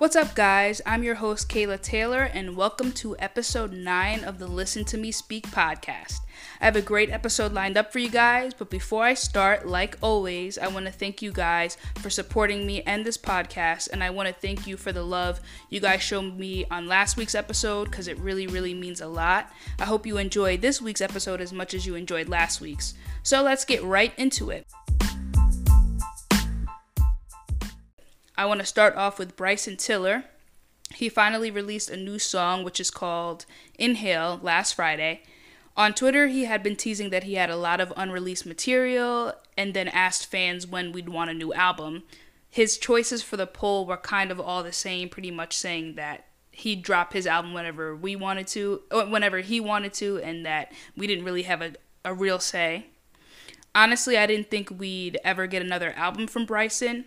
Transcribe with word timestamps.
What's 0.00 0.16
up, 0.16 0.34
guys? 0.34 0.80
I'm 0.86 1.02
your 1.02 1.16
host, 1.16 1.50
Kayla 1.50 1.78
Taylor, 1.78 2.22
and 2.22 2.56
welcome 2.56 2.90
to 2.92 3.18
episode 3.18 3.70
9 3.70 4.24
of 4.24 4.38
the 4.38 4.46
Listen 4.46 4.82
to 4.86 4.96
Me 4.96 5.12
Speak 5.12 5.46
podcast. 5.48 6.20
I 6.58 6.64
have 6.64 6.76
a 6.76 6.80
great 6.80 7.10
episode 7.10 7.52
lined 7.52 7.76
up 7.76 7.92
for 7.92 7.98
you 7.98 8.08
guys, 8.08 8.54
but 8.54 8.70
before 8.70 9.04
I 9.04 9.12
start, 9.12 9.66
like 9.66 9.98
always, 10.00 10.56
I 10.56 10.68
want 10.68 10.86
to 10.86 10.90
thank 10.90 11.20
you 11.20 11.32
guys 11.32 11.76
for 11.98 12.08
supporting 12.08 12.66
me 12.66 12.80
and 12.84 13.04
this 13.04 13.18
podcast, 13.18 13.90
and 13.92 14.02
I 14.02 14.08
want 14.08 14.26
to 14.26 14.32
thank 14.32 14.66
you 14.66 14.78
for 14.78 14.90
the 14.90 15.02
love 15.02 15.38
you 15.68 15.80
guys 15.80 16.00
showed 16.00 16.38
me 16.38 16.64
on 16.70 16.88
last 16.88 17.18
week's 17.18 17.34
episode 17.34 17.90
because 17.90 18.08
it 18.08 18.18
really, 18.20 18.46
really 18.46 18.72
means 18.72 19.02
a 19.02 19.06
lot. 19.06 19.52
I 19.78 19.84
hope 19.84 20.06
you 20.06 20.16
enjoyed 20.16 20.62
this 20.62 20.80
week's 20.80 21.02
episode 21.02 21.42
as 21.42 21.52
much 21.52 21.74
as 21.74 21.84
you 21.84 21.94
enjoyed 21.94 22.30
last 22.30 22.62
week's. 22.62 22.94
So 23.22 23.42
let's 23.42 23.66
get 23.66 23.84
right 23.84 24.14
into 24.18 24.48
it. 24.48 24.66
I 28.40 28.46
want 28.46 28.60
to 28.60 28.66
start 28.66 28.96
off 28.96 29.18
with 29.18 29.36
Bryson 29.36 29.76
Tiller. 29.76 30.24
He 30.94 31.10
finally 31.10 31.50
released 31.50 31.90
a 31.90 31.96
new 31.98 32.18
song, 32.18 32.64
which 32.64 32.80
is 32.80 32.90
called 32.90 33.44
Inhale, 33.78 34.40
last 34.42 34.72
Friday. 34.72 35.24
On 35.76 35.92
Twitter, 35.92 36.26
he 36.26 36.46
had 36.46 36.62
been 36.62 36.74
teasing 36.74 37.10
that 37.10 37.24
he 37.24 37.34
had 37.34 37.50
a 37.50 37.56
lot 37.58 37.82
of 37.82 37.92
unreleased 37.98 38.46
material 38.46 39.34
and 39.58 39.74
then 39.74 39.88
asked 39.88 40.24
fans 40.24 40.66
when 40.66 40.90
we'd 40.90 41.10
want 41.10 41.28
a 41.28 41.34
new 41.34 41.52
album. 41.52 42.04
His 42.48 42.78
choices 42.78 43.22
for 43.22 43.36
the 43.36 43.46
poll 43.46 43.84
were 43.84 43.98
kind 43.98 44.30
of 44.30 44.40
all 44.40 44.62
the 44.62 44.72
same, 44.72 45.10
pretty 45.10 45.30
much 45.30 45.54
saying 45.54 45.96
that 45.96 46.24
he'd 46.50 46.82
drop 46.82 47.12
his 47.12 47.26
album 47.26 47.52
whenever 47.52 47.94
we 47.94 48.16
wanted 48.16 48.46
to, 48.46 48.80
or 48.90 49.04
whenever 49.04 49.40
he 49.40 49.60
wanted 49.60 49.92
to, 49.92 50.16
and 50.20 50.46
that 50.46 50.72
we 50.96 51.06
didn't 51.06 51.26
really 51.26 51.42
have 51.42 51.60
a, 51.60 51.74
a 52.06 52.14
real 52.14 52.38
say. 52.38 52.86
Honestly, 53.74 54.16
I 54.16 54.24
didn't 54.24 54.50
think 54.50 54.70
we'd 54.70 55.18
ever 55.24 55.46
get 55.46 55.60
another 55.60 55.92
album 55.92 56.26
from 56.26 56.46
Bryson 56.46 57.04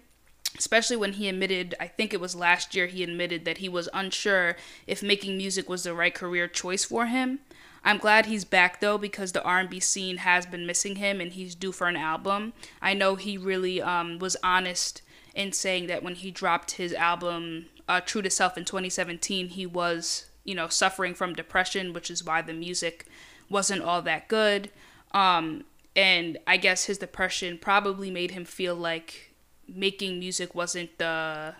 especially 0.58 0.96
when 0.96 1.14
he 1.14 1.28
admitted 1.28 1.76
i 1.80 1.88
think 1.88 2.14
it 2.14 2.22
was 2.22 2.36
last 2.36 2.76
year 2.76 2.88
he 2.88 3.04
admitted 3.04 3.46
that 3.46 3.58
he 3.58 3.70
was 3.70 3.90
unsure 3.94 4.56
if 4.88 5.02
making 5.04 5.38
music 5.38 5.70
was 5.70 5.84
the 5.84 5.94
right 5.94 6.14
career 6.14 6.48
choice 6.48 6.84
for 6.84 7.08
him. 7.08 7.40
I'm 7.86 7.98
glad 7.98 8.28
he's 8.28 8.46
back 8.46 8.80
though 8.80 8.98
because 8.98 9.32
the 9.32 9.44
r&b 9.44 9.80
scene 9.80 10.18
has 10.18 10.46
been 10.46 10.66
missing 10.66 10.98
him 10.98 11.20
and 11.20 11.34
he's 11.34 11.56
due 11.56 11.72
for 11.72 11.88
an 11.88 11.98
album. 11.98 12.54
I 12.82 12.94
know 12.94 13.16
he 13.16 13.38
really 13.38 13.82
um, 13.82 14.20
was 14.20 14.38
honest 14.44 15.02
in 15.36 15.52
saying 15.52 15.88
that 15.88 16.04
when 16.04 16.16
he 16.16 16.32
dropped 16.32 16.72
his 16.72 16.94
album 16.94 17.66
uh, 17.88 18.00
true 18.02 18.22
to 18.22 18.30
self 18.30 18.58
in 18.58 18.66
2017 18.66 19.50
he 19.50 19.66
was 19.66 20.26
you 20.44 20.56
know 20.56 20.68
suffering 20.68 21.14
from 21.14 21.34
depression 21.34 21.94
which 21.94 22.10
is 22.10 22.24
why 22.24 22.42
the 22.42 22.54
music 22.54 23.06
wasn't 23.50 23.82
all 23.82 24.02
that 24.02 24.28
good. 24.28 24.70
Um, 25.12 25.66
and 25.96 26.40
i 26.48 26.58
guess 26.58 26.86
his 26.86 26.98
depression 26.98 27.58
probably 27.58 28.10
made 28.10 28.32
him 28.32 28.46
feel 28.46 28.74
like 28.74 29.33
making 29.68 30.20
music 30.20 30.54
wasn't 30.56 30.98
the 30.98 31.56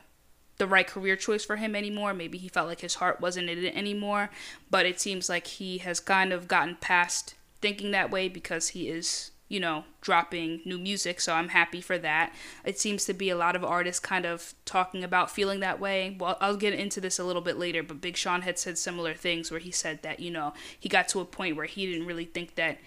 the 0.58 0.68
right 0.68 0.88
career 0.88 1.16
choice 1.16 1.44
for 1.44 1.56
him 1.56 1.76
anymore. 1.76 2.14
Maybe 2.14 2.38
he 2.38 2.48
felt 2.48 2.68
like 2.68 2.82
his 2.82 2.96
heart 2.96 3.20
wasn't 3.20 3.50
in 3.50 3.64
it 3.64 3.76
anymore. 3.76 4.30
But 4.70 4.86
it 4.86 5.00
seems 5.00 5.30
like 5.30 5.48
he 5.48 5.80
has 5.80 6.00
kind 6.00 6.32
of 6.32 6.48
gotten 6.48 6.78
past 6.80 7.36
thinking 7.62 7.92
that 7.92 8.12
way 8.12 8.28
because 8.30 8.70
he 8.70 8.88
is, 8.90 9.32
you 9.48 9.60
know, 9.60 9.86
dropping 10.02 10.62
new 10.64 10.78
music. 10.78 11.22
So 11.22 11.34
I'm 11.34 11.50
happy 11.50 11.82
for 11.82 11.98
that. 11.98 12.34
It 12.64 12.80
seems 12.80 13.06
to 13.06 13.14
be 13.14 13.30
a 13.30 13.36
lot 13.36 13.56
of 13.56 13.64
artists 13.64 14.00
kind 14.00 14.26
of 14.26 14.54
talking 14.66 15.04
about 15.04 15.32
feeling 15.32 15.60
that 15.62 15.80
way. 15.80 16.16
Well, 16.20 16.38
I'll 16.40 16.58
get 16.58 16.74
into 16.74 17.02
this 17.02 17.20
a 17.20 17.24
little 17.24 17.42
bit 17.42 17.58
later, 17.58 17.82
but 17.82 18.02
Big 18.02 18.16
Sean 18.16 18.44
had 18.44 18.60
said 18.60 18.78
similar 18.78 19.14
things 19.14 19.50
where 19.50 19.60
he 19.60 19.72
said 19.72 20.04
that, 20.04 20.20
you 20.20 20.30
know, 20.30 20.54
he 20.80 20.88
got 20.88 21.08
to 21.10 21.20
a 21.20 21.26
point 21.26 21.56
where 21.56 21.66
he 21.66 21.92
didn't 21.92 22.08
really 22.08 22.26
think 22.26 22.56
that 22.56 22.78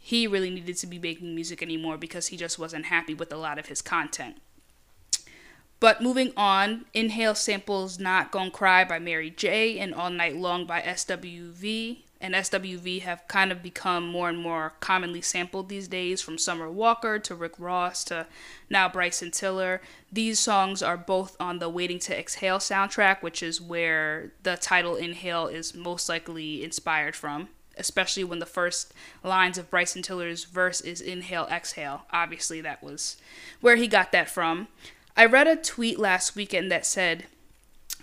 he 0.00 0.28
really 0.28 0.50
needed 0.50 0.76
to 0.76 0.86
be 0.86 1.00
making 1.00 1.34
music 1.34 1.60
anymore 1.62 1.98
because 1.98 2.28
he 2.28 2.36
just 2.36 2.58
wasn't 2.58 2.84
happy 2.84 3.14
with 3.14 3.32
a 3.32 3.36
lot 3.36 3.58
of 3.58 3.66
his 3.66 3.82
content. 3.82 4.36
But 5.78 6.02
moving 6.02 6.32
on, 6.36 6.86
Inhale 6.94 7.34
samples 7.34 7.98
Not 7.98 8.32
Gon' 8.32 8.50
Cry 8.50 8.84
by 8.84 8.98
Mary 8.98 9.30
J 9.30 9.78
and 9.78 9.94
All 9.94 10.10
Night 10.10 10.36
Long 10.36 10.66
by 10.66 10.80
SWV. 10.80 12.02
And 12.18 12.34
SWV 12.34 13.02
have 13.02 13.28
kind 13.28 13.52
of 13.52 13.62
become 13.62 14.08
more 14.08 14.30
and 14.30 14.38
more 14.38 14.72
commonly 14.80 15.20
sampled 15.20 15.68
these 15.68 15.86
days, 15.86 16.22
from 16.22 16.38
Summer 16.38 16.70
Walker 16.70 17.18
to 17.18 17.34
Rick 17.34 17.52
Ross 17.58 18.04
to 18.04 18.26
now 18.70 18.88
Bryson 18.88 19.30
Tiller. 19.30 19.82
These 20.10 20.40
songs 20.40 20.82
are 20.82 20.96
both 20.96 21.36
on 21.38 21.58
the 21.58 21.68
Waiting 21.68 21.98
to 22.00 22.18
Exhale 22.18 22.58
soundtrack, 22.58 23.20
which 23.20 23.42
is 23.42 23.60
where 23.60 24.32
the 24.44 24.56
title 24.56 24.96
Inhale 24.96 25.46
is 25.46 25.74
most 25.74 26.08
likely 26.08 26.64
inspired 26.64 27.14
from 27.14 27.48
especially 27.78 28.24
when 28.24 28.38
the 28.38 28.46
first 28.46 28.94
lines 29.22 29.58
of 29.58 29.70
Bryson 29.70 30.00
Tiller's 30.00 30.44
verse 30.44 30.80
is 30.80 31.00
inhale, 31.00 31.46
exhale. 31.50 32.06
Obviously, 32.10 32.62
that 32.62 32.82
was 32.82 33.18
where 33.60 33.76
he 33.76 33.86
got 33.86 34.12
that 34.12 34.30
from. 34.30 34.68
I 35.18 35.24
read 35.24 35.46
a 35.46 35.56
tweet 35.56 35.98
last 35.98 36.36
weekend 36.36 36.70
that 36.70 36.84
said, 36.84 37.24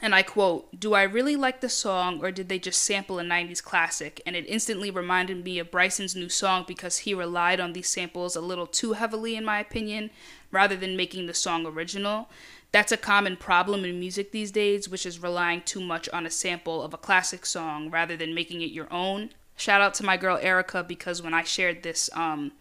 and 0.01 0.15
I 0.15 0.23
quote, 0.23 0.79
Do 0.79 0.95
I 0.95 1.03
really 1.03 1.35
like 1.35 1.61
the 1.61 1.69
song 1.69 2.19
or 2.23 2.31
did 2.31 2.49
they 2.49 2.57
just 2.57 2.81
sample 2.81 3.19
a 3.19 3.23
90s 3.23 3.63
classic? 3.63 4.19
And 4.25 4.35
it 4.35 4.45
instantly 4.47 4.89
reminded 4.89 5.43
me 5.43 5.59
of 5.59 5.69
Bryson's 5.69 6.15
new 6.15 6.27
song 6.27 6.65
because 6.67 6.99
he 6.99 7.13
relied 7.13 7.59
on 7.59 7.73
these 7.73 7.87
samples 7.87 8.35
a 8.35 8.41
little 8.41 8.65
too 8.65 8.93
heavily, 8.93 9.35
in 9.35 9.45
my 9.45 9.59
opinion, 9.59 10.09
rather 10.51 10.75
than 10.75 10.97
making 10.97 11.27
the 11.27 11.35
song 11.35 11.67
original. 11.67 12.29
That's 12.71 12.91
a 12.91 12.97
common 12.97 13.37
problem 13.37 13.85
in 13.85 13.99
music 13.99 14.31
these 14.31 14.51
days, 14.51 14.89
which 14.89 15.05
is 15.05 15.21
relying 15.21 15.61
too 15.61 15.81
much 15.81 16.09
on 16.09 16.25
a 16.25 16.31
sample 16.31 16.81
of 16.81 16.95
a 16.95 16.97
classic 16.97 17.45
song 17.45 17.91
rather 17.91 18.17
than 18.17 18.33
making 18.33 18.61
it 18.61 18.71
your 18.71 18.91
own. 18.91 19.29
Shout 19.55 19.81
out 19.81 19.93
to 19.95 20.03
my 20.03 20.17
girl 20.17 20.39
Erica 20.41 20.83
because 20.83 21.21
when 21.21 21.35
I 21.35 21.43
shared 21.43 21.83
this 21.83 22.09
um, 22.13 22.53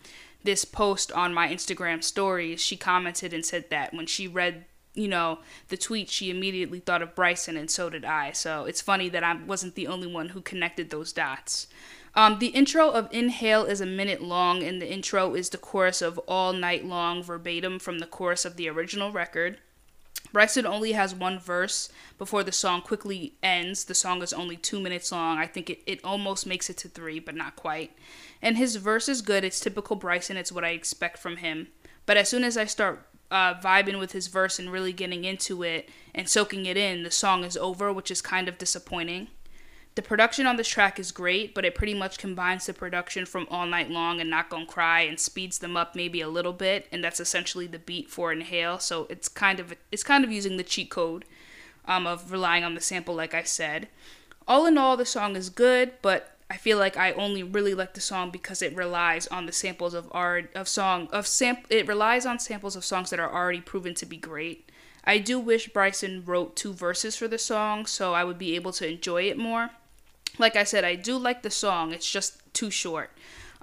this 0.45 0.65
post 0.65 1.13
on 1.13 1.35
my 1.35 1.49
Instagram 1.49 2.03
stories, 2.03 2.61
she 2.61 2.77
commented 2.77 3.33
and 3.33 3.45
said 3.45 3.71
that 3.71 3.95
when 3.95 4.07
she 4.07 4.27
read, 4.29 4.65
you 4.95 5.09
know, 5.09 5.39
the 5.69 5.77
tweet, 5.77 6.11
she 6.11 6.31
immediately 6.31 6.81
thought 6.81 7.03
of 7.03 7.15
Bryson, 7.15 7.57
and 7.57 7.71
so 7.71 7.89
did 7.89 8.05
I. 8.05 8.33
So 8.33 8.65
it's 8.65 8.81
funny 8.81 9.09
that 9.09 9.25
I 9.25 9.35
wasn't 9.35 9.75
the 9.75 9.87
only 9.87 10.07
one 10.07 10.31
who 10.31 10.41
connected 10.41 10.91
those 10.91 11.13
dots. 11.13 11.67
Um, 12.15 12.39
the 12.41 12.49
intro 12.49 12.91
of 12.91 13.09
Inhale 13.11 13.65
is 13.65 13.81
a 13.81 13.87
minute 13.87 14.23
long, 14.23 14.63
and 14.63 14.83
the 14.83 14.93
intro 14.93 15.35
is 15.35 15.49
the 15.49 15.59
chorus 15.59 16.03
of 16.03 16.19
All 16.21 16.53
Night 16.53 16.85
Long 16.85 17.23
verbatim 17.23 17.79
from 17.79 18.01
the 18.01 18.07
chorus 18.07 18.45
of 18.45 18.57
the 18.57 18.69
original 18.69 19.11
record. 19.11 19.59
Bryson 20.33 20.65
only 20.65 20.93
has 20.93 21.15
one 21.15 21.39
verse 21.39 21.91
before 22.17 22.43
the 22.43 22.53
song 22.53 22.81
quickly 22.81 23.35
ends. 23.43 23.85
The 23.85 23.95
song 23.95 24.23
is 24.23 24.33
only 24.33 24.57
two 24.57 24.81
minutes 24.81 25.13
long. 25.13 25.39
I 25.39 25.47
think 25.47 25.69
it, 25.69 25.83
it 25.87 26.01
almost 26.03 26.47
makes 26.47 26.71
it 26.71 26.79
to 26.79 26.89
three, 26.89 27.21
but 27.21 27.35
not 27.35 27.55
quite. 27.55 27.93
And 28.41 28.57
his 28.57 28.77
verse 28.77 29.09
is 29.09 29.21
good. 29.21 29.45
It's 29.45 29.61
typical 29.61 29.97
Bryson. 29.97 30.37
It's 30.37 30.51
what 30.53 30.65
I 30.65 30.71
expect 30.71 31.19
from 31.19 31.37
him. 31.39 31.69
But 32.07 32.17
as 32.17 32.29
soon 32.29 32.45
as 32.45 32.57
I 32.57 32.65
start 32.65 33.07
uh, 33.31 33.55
vibing 33.55 33.99
with 33.99 34.13
his 34.13 34.29
verse 34.29 34.59
and 34.59 34.73
really 34.73 34.93
getting 34.93 35.25
into 35.25 35.63
it 35.63 35.89
and 36.15 36.29
soaking 36.29 36.67
it 36.67 36.77
in, 36.77 37.03
the 37.03 37.11
song 37.11 37.45
is 37.45 37.57
over, 37.57 37.93
which 37.93 38.11
is 38.11 38.23
kind 38.23 38.49
of 38.49 38.59
disappointing. 38.59 39.29
The 39.95 40.03
production 40.03 40.47
on 40.47 40.57
this 40.57 40.69
track 40.69 40.99
is 40.99 41.13
great, 41.13 41.55
but 41.55 41.67
it 41.67 41.75
pretty 41.75 41.93
much 41.93 42.17
combines 42.17 42.65
the 42.65 42.73
production 42.73 43.27
from 43.27 43.47
All 43.51 43.67
Night 43.67 43.91
Long 43.91 44.23
and 44.23 44.31
Not 44.31 44.49
Gonna 44.49 44.65
Cry 44.65 45.03
and 45.03 45.21
speeds 45.21 45.59
them 45.59 45.77
up 45.77 45.95
maybe 45.95 46.23
a 46.23 46.29
little 46.29 46.55
bit, 46.55 46.89
and 46.91 47.05
that's 47.05 47.21
essentially 47.21 47.67
the 47.67 47.79
beat 47.79 48.09
for 48.09 48.33
Inhale. 48.33 48.79
So 48.79 49.07
it's 49.11 49.29
kind 49.29 49.61
of 49.61 49.75
it's 49.91 50.03
kind 50.03 50.25
of 50.25 50.33
using 50.33 50.57
the 50.57 50.63
cheat 50.63 50.89
code 50.89 51.27
um, 51.85 52.07
of 52.07 52.33
relying 52.33 52.65
on 52.65 52.75
the 52.75 52.81
sample, 52.81 53.15
like 53.15 53.35
I 53.35 53.43
said. 53.43 53.89
All 54.49 54.65
in 54.65 54.79
all, 54.79 54.97
the 54.97 55.05
song 55.05 55.37
is 55.37 55.51
good, 55.51 55.93
but 56.01 56.39
I 56.49 56.57
feel 56.57 56.79
like 56.79 56.97
I 56.97 57.13
only 57.13 57.43
really 57.43 57.75
like 57.75 57.93
the 57.93 58.01
song 58.01 58.31
because 58.31 58.63
it 58.63 58.75
relies 58.75 59.27
on 59.27 59.45
the 59.45 59.53
samples 59.53 59.93
of 59.93 60.09
art 60.13 60.51
of 60.55 60.69
song 60.69 61.09
of 61.13 61.27
sam 61.27 61.59
it 61.71 61.87
relies 61.87 62.27
on 62.27 62.39
samples 62.39 62.77
of 62.77 62.85
songs 62.85 63.09
that 63.11 63.21
are 63.21 63.33
already 63.33 63.61
proven 63.61 63.95
to 63.95 64.07
be 64.07 64.17
great. 64.17 64.71
I 65.05 65.19
do 65.19 65.39
wish 65.39 65.69
Bryson 65.69 66.23
wrote 66.25 66.57
two 66.57 66.73
verses 66.73 67.17
for 67.17 67.29
the 67.29 67.39
song 67.39 67.87
so 67.87 68.15
I 68.15 68.25
would 68.25 68.39
be 68.39 68.55
able 68.55 68.73
to 68.73 68.89
enjoy 68.89 69.25
it 69.25 69.39
more 69.39 69.71
like 70.43 70.57
I 70.57 70.65
said, 70.65 70.85
I 70.85 70.97
do 70.97 71.17
like 71.17 71.43
the 71.43 71.51
song. 71.51 71.93
It's 71.93 72.11
just 72.11 72.43
too 72.53 72.71
short. 72.71 73.11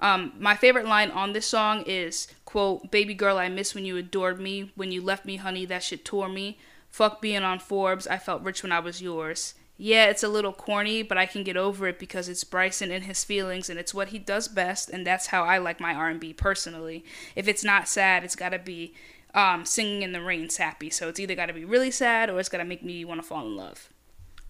Um, 0.00 0.32
my 0.38 0.56
favorite 0.56 0.86
line 0.86 1.10
on 1.10 1.32
this 1.32 1.46
song 1.46 1.84
is 1.86 2.26
quote, 2.44 2.90
"Baby 2.90 3.14
girl, 3.14 3.38
I 3.38 3.48
miss 3.48 3.74
when 3.74 3.84
you 3.84 3.96
adored 3.96 4.40
me. 4.40 4.72
When 4.74 4.90
you 4.90 5.02
left 5.02 5.24
me, 5.24 5.36
honey, 5.36 5.66
that 5.66 5.84
shit 5.84 6.04
tore 6.04 6.28
me. 6.28 6.58
Fuck 6.88 7.20
being 7.20 7.44
on 7.44 7.60
Forbes. 7.60 8.08
I 8.08 8.18
felt 8.18 8.42
rich 8.42 8.64
when 8.64 8.72
I 8.72 8.80
was 8.80 9.00
yours." 9.00 9.54
Yeah, 9.76 10.06
it's 10.06 10.22
a 10.22 10.28
little 10.28 10.52
corny, 10.52 11.02
but 11.02 11.16
I 11.16 11.24
can 11.24 11.42
get 11.42 11.56
over 11.56 11.86
it 11.86 11.98
because 11.98 12.28
it's 12.28 12.44
Bryson 12.44 12.90
and 12.90 13.04
his 13.04 13.24
feelings, 13.24 13.70
and 13.70 13.78
it's 13.78 13.94
what 13.94 14.08
he 14.08 14.18
does 14.18 14.46
best, 14.46 14.90
and 14.90 15.06
that's 15.06 15.28
how 15.28 15.44
I 15.44 15.56
like 15.56 15.80
my 15.80 15.94
R&B 15.94 16.34
personally. 16.34 17.02
If 17.34 17.48
it's 17.48 17.64
not 17.64 17.88
sad, 17.88 18.22
it's 18.22 18.36
got 18.36 18.50
to 18.50 18.58
be 18.58 18.92
um, 19.34 19.64
singing 19.64 20.02
in 20.02 20.12
the 20.12 20.20
rain 20.20 20.50
sappy. 20.50 20.90
So 20.90 21.08
it's 21.08 21.20
either 21.20 21.34
got 21.34 21.46
to 21.46 21.52
be 21.52 21.64
really 21.64 21.90
sad 21.90 22.30
or 22.30 22.38
it's 22.40 22.48
got 22.48 22.58
to 22.58 22.64
make 22.64 22.84
me 22.84 23.04
want 23.04 23.22
to 23.22 23.26
fall 23.26 23.46
in 23.46 23.56
love. 23.56 23.89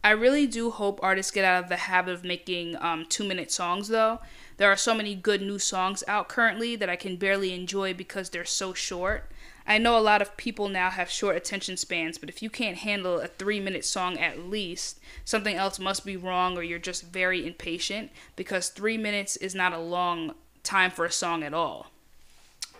I 0.02 0.10
really 0.10 0.46
do 0.46 0.70
hope 0.70 0.98
artists 1.02 1.30
get 1.30 1.44
out 1.44 1.62
of 1.64 1.68
the 1.68 1.76
habit 1.76 2.14
of 2.14 2.24
making 2.24 2.76
um, 2.80 3.04
two 3.08 3.24
minute 3.24 3.52
songs, 3.52 3.88
though. 3.88 4.20
There 4.56 4.70
are 4.70 4.76
so 4.76 4.94
many 4.94 5.14
good 5.14 5.42
new 5.42 5.58
songs 5.58 6.02
out 6.08 6.28
currently 6.28 6.74
that 6.76 6.88
I 6.88 6.96
can 6.96 7.16
barely 7.16 7.52
enjoy 7.52 7.92
because 7.92 8.30
they're 8.30 8.44
so 8.44 8.72
short. 8.72 9.30
I 9.66 9.78
know 9.78 9.98
a 9.98 10.00
lot 10.00 10.22
of 10.22 10.36
people 10.36 10.68
now 10.68 10.90
have 10.90 11.10
short 11.10 11.36
attention 11.36 11.76
spans, 11.76 12.18
but 12.18 12.28
if 12.28 12.42
you 12.42 12.48
can't 12.50 12.78
handle 12.78 13.20
a 13.20 13.26
three 13.26 13.60
minute 13.60 13.84
song 13.84 14.18
at 14.18 14.38
least, 14.38 14.98
something 15.24 15.54
else 15.54 15.78
must 15.78 16.04
be 16.04 16.16
wrong 16.16 16.56
or 16.56 16.62
you're 16.62 16.78
just 16.78 17.04
very 17.04 17.46
impatient 17.46 18.10
because 18.36 18.68
three 18.68 18.96
minutes 18.96 19.36
is 19.36 19.54
not 19.54 19.72
a 19.72 19.78
long 19.78 20.34
time 20.62 20.90
for 20.90 21.04
a 21.04 21.12
song 21.12 21.42
at 21.42 21.54
all. 21.54 21.90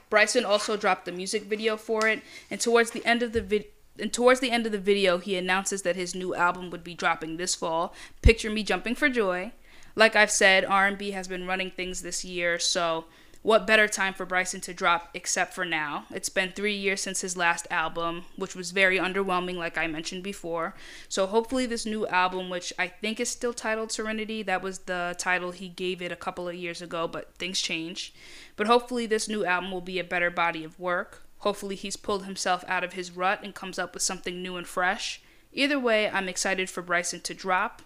Bryson 0.08 0.44
also 0.44 0.76
dropped 0.76 1.04
the 1.04 1.12
music 1.12 1.44
video 1.44 1.76
for 1.76 2.08
it, 2.08 2.20
and 2.50 2.60
towards 2.60 2.90
the 2.90 3.04
end 3.06 3.22
of 3.22 3.32
the 3.32 3.40
video, 3.40 3.68
and 3.98 4.12
towards 4.12 4.40
the 4.40 4.50
end 4.50 4.66
of 4.66 4.72
the 4.72 4.78
video, 4.78 5.18
he 5.18 5.36
announces 5.36 5.82
that 5.82 5.96
his 5.96 6.14
new 6.14 6.34
album 6.34 6.70
would 6.70 6.84
be 6.84 6.94
dropping 6.94 7.36
this 7.36 7.54
fall. 7.54 7.94
Picture 8.22 8.50
me 8.50 8.62
jumping 8.62 8.94
for 8.94 9.08
joy. 9.08 9.52
Like 9.96 10.16
I've 10.16 10.30
said, 10.30 10.64
R&B 10.64 11.10
has 11.10 11.28
been 11.28 11.46
running 11.46 11.70
things 11.70 12.02
this 12.02 12.24
year, 12.24 12.58
so 12.58 13.06
what 13.42 13.66
better 13.66 13.88
time 13.88 14.12
for 14.12 14.26
Bryson 14.26 14.60
to 14.62 14.74
drop 14.74 15.08
except 15.14 15.54
for 15.54 15.64
now? 15.64 16.04
It's 16.10 16.28
been 16.28 16.52
three 16.52 16.74
years 16.74 17.00
since 17.00 17.22
his 17.22 17.38
last 17.38 17.66
album, 17.70 18.24
which 18.36 18.54
was 18.54 18.70
very 18.70 18.98
underwhelming, 18.98 19.54
like 19.54 19.78
I 19.78 19.86
mentioned 19.86 20.22
before. 20.22 20.74
So 21.08 21.26
hopefully, 21.26 21.64
this 21.64 21.86
new 21.86 22.06
album, 22.08 22.50
which 22.50 22.70
I 22.78 22.88
think 22.88 23.18
is 23.18 23.30
still 23.30 23.54
titled 23.54 23.92
Serenity, 23.92 24.42
that 24.42 24.62
was 24.62 24.80
the 24.80 25.14
title 25.18 25.52
he 25.52 25.68
gave 25.68 26.02
it 26.02 26.12
a 26.12 26.16
couple 26.16 26.48
of 26.48 26.54
years 26.54 26.82
ago, 26.82 27.08
but 27.08 27.34
things 27.36 27.60
change. 27.60 28.12
But 28.56 28.66
hopefully, 28.66 29.06
this 29.06 29.26
new 29.26 29.46
album 29.46 29.70
will 29.70 29.80
be 29.80 29.98
a 29.98 30.04
better 30.04 30.30
body 30.30 30.62
of 30.62 30.78
work. 30.78 31.22
Hopefully, 31.40 31.74
he's 31.74 31.96
pulled 31.96 32.24
himself 32.24 32.64
out 32.68 32.84
of 32.84 32.94
his 32.94 33.10
rut 33.10 33.40
and 33.42 33.54
comes 33.54 33.78
up 33.78 33.94
with 33.94 34.02
something 34.02 34.42
new 34.42 34.56
and 34.56 34.66
fresh. 34.66 35.20
Either 35.52 35.78
way, 35.78 36.08
I'm 36.08 36.28
excited 36.28 36.70
for 36.70 36.82
Bryson 36.82 37.20
to 37.20 37.34
drop. 37.34 37.82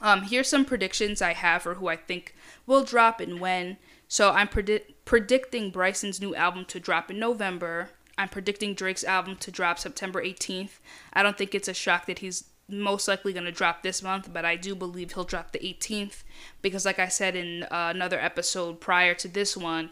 Um, 0.00 0.22
here's 0.22 0.48
some 0.48 0.64
predictions 0.64 1.22
I 1.22 1.32
have 1.32 1.62
for 1.62 1.74
who 1.74 1.88
I 1.88 1.96
think 1.96 2.34
will 2.66 2.82
drop 2.84 3.20
and 3.20 3.40
when. 3.40 3.76
So 4.08 4.30
I'm 4.30 4.48
predi- 4.48 4.94
predicting 5.04 5.70
Bryson's 5.70 6.20
new 6.20 6.34
album 6.34 6.64
to 6.66 6.80
drop 6.80 7.10
in 7.10 7.18
November. 7.18 7.90
I'm 8.18 8.28
predicting 8.28 8.74
Drake's 8.74 9.04
album 9.04 9.36
to 9.36 9.50
drop 9.50 9.78
September 9.78 10.22
18th. 10.22 10.80
I 11.12 11.22
don't 11.22 11.38
think 11.38 11.54
it's 11.54 11.68
a 11.68 11.74
shock 11.74 12.06
that 12.06 12.18
he's 12.18 12.44
most 12.68 13.08
likely 13.08 13.32
going 13.32 13.44
to 13.46 13.52
drop 13.52 13.82
this 13.82 14.02
month, 14.02 14.32
but 14.32 14.44
I 14.44 14.56
do 14.56 14.74
believe 14.74 15.12
he'll 15.12 15.24
drop 15.24 15.52
the 15.52 15.58
18th 15.58 16.22
because, 16.62 16.84
like 16.84 16.98
I 16.98 17.08
said 17.08 17.36
in 17.36 17.64
uh, 17.64 17.92
another 17.94 18.18
episode 18.20 18.80
prior 18.80 19.14
to 19.14 19.28
this 19.28 19.56
one, 19.56 19.90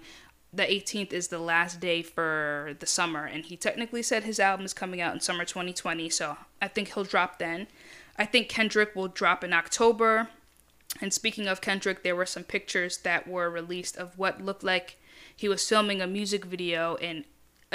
the 0.53 0.65
18th 0.65 1.13
is 1.13 1.29
the 1.29 1.39
last 1.39 1.81
day 1.81 2.03
for 2.03 2.75
the 2.81 2.87
summer, 2.87 3.25
and 3.25 3.45
he 3.45 3.57
technically 3.57 4.03
said 4.03 4.25
his 4.25 4.41
album 4.41 4.67
is 4.67 4.75
coming 4.75 5.01
out 5.01 5.15
in 5.15 5.21
summer 5.21 5.45
2020, 5.45 6.09
so 6.09 6.37
I 6.61 6.69
think 6.69 6.93
he'll 6.93 7.05
drop 7.05 7.39
then. 7.39 7.69
I 8.17 8.25
think 8.25 8.49
Kendrick 8.49 8.95
will 8.97 9.09
drop 9.09 9.45
in 9.45 9.53
October. 9.53 10.29
And 11.01 11.13
speaking 11.13 11.47
of 11.47 11.61
Kendrick, 11.61 12.03
there 12.03 12.17
were 12.17 12.27
some 12.27 12.43
pictures 12.43 12.99
that 12.99 13.29
were 13.29 13.49
released 13.49 13.97
of 13.97 14.19
what 14.19 14.43
looked 14.43 14.65
like 14.65 14.97
he 15.35 15.49
was 15.49 15.67
filming 15.67 16.03
a 16.03 16.07
music 16.07 16.45
video 16.45 16.97
and 16.97 17.25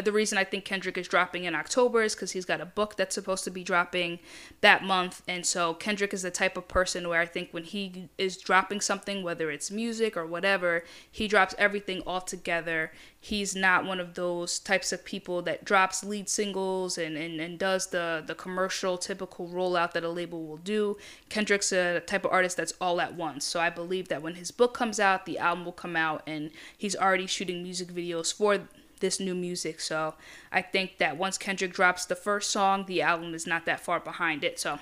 the 0.04 0.12
reason 0.12 0.38
I 0.38 0.44
think 0.44 0.66
Kendrick 0.66 0.98
is 0.98 1.08
dropping 1.08 1.46
in 1.46 1.56
October 1.56 2.04
is 2.04 2.16
because 2.16 2.32
he's 2.32 2.44
got 2.44 2.60
a 2.60 2.66
book 2.66 2.98
that's 2.98 3.16
supposed 3.16 3.46
to 3.46 3.52
be 3.52 3.64
dropping 3.64 4.20
that 4.60 4.84
month. 4.84 5.22
And 5.26 5.46
so 5.46 5.74
Kendrick 5.74 6.14
is 6.14 6.24
the 6.24 6.32
type 6.32 6.58
of 6.58 6.68
person 6.68 7.08
where 7.08 7.22
I 7.22 7.26
think 7.26 7.50
when 7.52 7.64
he 7.64 8.10
is 8.18 8.36
dropping 8.36 8.82
something, 8.82 9.24
whether 9.24 9.50
it's 9.50 9.72
music 9.72 10.18
or 10.18 10.26
whatever, 10.26 10.84
he 11.10 11.30
drops 11.30 11.56
everything 11.58 12.02
all 12.02 12.20
together. 12.20 12.92
He's 13.18 13.56
not 13.56 13.86
one 13.86 14.02
of 14.02 14.16
those 14.16 14.60
types 14.60 14.92
of 14.92 15.06
people 15.06 15.42
that 15.44 15.64
drops 15.64 16.04
lead 16.04 16.28
singles 16.28 16.98
and, 16.98 17.18
and, 17.18 17.40
and 17.40 17.58
does 17.58 17.88
the, 17.88 18.22
the 18.28 18.36
commercial 18.36 18.98
typical 18.98 19.48
rollout 19.48 19.94
that 19.94 20.04
a 20.04 20.10
label 20.10 20.46
will 20.46 20.58
do. 20.58 20.98
Kendrick's 21.30 21.72
a 21.72 22.02
type 22.02 22.26
of 22.26 22.32
artist 22.32 22.58
that's 22.58 22.74
all 22.82 23.00
at 23.00 23.16
once. 23.16 23.46
So 23.46 23.62
I 23.62 23.70
believe 23.70 24.10
that 24.10 24.22
when 24.22 24.36
his 24.36 24.52
book 24.52 24.74
comes 24.74 25.00
out, 25.00 25.26
the 25.26 25.40
album 25.40 25.64
will 25.64 25.72
come 25.72 25.96
out, 25.96 26.22
and 26.28 26.52
he's 26.78 26.96
already 26.96 27.26
shooting 27.26 27.64
music 27.64 27.88
videos 27.88 28.34
for 28.34 28.60
this 29.00 29.20
new 29.20 29.36
music. 29.36 29.80
So 29.80 30.16
I 30.52 30.62
think 30.62 30.98
that 30.98 31.18
once 31.18 31.38
Kendrick 31.38 31.74
drops 31.74 32.06
the 32.06 32.16
first 32.16 32.52
song, 32.52 32.86
the 32.86 33.02
album 33.02 33.34
is 33.34 33.48
not 33.48 33.66
that 33.66 33.80
far 33.80 34.00
behind 34.00 34.44
it. 34.44 34.60
So 34.60 34.80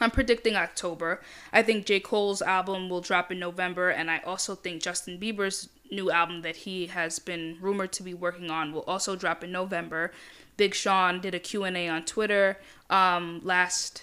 I'm 0.00 0.10
predicting 0.10 0.56
October. 0.56 1.20
I 1.52 1.62
think 1.62 1.84
J. 1.84 2.00
Cole's 2.00 2.40
album 2.40 2.88
will 2.88 3.00
drop 3.02 3.30
in 3.30 3.38
November, 3.38 3.90
and 3.90 4.10
I 4.10 4.18
also 4.18 4.54
think 4.54 4.82
Justin 4.82 5.18
Bieber's 5.18 5.68
new 5.90 6.10
album 6.10 6.42
that 6.42 6.56
he 6.56 6.86
has 6.86 7.18
been 7.18 7.58
rumored 7.60 7.92
to 7.92 8.02
be 8.02 8.14
working 8.14 8.50
on 8.50 8.72
will 8.72 8.82
also 8.82 9.16
drop 9.16 9.44
in 9.44 9.52
November. 9.52 10.12
Big 10.56 10.74
Sean 10.74 11.20
did 11.20 11.34
a 11.34 11.38
Q&A 11.38 11.88
on 11.88 12.04
Twitter 12.04 12.58
um, 12.88 13.40
last 13.42 14.02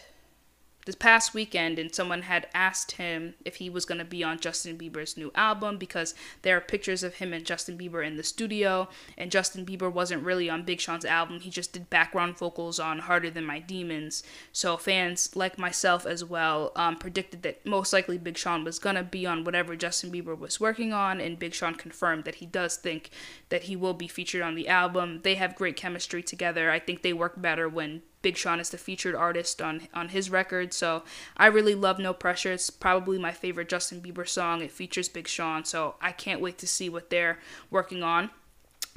this 0.88 0.96
past 0.96 1.34
weekend 1.34 1.78
and 1.78 1.94
someone 1.94 2.24
had 2.24 2.48
asked 2.54 2.94
him 2.94 3.36
if 3.46 3.58
he 3.58 3.70
was 3.70 3.86
going 3.86 4.00
to 4.00 4.06
be 4.06 4.24
on 4.24 4.40
Justin 4.40 4.78
Bieber's 4.78 5.18
new 5.18 5.32
album 5.36 5.78
because 5.78 6.16
there 6.42 6.56
are 6.58 6.62
pictures 6.62 7.04
of 7.04 7.16
him 7.16 7.34
and 7.34 7.46
Justin 7.46 7.78
Bieber 7.78 8.06
in 8.06 8.16
the 8.16 8.24
studio 8.24 8.88
and 9.18 9.30
Justin 9.30 9.66
Bieber 9.66 9.92
wasn't 9.92 10.24
really 10.24 10.50
on 10.50 10.64
Big 10.64 10.80
Sean's 10.80 11.04
album. 11.04 11.42
He 11.42 11.50
just 11.50 11.74
did 11.74 11.90
background 11.90 12.38
vocals 12.38 12.80
on 12.80 13.00
Harder 13.00 13.30
Than 13.30 13.46
My 13.46 13.60
Demons. 13.60 14.24
So 14.54 14.78
fans 14.78 15.36
like 15.36 15.60
myself 15.60 16.06
as 16.06 16.24
well 16.24 16.72
um, 16.78 16.96
predicted 16.96 17.44
that 17.44 17.66
most 17.66 17.92
likely 17.92 18.18
Big 18.18 18.38
Sean 18.38 18.64
was 18.64 18.80
going 18.80 18.96
to 18.96 19.04
be 19.04 19.26
on 19.26 19.44
whatever 19.44 19.76
Justin 19.76 20.10
Bieber 20.10 20.40
was 20.40 20.60
working 20.60 20.94
on 20.94 21.20
and 21.20 21.38
Big 21.38 21.54
Sean 21.54 21.76
confirmed 21.76 22.24
that 22.24 22.36
he 22.36 22.46
does 22.46 22.78
think 22.78 23.10
that 23.50 23.64
he 23.64 23.76
will 23.76 23.94
be 23.94 24.08
featured 24.08 24.42
on 24.42 24.56
the 24.56 24.70
album. 24.70 25.20
They 25.24 25.36
have 25.36 25.54
great 25.54 25.76
chemistry 25.76 26.24
together. 26.24 26.72
I 26.72 26.80
think 26.80 27.02
they 27.02 27.14
work 27.14 27.42
better 27.42 27.68
when 27.68 28.04
Big 28.28 28.36
Sean 28.36 28.60
is 28.60 28.72
the 28.72 28.78
featured 28.78 29.16
artist 29.16 29.62
on 29.62 29.88
on 29.94 30.10
his 30.10 30.30
record. 30.30 30.74
So 30.74 31.04
I 31.38 31.46
really 31.46 31.76
love 31.76 31.98
No 31.98 32.14
Pressure. 32.14 32.52
It's 32.52 32.70
probably 32.70 33.18
my 33.18 33.32
favorite 33.32 33.70
Justin 33.70 34.02
Bieber 34.02 34.28
song. 34.28 34.60
It 34.62 34.70
features 34.70 35.08
Big 35.08 35.30
Sean, 35.30 35.64
so 35.64 35.96
I 36.02 36.12
can't 36.12 36.42
wait 36.42 36.58
to 36.58 36.68
see 36.68 36.90
what 36.90 37.10
they're 37.10 37.40
working 37.72 38.04
on. 38.04 38.32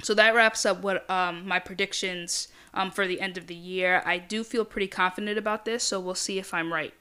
So 0.03 0.13
that 0.15 0.35
wraps 0.35 0.65
up 0.65 0.83
what 0.83 1.09
um, 1.09 1.47
my 1.47 1.59
predictions 1.59 2.49
um, 2.73 2.91
for 2.91 3.07
the 3.07 3.21
end 3.21 3.37
of 3.37 3.47
the 3.47 3.55
year. 3.55 4.03
I 4.05 4.17
do 4.17 4.43
feel 4.43 4.65
pretty 4.65 4.89
confident 4.89 5.37
about 5.37 5.63
this, 5.63 5.85
so 5.85 6.01
we'll 6.01 6.13
see 6.13 6.37
if 6.37 6.53
I'm 6.53 6.73
right. 6.73 6.93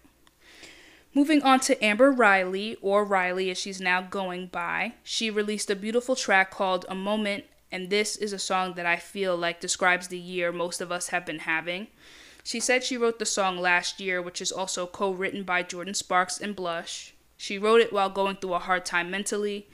Moving 1.12 1.42
on 1.42 1.58
to 1.60 1.84
Amber 1.84 2.12
Riley, 2.12 2.76
or 2.80 3.04
Riley 3.04 3.50
as 3.50 3.58
she's 3.58 3.80
now 3.80 4.02
going 4.02 4.46
by. 4.46 4.94
She 5.02 5.30
released 5.30 5.68
a 5.68 5.74
beautiful 5.74 6.14
track 6.14 6.52
called 6.52 6.86
A 6.88 6.94
Moment, 6.94 7.42
and 7.72 7.90
this 7.90 8.14
is 8.14 8.32
a 8.32 8.38
song 8.38 8.74
that 8.74 8.86
I 8.86 8.98
feel 8.98 9.36
like 9.36 9.58
describes 9.58 10.06
the 10.06 10.18
year 10.18 10.52
most 10.52 10.80
of 10.80 10.92
us 10.92 11.08
have 11.08 11.26
been 11.26 11.40
having. 11.40 11.88
She 12.44 12.60
said 12.60 12.84
she 12.84 12.96
wrote 12.96 13.18
the 13.18 13.26
song 13.26 13.58
last 13.58 14.00
year, 14.00 14.20
which 14.22 14.40
is 14.40 14.52
also 14.52 14.86
co 14.86 15.10
written 15.10 15.42
by 15.42 15.62
Jordin 15.62 15.94
Sparks 15.94 16.38
and 16.38 16.56
Blush. 16.56 17.14
She 17.36 17.58
wrote 17.58 17.80
it 17.80 17.92
while 17.92 18.10
going 18.10 18.36
through 18.36 18.54
a 18.54 18.58
hard 18.58 18.84
time 18.84 19.10
mentally. 19.10 19.68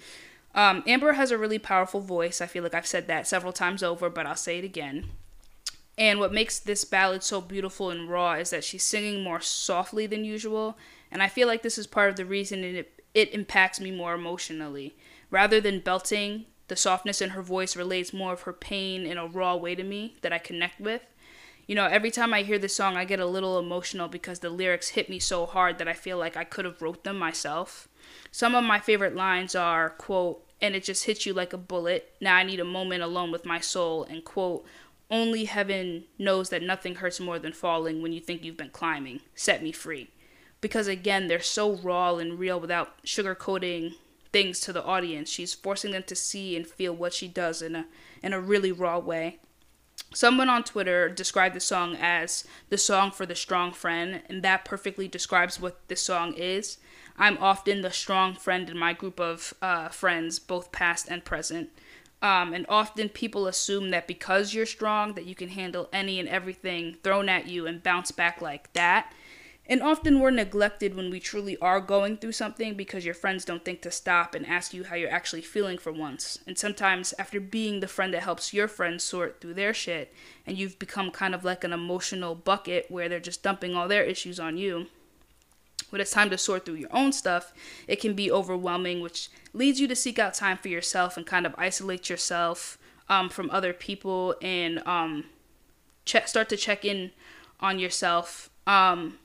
Um, 0.54 0.82
Amber 0.86 1.12
has 1.12 1.30
a 1.30 1.38
really 1.38 1.58
powerful 1.58 2.00
voice. 2.00 2.40
I 2.40 2.46
feel 2.46 2.62
like 2.62 2.74
I've 2.74 2.86
said 2.86 3.06
that 3.08 3.26
several 3.26 3.52
times 3.52 3.82
over, 3.82 4.08
but 4.08 4.26
I'll 4.26 4.36
say 4.36 4.58
it 4.58 4.64
again. 4.64 5.10
And 5.98 6.18
what 6.18 6.32
makes 6.32 6.58
this 6.58 6.84
ballad 6.84 7.22
so 7.22 7.40
beautiful 7.40 7.90
and 7.90 8.08
raw 8.08 8.34
is 8.34 8.50
that 8.50 8.64
she's 8.64 8.82
singing 8.82 9.22
more 9.22 9.40
softly 9.40 10.06
than 10.06 10.24
usual. 10.24 10.78
And 11.10 11.22
I 11.22 11.28
feel 11.28 11.48
like 11.48 11.62
this 11.62 11.78
is 11.78 11.86
part 11.86 12.10
of 12.10 12.16
the 12.16 12.24
reason 12.24 12.64
it, 12.64 13.02
it 13.14 13.34
impacts 13.34 13.80
me 13.80 13.90
more 13.90 14.14
emotionally. 14.14 14.96
Rather 15.30 15.60
than 15.60 15.80
belting, 15.80 16.46
the 16.68 16.76
softness 16.76 17.20
in 17.20 17.30
her 17.30 17.42
voice 17.42 17.76
relates 17.76 18.12
more 18.12 18.32
of 18.32 18.42
her 18.42 18.52
pain 18.52 19.06
in 19.06 19.18
a 19.18 19.26
raw 19.26 19.56
way 19.56 19.74
to 19.74 19.84
me 19.84 20.16
that 20.22 20.32
I 20.32 20.38
connect 20.38 20.80
with 20.80 21.02
you 21.66 21.74
know, 21.74 21.86
every 21.86 22.10
time 22.10 22.32
I 22.32 22.42
hear 22.42 22.58
this 22.58 22.76
song, 22.76 22.96
I 22.96 23.04
get 23.04 23.20
a 23.20 23.26
little 23.26 23.58
emotional 23.58 24.08
because 24.08 24.38
the 24.38 24.50
lyrics 24.50 24.90
hit 24.90 25.08
me 25.10 25.18
so 25.18 25.46
hard 25.46 25.78
that 25.78 25.88
I 25.88 25.94
feel 25.94 26.16
like 26.16 26.36
I 26.36 26.44
could 26.44 26.64
have 26.64 26.80
wrote 26.80 27.04
them 27.04 27.18
myself. 27.18 27.88
Some 28.30 28.54
of 28.54 28.64
my 28.64 28.78
favorite 28.78 29.16
lines 29.16 29.54
are, 29.54 29.90
quote, 29.90 30.44
and 30.60 30.74
it 30.74 30.84
just 30.84 31.04
hits 31.04 31.26
you 31.26 31.34
like 31.34 31.52
a 31.52 31.58
bullet. 31.58 32.14
Now 32.20 32.36
I 32.36 32.44
need 32.44 32.60
a 32.60 32.64
moment 32.64 33.02
alone 33.02 33.32
with 33.32 33.44
my 33.44 33.60
soul, 33.60 34.04
and 34.04 34.24
quote, 34.24 34.64
only 35.10 35.44
heaven 35.44 36.04
knows 36.18 36.50
that 36.50 36.62
nothing 36.62 36.96
hurts 36.96 37.20
more 37.20 37.38
than 37.38 37.52
falling 37.52 38.02
when 38.02 38.12
you 38.12 38.20
think 38.20 38.42
you've 38.42 38.56
been 38.56 38.70
climbing. 38.70 39.20
Set 39.34 39.62
me 39.62 39.72
free. 39.72 40.10
Because 40.60 40.88
again, 40.88 41.28
they're 41.28 41.40
so 41.40 41.76
raw 41.76 42.16
and 42.16 42.38
real 42.38 42.58
without 42.58 43.02
sugarcoating 43.04 43.94
things 44.32 44.58
to 44.60 44.72
the 44.72 44.84
audience. 44.84 45.30
She's 45.30 45.54
forcing 45.54 45.92
them 45.92 46.02
to 46.04 46.16
see 46.16 46.56
and 46.56 46.66
feel 46.66 46.92
what 46.92 47.14
she 47.14 47.28
does 47.28 47.62
in 47.62 47.76
a 47.76 47.86
in 48.22 48.32
a 48.32 48.40
really 48.40 48.72
raw 48.72 48.98
way. 48.98 49.38
Someone 50.14 50.48
on 50.48 50.64
Twitter 50.64 51.08
described 51.08 51.54
the 51.54 51.60
song 51.60 51.96
as 52.00 52.44
the 52.70 52.78
song 52.78 53.10
for 53.10 53.26
the 53.26 53.34
strong 53.34 53.72
friend, 53.72 54.22
and 54.28 54.42
that 54.42 54.64
perfectly 54.64 55.08
describes 55.08 55.60
what 55.60 55.86
this 55.88 56.00
song 56.00 56.32
is. 56.34 56.78
I'm 57.18 57.38
often 57.38 57.82
the 57.82 57.90
strong 57.90 58.34
friend 58.34 58.68
in 58.68 58.78
my 58.78 58.92
group 58.92 59.20
of 59.20 59.54
uh, 59.60 59.88
friends, 59.88 60.38
both 60.38 60.72
past 60.72 61.08
and 61.10 61.24
present. 61.24 61.70
Um, 62.22 62.54
and 62.54 62.64
often 62.68 63.08
people 63.10 63.46
assume 63.46 63.90
that 63.90 64.06
because 64.06 64.54
you're 64.54 64.66
strong, 64.66 65.14
that 65.14 65.26
you 65.26 65.34
can 65.34 65.50
handle 65.50 65.88
any 65.92 66.18
and 66.18 66.28
everything 66.28 66.96
thrown 67.02 67.28
at 67.28 67.46
you 67.46 67.66
and 67.66 67.82
bounce 67.82 68.10
back 68.10 68.40
like 68.40 68.72
that. 68.72 69.12
And 69.68 69.82
often 69.82 70.20
we're 70.20 70.30
neglected 70.30 70.94
when 70.94 71.10
we 71.10 71.18
truly 71.18 71.56
are 71.58 71.80
going 71.80 72.18
through 72.18 72.32
something 72.32 72.74
because 72.74 73.04
your 73.04 73.14
friends 73.14 73.44
don't 73.44 73.64
think 73.64 73.82
to 73.82 73.90
stop 73.90 74.34
and 74.34 74.46
ask 74.46 74.72
you 74.72 74.84
how 74.84 74.94
you're 74.94 75.10
actually 75.10 75.42
feeling 75.42 75.76
for 75.76 75.92
once. 75.92 76.38
And 76.46 76.56
sometimes, 76.56 77.12
after 77.18 77.40
being 77.40 77.80
the 77.80 77.88
friend 77.88 78.14
that 78.14 78.22
helps 78.22 78.54
your 78.54 78.68
friends 78.68 79.02
sort 79.02 79.40
through 79.40 79.54
their 79.54 79.74
shit, 79.74 80.14
and 80.46 80.56
you've 80.56 80.78
become 80.78 81.10
kind 81.10 81.34
of 81.34 81.44
like 81.44 81.64
an 81.64 81.72
emotional 81.72 82.36
bucket 82.36 82.86
where 82.90 83.08
they're 83.08 83.18
just 83.18 83.42
dumping 83.42 83.74
all 83.74 83.88
their 83.88 84.04
issues 84.04 84.38
on 84.38 84.56
you, 84.56 84.86
when 85.90 86.00
it's 86.00 86.10
time 86.12 86.30
to 86.30 86.38
sort 86.38 86.64
through 86.64 86.74
your 86.74 86.94
own 86.94 87.12
stuff, 87.12 87.52
it 87.88 88.00
can 88.00 88.14
be 88.14 88.30
overwhelming, 88.30 89.00
which 89.00 89.30
leads 89.52 89.80
you 89.80 89.88
to 89.88 89.96
seek 89.96 90.18
out 90.18 90.34
time 90.34 90.56
for 90.56 90.68
yourself 90.68 91.16
and 91.16 91.26
kind 91.26 91.46
of 91.46 91.54
isolate 91.58 92.08
yourself 92.08 92.78
um, 93.08 93.28
from 93.28 93.50
other 93.50 93.72
people 93.72 94.34
and 94.42 94.86
um, 94.86 95.24
start 96.04 96.48
to 96.48 96.56
check 96.56 96.84
in 96.84 97.10
on 97.60 97.78
yourself. 97.78 98.50
Um, 98.66 99.18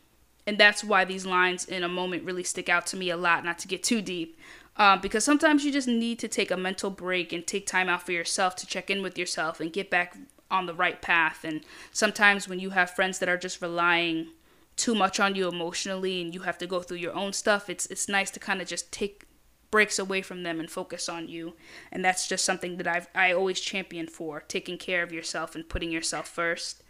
and 0.48 0.58
that's 0.58 0.84
why 0.84 1.06
these 1.06 1.26
lines 1.26 1.66
in 1.66 1.84
a 1.84 1.90
moment 1.90 2.24
really 2.24 2.44
stick 2.44 2.70
out 2.70 2.86
to 2.86 2.98
me 2.98 3.10
a 3.10 3.18
lot 3.18 3.44
not 3.44 3.60
to 3.60 3.68
get 3.68 3.84
too 3.84 4.02
deep 4.02 4.38
um, 4.78 5.02
because 5.02 5.24
sometimes 5.24 5.66
you 5.66 5.72
just 5.72 5.88
need 5.88 6.20
to 6.20 6.28
take 6.28 6.50
a 6.50 6.58
mental 6.58 6.90
break 6.90 7.34
and 7.34 7.46
take 7.46 7.68
time 7.68 7.90
out 7.90 8.06
for 8.06 8.14
yourself 8.14 8.56
to 8.58 8.66
check 8.66 8.90
in 8.90 9.02
with 9.02 9.18
yourself 9.18 9.60
and 9.60 9.74
get 9.74 9.90
back 9.90 10.16
on 10.50 10.66
the 10.66 10.74
right 10.74 11.02
path. 11.02 11.44
And 11.44 11.62
sometimes 11.92 12.48
when 12.48 12.60
you 12.60 12.72
have 12.72 12.92
friends 12.92 13.20
that 13.20 13.30
are 13.30 13.38
just 13.38 13.62
relying 13.62 14.30
too 14.76 14.96
much 14.96 15.20
on 15.20 15.36
you 15.36 15.48
emotionally 15.48 16.22
and 16.22 16.34
you 16.34 16.42
have 16.42 16.58
to 16.60 16.68
go 16.68 16.82
through 16.82 16.98
your 16.98 17.14
own 17.14 17.34
stuff, 17.34 17.70
it's 17.70 17.86
it's 17.88 18.08
nice 18.08 18.32
to 18.32 18.40
kind 18.40 18.62
of 18.62 18.68
just 18.68 18.92
take 18.92 19.26
breaks 19.72 20.00
away 20.00 20.22
from 20.22 20.44
them 20.44 20.60
and 20.60 20.70
focus 20.70 21.08
on 21.08 21.30
you. 21.30 21.54
And 21.92 22.04
that's 22.04 22.28
just 22.28 22.46
something 22.46 22.78
that 22.78 22.88
I've 22.88 23.08
I 23.14 23.34
always 23.34 23.60
champion 23.60 24.08
for, 24.08 24.42
taking 24.48 24.78
care 24.78 25.04
of 25.04 25.12
yourself 25.12 25.54
and 25.54 25.68
putting 25.68 25.92
yourself 25.92 26.28
first. 26.28 26.84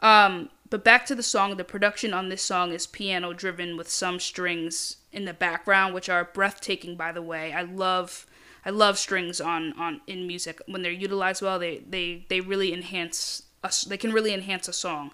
Um, 0.00 0.50
but 0.68 0.84
back 0.84 1.06
to 1.06 1.14
the 1.14 1.22
song, 1.22 1.56
the 1.56 1.64
production 1.64 2.12
on 2.12 2.28
this 2.28 2.42
song 2.42 2.72
is 2.72 2.86
piano 2.86 3.32
driven 3.32 3.76
with 3.76 3.88
some 3.88 4.18
strings 4.18 4.96
in 5.12 5.24
the 5.24 5.34
background, 5.34 5.94
which 5.94 6.08
are 6.08 6.24
breathtaking 6.24 6.96
by 6.96 7.12
the 7.12 7.22
way. 7.22 7.52
I 7.52 7.62
love 7.62 8.26
I 8.64 8.70
love 8.70 8.98
strings 8.98 9.40
on, 9.40 9.72
on 9.74 10.00
in 10.08 10.26
music. 10.26 10.60
When 10.66 10.82
they're 10.82 10.90
utilized 10.90 11.40
well, 11.40 11.60
they, 11.60 11.84
they, 11.88 12.26
they 12.28 12.40
really 12.40 12.74
enhance 12.74 13.44
us 13.62 13.82
they 13.82 13.96
can 13.96 14.12
really 14.12 14.34
enhance 14.34 14.66
a 14.66 14.72
song. 14.72 15.12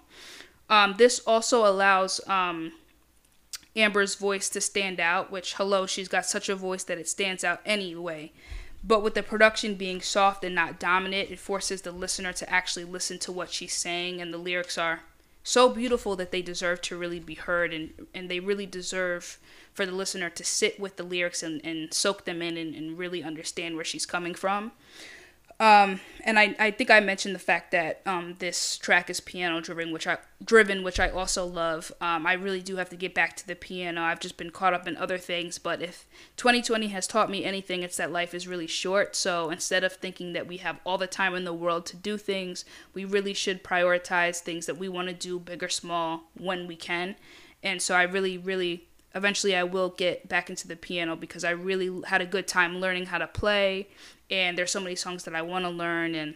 Um, 0.69 0.95
this 0.97 1.19
also 1.27 1.65
allows 1.65 2.19
um, 2.27 2.71
Amber's 3.75 4.15
voice 4.15 4.49
to 4.49 4.61
stand 4.61 4.99
out, 4.99 5.31
which, 5.31 5.55
hello, 5.55 5.85
she's 5.85 6.07
got 6.07 6.25
such 6.25 6.49
a 6.49 6.55
voice 6.55 6.83
that 6.85 6.97
it 6.97 7.07
stands 7.07 7.43
out 7.43 7.61
anyway. 7.65 8.31
But 8.83 9.03
with 9.03 9.13
the 9.13 9.23
production 9.23 9.75
being 9.75 10.01
soft 10.01 10.43
and 10.43 10.55
not 10.55 10.79
dominant, 10.79 11.31
it 11.31 11.39
forces 11.39 11.83
the 11.83 11.91
listener 11.91 12.33
to 12.33 12.49
actually 12.49 12.85
listen 12.85 13.19
to 13.19 13.31
what 13.31 13.51
she's 13.51 13.73
saying, 13.73 14.19
and 14.19 14.33
the 14.33 14.37
lyrics 14.37 14.77
are 14.77 15.01
so 15.43 15.69
beautiful 15.69 16.15
that 16.15 16.31
they 16.31 16.41
deserve 16.41 16.81
to 16.81 16.97
really 16.97 17.19
be 17.19 17.35
heard, 17.35 17.73
and, 17.73 17.93
and 18.13 18.29
they 18.29 18.39
really 18.39 18.65
deserve 18.65 19.39
for 19.73 19.85
the 19.85 19.91
listener 19.91 20.29
to 20.29 20.43
sit 20.43 20.79
with 20.79 20.95
the 20.95 21.03
lyrics 21.03 21.43
and, 21.43 21.63
and 21.65 21.93
soak 21.93 22.25
them 22.25 22.41
in 22.41 22.57
and, 22.57 22.73
and 22.73 22.97
really 22.97 23.23
understand 23.23 23.75
where 23.75 23.83
she's 23.83 24.05
coming 24.05 24.33
from. 24.33 24.71
Um, 25.63 26.01
and 26.25 26.37
I, 26.37 26.53
I 26.59 26.71
think 26.71 26.91
I 26.91 26.99
mentioned 26.99 27.33
the 27.33 27.39
fact 27.39 27.71
that 27.71 28.01
um, 28.05 28.35
this 28.39 28.77
track 28.77 29.09
is 29.09 29.21
piano 29.21 29.61
driven, 29.61 29.93
which 29.93 30.05
I 30.05 30.17
driven, 30.43 30.83
which 30.83 30.99
I 30.99 31.07
also 31.07 31.45
love. 31.45 31.89
Um, 32.01 32.27
I 32.27 32.33
really 32.33 32.61
do 32.61 32.75
have 32.75 32.89
to 32.89 32.97
get 32.97 33.13
back 33.15 33.37
to 33.37 33.47
the 33.47 33.55
piano. 33.55 34.01
I've 34.01 34.19
just 34.19 34.35
been 34.35 34.49
caught 34.49 34.73
up 34.73 34.89
in 34.89 34.97
other 34.97 35.17
things, 35.17 35.59
but 35.59 35.81
if 35.81 36.05
2020 36.35 36.89
has 36.89 37.07
taught 37.07 37.31
me 37.31 37.45
anything, 37.45 37.81
it's 37.81 37.95
that 37.95 38.11
life 38.11 38.33
is 38.33 38.45
really 38.45 38.67
short. 38.67 39.15
So 39.15 39.49
instead 39.49 39.85
of 39.85 39.93
thinking 39.93 40.33
that 40.33 40.47
we 40.47 40.57
have 40.57 40.81
all 40.85 40.97
the 40.97 41.07
time 41.07 41.33
in 41.33 41.45
the 41.45 41.53
world 41.53 41.85
to 41.87 41.95
do 41.95 42.17
things, 42.17 42.65
we 42.93 43.05
really 43.05 43.33
should 43.33 43.63
prioritize 43.63 44.39
things 44.39 44.65
that 44.65 44.77
we 44.77 44.89
want 44.89 45.07
to 45.07 45.13
do, 45.13 45.39
big 45.39 45.63
or 45.63 45.69
small, 45.69 46.23
when 46.37 46.67
we 46.67 46.75
can. 46.75 47.15
And 47.63 47.81
so 47.81 47.95
I 47.95 48.03
really, 48.03 48.37
really 48.37 48.89
eventually 49.15 49.55
I 49.55 49.63
will 49.63 49.89
get 49.89 50.27
back 50.27 50.49
into 50.49 50.67
the 50.67 50.75
piano 50.75 51.15
because 51.15 51.43
I 51.43 51.51
really 51.51 52.01
had 52.07 52.21
a 52.21 52.25
good 52.25 52.47
time 52.47 52.79
learning 52.79 53.07
how 53.07 53.19
to 53.19 53.27
play. 53.27 53.87
And 54.29 54.57
there's 54.57 54.71
so 54.71 54.79
many 54.79 54.95
songs 54.95 55.23
that 55.25 55.35
I 55.35 55.41
want 55.41 55.65
to 55.65 55.69
learn 55.69 56.15
and 56.15 56.35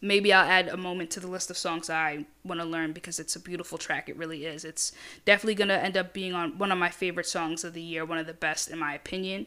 maybe 0.00 0.32
I'll 0.32 0.48
add 0.48 0.68
a 0.68 0.76
moment 0.76 1.10
to 1.12 1.20
the 1.20 1.28
list 1.28 1.48
of 1.48 1.56
songs 1.56 1.88
I 1.88 2.26
want 2.44 2.60
to 2.60 2.66
learn 2.66 2.92
because 2.92 3.20
it's 3.20 3.36
a 3.36 3.40
beautiful 3.40 3.78
track 3.78 4.08
it 4.08 4.16
really 4.16 4.44
is. 4.44 4.64
It's 4.64 4.92
definitely 5.24 5.54
going 5.54 5.68
to 5.68 5.82
end 5.82 5.96
up 5.96 6.12
being 6.12 6.34
on 6.34 6.58
one 6.58 6.72
of 6.72 6.78
my 6.78 6.90
favorite 6.90 7.26
songs 7.26 7.62
of 7.62 7.72
the 7.72 7.80
year 7.80 8.04
one 8.04 8.18
of 8.18 8.26
the 8.26 8.34
best 8.34 8.68
in 8.68 8.78
my 8.78 8.94
opinion. 8.94 9.46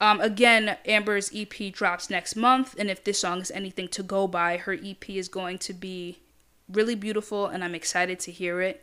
Um, 0.00 0.20
again 0.20 0.78
Amber's 0.86 1.30
EP 1.34 1.72
drops 1.72 2.08
next 2.08 2.34
month 2.34 2.74
and 2.78 2.90
if 2.90 3.04
this 3.04 3.20
song 3.20 3.40
is 3.40 3.50
anything 3.50 3.88
to 3.88 4.02
go 4.02 4.26
by 4.26 4.56
her 4.56 4.72
EP 4.72 5.10
is 5.10 5.28
going 5.28 5.58
to 5.58 5.74
be 5.74 6.20
really 6.70 6.94
beautiful 6.94 7.46
and 7.46 7.62
I'm 7.62 7.74
excited 7.74 8.18
to 8.20 8.32
hear 8.32 8.62
it 8.62 8.82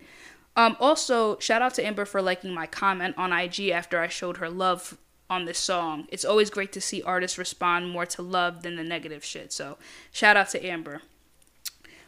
um, 0.55 0.75
also, 0.79 1.37
shout 1.39 1.61
out 1.61 1.73
to 1.75 1.85
Amber 1.85 2.05
for 2.05 2.21
liking 2.21 2.53
my 2.53 2.67
comment 2.67 3.15
on 3.17 3.31
IG 3.31 3.69
after 3.69 3.99
I 3.99 4.07
showed 4.07 4.37
her 4.37 4.49
love 4.49 4.97
on 5.29 5.45
this 5.45 5.59
song. 5.59 6.07
It's 6.09 6.25
always 6.25 6.49
great 6.49 6.71
to 6.73 6.81
see 6.81 7.01
artists 7.03 7.37
respond 7.37 7.89
more 7.89 8.05
to 8.07 8.21
love 8.21 8.63
than 8.63 8.75
the 8.75 8.83
negative 8.83 9.23
shit. 9.23 9.53
So, 9.53 9.77
shout 10.11 10.35
out 10.35 10.49
to 10.49 10.65
Amber. 10.65 11.01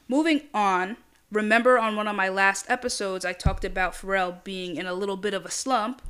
Moving 0.07 0.41
on, 0.53 0.97
remember 1.31 1.77
on 1.79 1.95
one 1.95 2.07
of 2.07 2.15
my 2.15 2.29
last 2.29 2.69
episodes, 2.69 3.23
I 3.23 3.33
talked 3.33 3.63
about 3.63 3.93
Pharrell 3.93 4.43
being 4.43 4.75
in 4.75 4.85
a 4.85 4.93
little 4.93 5.17
bit 5.17 5.33
of 5.33 5.45
a 5.45 5.51
slump. 5.51 6.01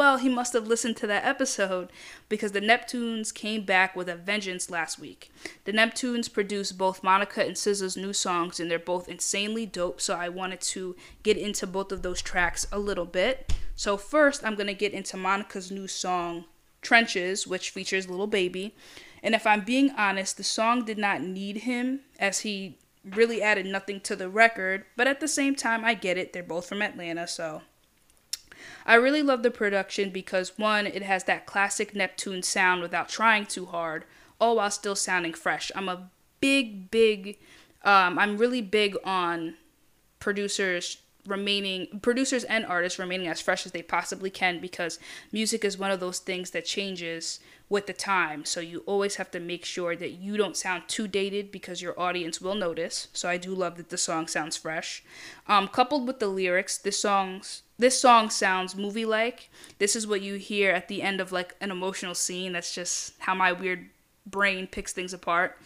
Well, 0.00 0.16
he 0.16 0.30
must 0.30 0.54
have 0.54 0.66
listened 0.66 0.96
to 0.96 1.06
that 1.08 1.26
episode 1.26 1.92
because 2.30 2.52
the 2.52 2.62
Neptunes 2.62 3.34
came 3.34 3.66
back 3.66 3.94
with 3.94 4.08
a 4.08 4.14
vengeance 4.14 4.70
last 4.70 4.98
week. 4.98 5.30
The 5.66 5.74
Neptunes 5.74 6.32
produced 6.32 6.78
both 6.78 7.04
Monica 7.04 7.42
and 7.44 7.54
SZA's 7.54 7.98
new 7.98 8.14
songs, 8.14 8.58
and 8.58 8.70
they're 8.70 8.78
both 8.78 9.10
insanely 9.10 9.66
dope, 9.66 10.00
so 10.00 10.14
I 10.16 10.30
wanted 10.30 10.62
to 10.62 10.96
get 11.22 11.36
into 11.36 11.66
both 11.66 11.92
of 11.92 12.00
those 12.00 12.22
tracks 12.22 12.66
a 12.72 12.78
little 12.78 13.04
bit. 13.04 13.52
So, 13.76 13.98
first, 13.98 14.42
I'm 14.42 14.56
to 14.56 14.72
get 14.72 14.94
into 14.94 15.18
Monica's 15.18 15.70
new 15.70 15.86
song, 15.86 16.46
Trenches, 16.80 17.46
which 17.46 17.68
features 17.68 18.08
Lil 18.08 18.26
Baby. 18.26 18.74
And 19.22 19.34
if 19.34 19.46
I'm 19.46 19.66
being 19.66 19.90
honest, 19.98 20.38
the 20.38 20.44
song 20.44 20.86
did 20.86 20.96
not 20.96 21.20
need 21.20 21.58
him 21.58 22.00
as 22.18 22.40
he 22.40 22.78
really 23.04 23.42
added 23.42 23.66
nothing 23.66 24.00
to 24.00 24.16
the 24.16 24.30
record, 24.30 24.86
but 24.96 25.06
at 25.06 25.20
the 25.20 25.28
same 25.28 25.54
time, 25.54 25.84
I 25.84 25.92
get 25.92 26.16
it. 26.16 26.32
They're 26.32 26.42
both 26.42 26.66
from 26.66 26.80
Atlanta, 26.80 27.26
so 27.26 27.60
I 28.86 28.94
really 28.94 29.22
love 29.22 29.42
the 29.42 29.50
production 29.50 30.10
because 30.10 30.58
one, 30.58 30.86
it 30.86 31.02
has 31.02 31.24
that 31.24 31.46
classic 31.46 31.94
Neptune 31.94 32.42
sound 32.42 32.82
without 32.82 33.08
trying 33.08 33.46
too 33.46 33.66
hard, 33.66 34.04
all 34.40 34.56
while 34.56 34.70
still 34.70 34.96
sounding 34.96 35.34
fresh. 35.34 35.70
I'm 35.74 35.88
a 35.88 36.10
big, 36.40 36.90
big, 36.90 37.38
um, 37.84 38.18
I'm 38.18 38.38
really 38.38 38.62
big 38.62 38.96
on 39.04 39.54
producers 40.18 40.98
remaining 41.26 42.00
producers 42.00 42.44
and 42.44 42.64
artists 42.64 42.98
remaining 42.98 43.28
as 43.28 43.40
fresh 43.40 43.66
as 43.66 43.72
they 43.72 43.82
possibly 43.82 44.30
can 44.30 44.58
because 44.58 44.98
music 45.32 45.64
is 45.64 45.78
one 45.78 45.90
of 45.90 46.00
those 46.00 46.18
things 46.18 46.50
that 46.50 46.64
changes 46.64 47.40
with 47.68 47.86
the 47.86 47.92
time. 47.92 48.44
So 48.44 48.60
you 48.60 48.82
always 48.86 49.16
have 49.16 49.30
to 49.32 49.40
make 49.40 49.64
sure 49.64 49.94
that 49.94 50.12
you 50.12 50.36
don't 50.36 50.56
sound 50.56 50.84
too 50.88 51.06
dated 51.06 51.52
because 51.52 51.82
your 51.82 51.98
audience 51.98 52.40
will 52.40 52.54
notice. 52.54 53.08
So 53.12 53.28
i 53.28 53.36
do 53.36 53.54
love 53.54 53.76
that 53.76 53.90
the 53.90 53.98
song 53.98 54.26
sounds 54.26 54.56
fresh. 54.56 55.04
Um, 55.46 55.68
coupled 55.68 56.06
with 56.06 56.18
the 56.18 56.28
lyrics 56.28 56.78
the 56.78 56.92
song's 56.92 57.62
this 57.80 58.00
song 58.00 58.30
sounds 58.30 58.76
movie 58.76 59.04
like 59.04 59.50
this 59.78 59.96
is 59.96 60.06
what 60.06 60.20
you 60.22 60.34
hear 60.34 60.70
at 60.72 60.88
the 60.88 61.02
end 61.02 61.20
of 61.20 61.32
like 61.32 61.54
an 61.60 61.70
emotional 61.70 62.14
scene 62.14 62.52
that's 62.52 62.74
just 62.74 63.14
how 63.20 63.34
my 63.34 63.52
weird 63.52 63.88
brain 64.26 64.66
picks 64.66 64.92
things 64.92 65.12
apart 65.12 65.58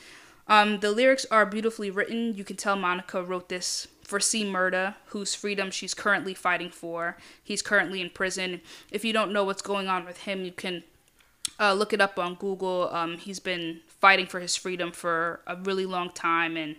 um, 0.47 0.81
the 0.81 0.91
lyrics 0.91 1.27
are 1.31 1.45
beautifully 1.47 1.91
written 1.91 2.35
you 2.35 2.45
can 2.45 2.57
tell 2.57 2.77
monica 2.77 3.23
wrote 3.23 3.49
this 3.49 3.89
for 4.05 4.21
C-Murder, 4.21 4.95
whose 5.07 5.35
freedom 5.35 5.71
she's 5.71 5.95
currently 5.95 6.35
fighting 6.35 6.71
for. 6.71 7.17
He's 7.43 7.63
currently 7.63 8.01
in 8.01 8.11
prison. 8.11 8.61
If 8.91 9.05
you 9.05 9.13
don't 9.13 9.33
know 9.33 9.45
what's 9.45 9.63
going 9.63 9.89
on 9.89 10.05
with 10.05 10.19
him, 10.19 10.45
you 10.45 10.53
can 10.53 10.85
uh, 11.59 11.73
look 11.73 11.93
it 11.93 12.01
up 12.01 12.19
on 12.19 12.35
Google. 12.35 12.91
Um, 12.93 13.19
he's 13.19 13.41
been 13.41 13.81
fighting 13.87 14.27
for 14.27 14.41
his 14.41 14.57
freedom 14.57 14.93
for 14.93 15.41
a 15.47 15.57
really 15.57 15.87
long 15.87 16.11
time, 16.11 16.57
and 16.57 16.77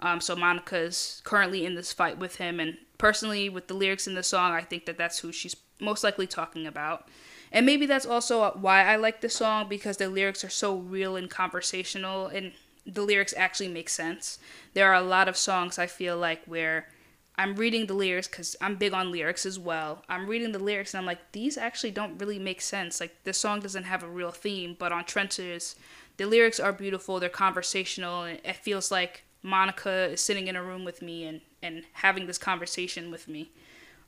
um, 0.00 0.20
so 0.20 0.34
Monica's 0.34 1.20
currently 1.24 1.64
in 1.64 1.74
this 1.74 1.92
fight 1.92 2.18
with 2.18 2.36
him. 2.36 2.58
And 2.60 2.76
personally, 2.98 3.48
with 3.48 3.68
the 3.68 3.74
lyrics 3.74 4.06
in 4.06 4.14
the 4.14 4.22
song, 4.22 4.52
I 4.52 4.62
think 4.62 4.86
that 4.86 4.98
that's 4.98 5.20
who 5.20 5.32
she's 5.32 5.56
most 5.80 6.04
likely 6.04 6.26
talking 6.26 6.66
about. 6.66 7.08
And 7.52 7.66
maybe 7.66 7.86
that's 7.86 8.06
also 8.06 8.50
why 8.52 8.84
I 8.84 8.96
like 8.96 9.20
the 9.20 9.28
song 9.28 9.68
because 9.68 9.96
the 9.96 10.08
lyrics 10.08 10.44
are 10.44 10.50
so 10.50 10.76
real 10.76 11.16
and 11.16 11.28
conversational 11.28 12.26
and 12.26 12.52
the 12.86 13.02
lyrics 13.02 13.34
actually 13.36 13.68
make 13.68 13.88
sense. 13.88 14.38
There 14.74 14.88
are 14.88 14.94
a 14.94 15.06
lot 15.06 15.28
of 15.28 15.36
songs 15.36 15.78
I 15.78 15.86
feel 15.86 16.16
like 16.16 16.44
where 16.46 16.88
I'm 17.36 17.56
reading 17.56 17.86
the 17.86 17.94
lyrics 17.94 18.28
because 18.28 18.54
I'm 18.60 18.76
big 18.76 18.92
on 18.92 19.10
lyrics 19.10 19.46
as 19.46 19.58
well. 19.58 20.04
I'm 20.08 20.26
reading 20.26 20.52
the 20.52 20.58
lyrics 20.58 20.94
and 20.94 21.00
I'm 21.00 21.06
like, 21.06 21.32
these 21.32 21.56
actually 21.56 21.90
don't 21.90 22.18
really 22.18 22.38
make 22.38 22.60
sense. 22.60 23.00
Like, 23.00 23.24
the 23.24 23.32
song 23.32 23.60
doesn't 23.60 23.84
have 23.84 24.02
a 24.02 24.08
real 24.08 24.30
theme, 24.30 24.76
but 24.78 24.92
on 24.92 25.04
Trenches, 25.04 25.74
the 26.18 26.26
lyrics 26.26 26.60
are 26.60 26.72
beautiful, 26.72 27.18
they're 27.18 27.30
conversational, 27.30 28.24
and 28.24 28.40
it 28.44 28.56
feels 28.56 28.90
like 28.90 29.24
Monica 29.42 30.10
is 30.10 30.20
sitting 30.20 30.48
in 30.48 30.56
a 30.56 30.62
room 30.62 30.84
with 30.84 31.02
me 31.02 31.24
and, 31.24 31.40
and 31.62 31.84
having 31.94 32.26
this 32.26 32.38
conversation 32.38 33.10
with 33.10 33.28
me. 33.28 33.50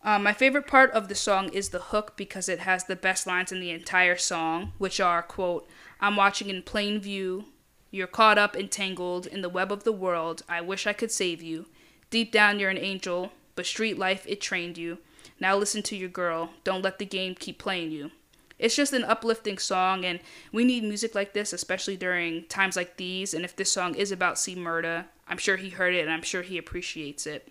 Um, 0.05 0.25
my 0.25 0.33
favorite 0.33 0.67
part 0.67 0.91
of 0.91 1.09
the 1.09 1.15
song 1.15 1.49
is 1.51 1.69
the 1.69 1.79
hook 1.79 2.15
because 2.17 2.49
it 2.49 2.61
has 2.61 2.85
the 2.85 2.97
best 2.97 3.27
lines 3.27 3.53
in 3.53 3.61
the 3.61 3.71
entire 3.71 4.17
song, 4.17 4.73
which 4.79 5.01
are, 5.01 5.23
quote, 5.23 5.69
I'm 6.01 6.17
watching 6.17 6.51
in 6.51 6.63
plain 6.63 7.01
view, 7.01 7.45
you're 7.93 8.09
caught 8.09 8.39
up, 8.39 8.57
entangled 8.57 9.27
in 9.27 9.43
the 9.43 9.49
web 9.49 9.71
of 9.71 9.85
the 9.85 9.93
world. 9.93 10.43
I 10.49 10.61
wish 10.61 10.87
I 10.87 10.93
could 10.93 11.13
save 11.13 11.41
you. 11.41 11.67
Deep 12.11 12.33
down, 12.33 12.59
you're 12.59 12.71
an 12.71 12.79
angel, 12.79 13.33
but 13.55 13.67
street 13.67 13.99
life, 13.99 14.25
it 14.27 14.41
trained 14.41 14.77
you. 14.77 14.99
Now 15.39 15.57
listen 15.57 15.83
to 15.85 15.97
your 15.97 16.09
girl. 16.09 16.51
Don't 16.65 16.83
let 16.83 16.99
the 16.99 17.05
game 17.05 17.35
keep 17.35 17.59
playing 17.59 17.93
you. 17.93 18.11
It's 18.59 18.77
just 18.77 18.93
an 18.93 19.05
uplifting 19.05 19.59
song, 19.59 20.05
and 20.05 20.21
we 20.53 20.65
need 20.65 20.85
music 20.85 21.15
like 21.15 21.33
this, 21.33 21.53
especially 21.53 21.97
during 21.97 22.45
times 22.45 22.77
like 22.77 22.97
these. 22.97 23.35
And 23.35 23.45
if 23.45 23.57
this 23.57 23.73
song 23.73 23.95
is 23.95 24.13
about 24.13 24.39
C-Murder, 24.39 25.07
I'm 25.33 25.39
sure 25.39 25.57
he 25.57 25.71
heard 25.71 25.95
it, 25.95 26.03
and 26.03 26.11
I'm 26.11 26.21
sure 26.21 26.43
he 26.43 26.59
appreciates 26.59 27.27
it. 27.27 27.51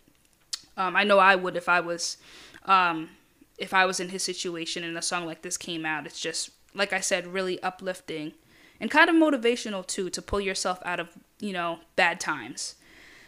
Um, 0.78 0.96
I 0.96 1.04
know 1.04 1.18
I 1.18 1.36
would 1.36 1.56
if 1.56 1.68
I 1.68 1.80
was, 1.80 2.18
um, 2.66 3.10
if 3.58 3.74
I 3.74 3.88
was 3.88 4.00
in 4.00 4.10
his 4.10 4.22
situation 4.22 4.84
and 4.84 4.96
a 4.96 5.02
song 5.02 5.26
like 5.26 5.42
this 5.42 5.58
came 5.58 5.84
out. 5.84 6.06
It's 6.06 6.22
just, 6.22 6.52
like 6.76 6.94
I 6.94 7.00
said, 7.00 7.26
really 7.26 7.62
uplifting 7.64 8.34
and 8.80 8.92
kind 8.92 9.10
of 9.10 9.16
motivational 9.16 9.86
too 9.86 10.12
to 10.12 10.22
pull 10.22 10.40
yourself 10.40 10.80
out 10.86 11.00
of, 11.00 11.10
you 11.40 11.54
know, 11.54 11.80
bad 11.96 12.20
times. 12.20 12.76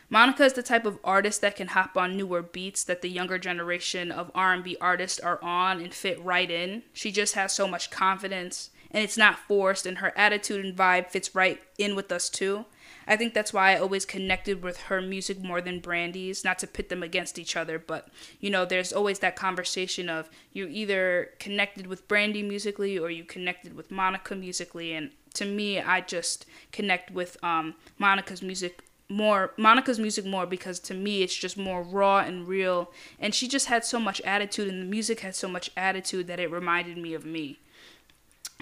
Monica 0.07 0.45
is 0.45 0.53
the 0.53 0.61
type 0.61 0.85
of 0.85 0.99
artist 1.03 1.41
that 1.41 1.55
can 1.55 1.69
hop 1.69 1.97
on 1.97 2.15
newer 2.15 2.43
beats 2.43 2.83
that 2.83 3.01
the 3.01 3.09
younger 3.09 3.39
generation 3.39 4.11
of 4.11 4.29
R&B 4.35 4.77
artists 4.79 5.19
are 5.19 5.43
on 5.43 5.81
and 5.81 5.95
fit 5.95 6.23
right 6.23 6.51
in. 6.51 6.83
She 6.93 7.11
just 7.11 7.33
has 7.33 7.53
so 7.53 7.67
much 7.67 7.89
confidence 7.89 8.69
and 8.91 9.03
it's 9.03 9.17
not 9.17 9.39
forced 9.39 9.87
and 9.87 9.97
her 9.97 10.13
attitude 10.15 10.63
and 10.63 10.77
vibe 10.77 11.09
fits 11.09 11.33
right 11.33 11.59
in 11.79 11.95
with 11.95 12.11
us 12.11 12.29
too. 12.29 12.65
I 13.07 13.15
think 13.15 13.33
that's 13.33 13.53
why 13.53 13.73
I 13.73 13.79
always 13.79 14.05
connected 14.05 14.63
with 14.63 14.83
her 14.83 15.01
music 15.01 15.41
more 15.41 15.61
than 15.61 15.79
Brandy's, 15.79 16.43
not 16.43 16.59
to 16.59 16.67
pit 16.67 16.89
them 16.89 17.03
against 17.03 17.37
each 17.37 17.55
other, 17.55 17.79
but 17.79 18.07
you 18.39 18.49
know, 18.49 18.65
there's 18.65 18.93
always 18.93 19.19
that 19.19 19.35
conversation 19.35 20.09
of 20.09 20.29
you 20.51 20.67
either 20.67 21.31
connected 21.39 21.87
with 21.87 22.07
Brandy 22.07 22.43
musically 22.43 22.97
or 22.97 23.09
you 23.09 23.23
connected 23.23 23.75
with 23.75 23.91
Monica 23.91 24.35
musically 24.35 24.93
and 24.93 25.11
to 25.33 25.45
me 25.45 25.79
I 25.79 26.01
just 26.01 26.45
connect 26.71 27.11
with 27.11 27.37
um, 27.43 27.75
Monica's 27.97 28.41
music 28.41 28.83
more 29.09 29.51
Monica's 29.57 29.99
music 29.99 30.25
more 30.25 30.45
because 30.45 30.79
to 30.79 30.93
me 30.93 31.23
it's 31.23 31.35
just 31.35 31.57
more 31.57 31.83
raw 31.83 32.19
and 32.19 32.47
real 32.47 32.91
and 33.19 33.35
she 33.35 33.47
just 33.47 33.67
had 33.67 33.83
so 33.83 33.99
much 33.99 34.21
attitude 34.21 34.67
and 34.67 34.81
the 34.81 34.85
music 34.85 35.19
had 35.19 35.35
so 35.35 35.47
much 35.47 35.69
attitude 35.75 36.27
that 36.27 36.39
it 36.39 36.49
reminded 36.49 36.97
me 36.97 37.13
of 37.13 37.25
me. 37.25 37.59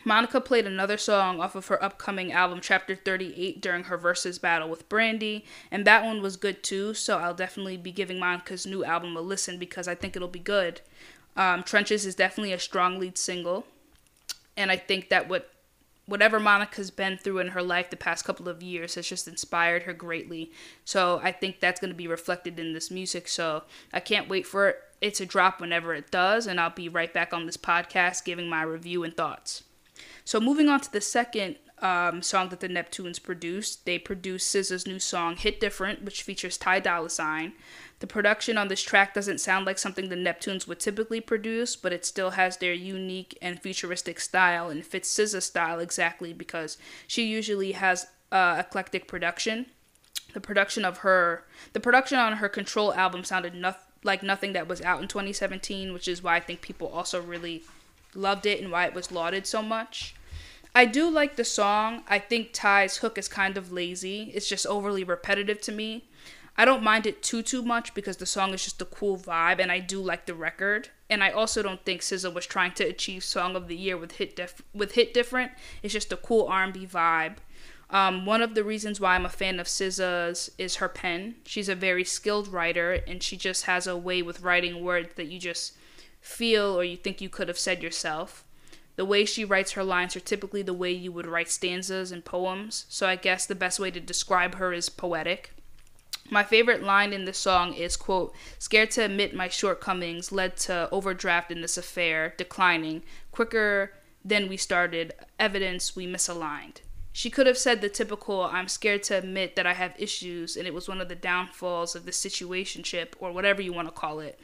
Monica 0.04 0.42
played 0.42 0.66
another 0.66 0.98
song 0.98 1.40
off 1.40 1.56
of 1.56 1.68
her 1.68 1.84
upcoming 1.84 2.32
album 2.32 2.60
Chapter 2.62 2.96
38 2.96 3.62
during 3.62 3.84
her 3.86 3.98
versus 3.98 4.40
battle 4.40 4.70
with 4.70 4.90
Brandy, 4.90 5.46
and 5.70 5.86
that 5.86 6.04
one 6.04 6.22
was 6.22 6.38
good 6.38 6.64
too, 6.64 6.94
so 6.94 7.20
I'll 7.20 7.34
definitely 7.34 7.78
be 7.78 7.92
giving 7.92 8.20
Monica's 8.20 8.66
new 8.66 8.84
album 8.84 9.16
a 9.16 9.22
listen 9.22 9.58
because 9.58 9.88
I 9.88 9.96
think 9.96 10.16
it'll 10.16 10.28
be 10.28 10.40
good. 10.40 10.82
Um, 11.38 11.64
Trenches 11.64 12.06
is 12.06 12.16
definitely 12.16 12.54
a 12.54 12.60
strong 12.60 13.00
lead 13.00 13.18
single, 13.18 13.66
and 14.58 14.72
I 14.72 14.78
think 14.78 15.10
that 15.10 15.30
what 15.30 15.50
whatever 16.06 16.40
Monica's 16.40 16.92
been 16.92 17.18
through 17.18 17.40
in 17.40 17.50
her 17.50 17.62
life 17.62 17.90
the 17.90 17.96
past 17.96 18.26
couple 18.26 18.50
of 18.50 18.62
years 18.62 18.96
has 18.96 19.08
just 19.08 19.28
inspired 19.28 19.84
her 19.84 19.94
greatly. 19.94 20.52
So 20.84 21.22
I 21.24 21.32
think 21.32 21.60
that's 21.60 21.80
going 21.80 21.92
to 21.92 21.96
be 21.96 22.08
reflected 22.08 22.60
in 22.60 22.74
this 22.74 22.92
music. 22.92 23.30
So 23.30 23.64
I 23.94 24.02
can't 24.02 24.28
wait 24.28 24.46
for 24.46 24.76
it 25.00 25.14
to 25.16 25.26
drop 25.26 25.62
whenever 25.62 25.94
it 25.94 26.12
does, 26.12 26.48
and 26.48 26.60
I'll 26.60 26.70
be 26.70 26.90
right 26.90 27.14
back 27.14 27.34
on 27.34 27.46
this 27.46 27.56
podcast 27.56 28.26
giving 28.26 28.50
my 28.50 28.64
review 28.64 29.04
and 29.04 29.16
thoughts. 29.16 29.64
So 30.26 30.40
moving 30.40 30.70
on 30.70 30.82
to 30.82 30.92
the 30.92 31.02
second 31.02 31.58
um, 31.82 32.22
song 32.22 32.50
that 32.50 32.60
the 32.60 32.70
Neptunes 32.70 33.22
produced, 33.22 33.86
they 33.86 33.98
produced 33.98 34.54
SZA's 34.54 34.86
new 34.86 35.00
song 35.00 35.36
"Hit 35.36 35.60
Different," 35.60 36.04
which 36.04 36.22
features 36.22 36.58
Ty 36.58 36.82
Dolla 36.82 37.08
$ign. 37.08 37.54
The 38.00 38.08
production 38.08 38.58
on 38.58 38.68
this 38.68 38.82
track 38.82 39.14
doesn't 39.14 39.40
sound 39.40 39.66
like 39.66 39.78
something 39.78 40.10
the 40.10 40.16
Neptunes 40.16 40.68
would 40.68 40.80
typically 40.80 41.22
produce, 41.22 41.76
but 41.76 41.94
it 41.94 42.06
still 42.06 42.32
has 42.32 42.58
their 42.58 42.74
unique 42.74 43.38
and 43.42 43.60
futuristic 43.60 44.20
style 44.20 44.70
and 44.70 44.86
fits 44.86 45.10
SZA's 45.10 45.46
style 45.46 45.80
exactly 45.80 46.34
because 46.34 46.78
she 47.08 47.26
usually 47.26 47.74
has 47.74 48.08
uh, 48.32 48.58
eclectic 48.60 49.08
production. 49.08 49.68
The 50.34 50.40
production 50.40 50.86
of 50.86 51.00
her, 51.00 51.46
the 51.74 51.80
production 51.80 52.18
on 52.18 52.34
her 52.34 52.50
Control 52.50 52.94
album 52.94 53.24
sounded 53.24 53.54
like 54.04 54.24
nothing 54.24 54.54
that 54.54 54.68
was 54.68 54.82
out 54.82 55.02
in 55.02 55.08
2017, 55.08 55.94
which 55.94 56.08
is 56.08 56.24
why 56.24 56.38
I 56.38 56.40
think 56.40 56.62
people 56.62 56.88
also 56.88 57.22
really 57.22 57.64
loved 58.14 58.46
it 58.46 58.62
and 58.62 58.72
why 58.72 58.86
it 58.86 58.94
was 58.94 59.12
lauded 59.12 59.46
so 59.46 59.62
much. 59.62 60.16
I 60.74 60.86
do 60.86 61.10
like 61.10 61.36
the 61.36 61.44
song. 61.44 62.04
I 62.08 62.20
think 62.20 62.54
Ty's 62.54 62.98
hook 62.98 63.18
is 63.18 63.28
kind 63.28 63.58
of 63.58 63.72
lazy. 63.72 64.32
It's 64.34 64.48
just 64.48 64.66
overly 64.66 65.04
repetitive 65.04 65.60
to 65.62 65.72
me. 65.72 66.06
I 66.58 66.66
don't 66.66 66.84
mind 66.84 67.06
it 67.06 67.24
too 67.24 67.42
too 67.42 67.62
much 67.62 67.94
because 67.94 68.18
the 68.18 68.26
song 68.26 68.54
is 68.54 68.64
just 68.64 68.82
a 68.82 68.86
cool 68.86 69.18
vibe 69.18 69.60
and 69.60 69.72
I 69.72 69.80
do 69.80 70.02
like 70.02 70.26
the 70.26 70.34
record. 70.34 70.90
And 71.10 71.24
I 71.24 71.32
also 71.32 71.62
don't 71.62 71.84
think 71.84 72.02
SZA 72.02 72.34
was 72.34 72.46
trying 72.46 72.74
to 72.74 72.84
achieve 72.84 73.24
song 73.24 73.56
of 73.56 73.68
the 73.68 73.76
year 73.76 73.98
with 73.98 74.14
hit 74.14 74.40
with 74.74 74.94
hit 74.94 75.14
different. 75.14 75.52
It's 75.82 75.94
just 75.94 76.14
a 76.14 76.18
cool 76.18 76.48
R&B 76.48 76.88
vibe. 76.88 77.38
Um, 77.90 78.26
one 78.26 78.42
of 78.42 78.56
the 78.56 78.64
reasons 78.64 79.02
why 79.02 79.16
I'm 79.16 79.26
a 79.26 79.30
fan 79.30 79.60
of 79.60 79.68
SZA's 79.68 80.52
is 80.58 80.78
her 80.78 80.88
pen. 80.88 81.36
She's 81.46 81.68
a 81.68 81.76
very 81.76 82.06
skilled 82.06 82.48
writer 82.48 83.00
and 83.06 83.22
she 83.22 83.36
just 83.36 83.66
has 83.66 83.86
a 83.86 83.98
way 83.98 84.22
with 84.22 84.42
writing 84.42 84.84
words 84.84 85.16
that 85.16 85.28
you 85.28 85.40
just 85.40 85.76
feel 86.22 86.80
or 86.80 86.84
you 86.84 86.96
think 86.96 87.20
you 87.20 87.30
could 87.30 87.48
have 87.48 87.60
said 87.60 87.84
yourself. 87.84 88.46
The 88.96 89.06
way 89.06 89.26
she 89.26 89.44
writes 89.44 89.72
her 89.72 89.84
lines 89.84 90.16
are 90.16 90.22
typically 90.22 90.62
the 90.62 90.74
way 90.74 90.92
you 90.92 91.12
would 91.12 91.26
write 91.26 91.50
stanzas 91.50 92.12
and 92.12 92.24
poems, 92.24 92.86
so 92.88 93.08
I 93.08 93.16
guess 93.16 93.46
the 93.46 93.56
best 93.56 93.80
way 93.80 93.90
to 93.92 94.00
describe 94.00 94.56
her 94.56 94.72
is 94.74 94.90
poetic. 94.90 95.54
My 96.30 96.44
favorite 96.44 96.84
line 96.84 97.12
in 97.12 97.26
the 97.26 97.34
song 97.34 97.74
is 97.74 97.98
quote, 97.98 98.34
scared 98.60 98.92
to 98.92 99.04
admit 99.04 99.34
my 99.34 99.50
shortcomings 99.50 100.32
led 100.32 100.56
to 100.58 100.88
overdraft 100.92 101.52
in 101.52 101.62
this 101.62 101.78
affair, 101.78 102.34
declining, 102.38 103.04
quicker 103.32 103.94
than 104.24 104.48
we 104.48 104.56
started, 104.56 105.14
evidence 105.40 105.96
we 105.96 106.06
misaligned. 106.06 106.78
She 107.14 107.30
could 107.30 107.48
have 107.48 107.58
said 107.58 107.82
the 107.82 107.90
typical, 107.90 108.44
I'm 108.44 108.70
scared 108.70 109.04
to 109.04 109.18
admit 109.18 109.56
that 109.56 109.68
I 109.68 109.74
have 109.74 109.96
issues 109.98 110.56
and 110.56 110.66
it 110.66 110.74
was 110.74 110.88
one 110.88 111.02
of 111.02 111.10
the 111.10 111.16
downfalls 111.16 111.96
of 111.96 112.06
the 112.06 112.12
situationship, 112.12 113.10
or 113.20 113.34
whatever 113.34 113.62
you 113.62 113.74
want 113.74 113.88
to 113.88 113.94
call 113.94 114.20
it 114.20 114.40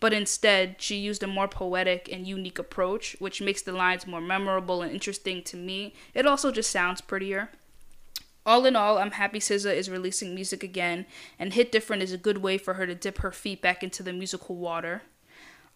but 0.00 0.12
instead 0.12 0.76
she 0.78 0.96
used 0.96 1.22
a 1.22 1.26
more 1.26 1.46
poetic 1.46 2.08
and 2.10 2.26
unique 2.26 2.58
approach, 2.58 3.14
which 3.18 3.42
makes 3.42 3.62
the 3.62 3.72
lines 3.72 4.06
more 4.06 4.20
memorable 4.20 4.82
and 4.82 4.90
interesting 4.90 5.42
to 5.44 5.56
me. 5.56 5.94
It 6.14 6.26
also 6.26 6.50
just 6.50 6.70
sounds 6.70 7.00
prettier. 7.00 7.50
All 8.46 8.64
in 8.64 8.74
all, 8.74 8.98
I'm 8.98 9.12
happy 9.12 9.38
SZA 9.38 9.74
is 9.74 9.90
releasing 9.90 10.34
music 10.34 10.64
again, 10.64 11.04
and 11.38 11.52
Hit 11.52 11.70
Different 11.70 12.02
is 12.02 12.12
a 12.12 12.18
good 12.18 12.38
way 12.38 12.56
for 12.56 12.74
her 12.74 12.86
to 12.86 12.94
dip 12.94 13.18
her 13.18 13.30
feet 13.30 13.60
back 13.60 13.82
into 13.82 14.02
the 14.02 14.14
musical 14.14 14.56
water. 14.56 15.02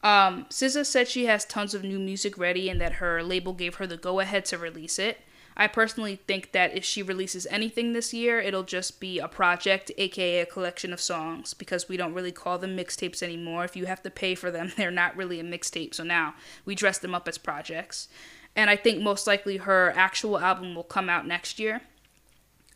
Um, 0.02 0.46
SZA 0.50 0.84
said 0.84 1.08
she 1.08 1.26
has 1.26 1.44
tons 1.44 1.74
of 1.74 1.84
new 1.84 1.98
music 1.98 2.36
ready 2.38 2.68
and 2.68 2.80
that 2.80 2.94
her 2.94 3.22
label 3.22 3.52
gave 3.52 3.76
her 3.76 3.86
the 3.86 3.96
go 3.96 4.20
ahead 4.20 4.44
to 4.46 4.58
release 4.58 4.98
it. 4.98 5.20
I 5.56 5.68
personally 5.68 6.16
think 6.16 6.52
that 6.52 6.76
if 6.76 6.84
she 6.84 7.02
releases 7.02 7.46
anything 7.46 7.92
this 7.92 8.12
year, 8.12 8.40
it'll 8.40 8.64
just 8.64 8.98
be 8.98 9.18
a 9.18 9.28
project, 9.28 9.90
aka 9.96 10.40
a 10.40 10.46
collection 10.46 10.92
of 10.92 11.00
songs, 11.00 11.54
because 11.54 11.88
we 11.88 11.96
don't 11.96 12.14
really 12.14 12.32
call 12.32 12.58
them 12.58 12.76
mixtapes 12.76 13.22
anymore. 13.22 13.64
If 13.64 13.76
you 13.76 13.86
have 13.86 14.02
to 14.02 14.10
pay 14.10 14.34
for 14.34 14.50
them, 14.50 14.72
they're 14.76 14.90
not 14.90 15.16
really 15.16 15.38
a 15.38 15.44
mixtape. 15.44 15.94
So 15.94 16.02
now 16.02 16.34
we 16.64 16.74
dress 16.74 16.98
them 16.98 17.14
up 17.14 17.28
as 17.28 17.38
projects. 17.38 18.08
And 18.56 18.70
I 18.70 18.76
think 18.76 19.02
most 19.02 19.26
likely 19.26 19.58
her 19.58 19.92
actual 19.96 20.38
album 20.38 20.74
will 20.74 20.84
come 20.84 21.08
out 21.08 21.26
next 21.26 21.58
year. 21.58 21.82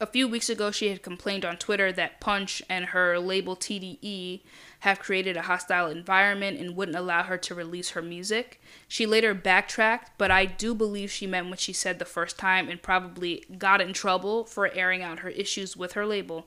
A 0.00 0.06
few 0.06 0.28
weeks 0.28 0.48
ago, 0.48 0.70
she 0.70 0.88
had 0.90 1.02
complained 1.02 1.44
on 1.44 1.56
Twitter 1.56 1.90
that 1.92 2.20
Punch 2.20 2.62
and 2.68 2.86
her 2.86 3.18
label 3.18 3.56
TDE 3.56 4.42
have 4.80 5.00
created 5.00 5.36
a 5.36 5.42
hostile 5.42 5.88
environment 5.88 6.58
and 6.58 6.76
wouldn't 6.76 6.96
allow 6.96 7.24
her 7.24 7.36
to 7.36 7.54
release 7.54 7.90
her 7.90 8.02
music. 8.02 8.60
She 8.86 9.06
later 9.06 9.34
backtracked, 9.34 10.16
but 10.18 10.30
I 10.30 10.44
do 10.44 10.74
believe 10.74 11.10
she 11.10 11.26
meant 11.26 11.50
what 11.50 11.58
she 11.58 11.72
said 11.72 11.98
the 11.98 12.04
first 12.04 12.38
time 12.38 12.68
and 12.68 12.80
probably 12.80 13.44
got 13.58 13.80
in 13.80 13.92
trouble 13.92 14.44
for 14.44 14.72
airing 14.72 15.02
out 15.02 15.20
her 15.20 15.30
issues 15.30 15.76
with 15.76 15.94
her 15.94 16.06
label. 16.06 16.46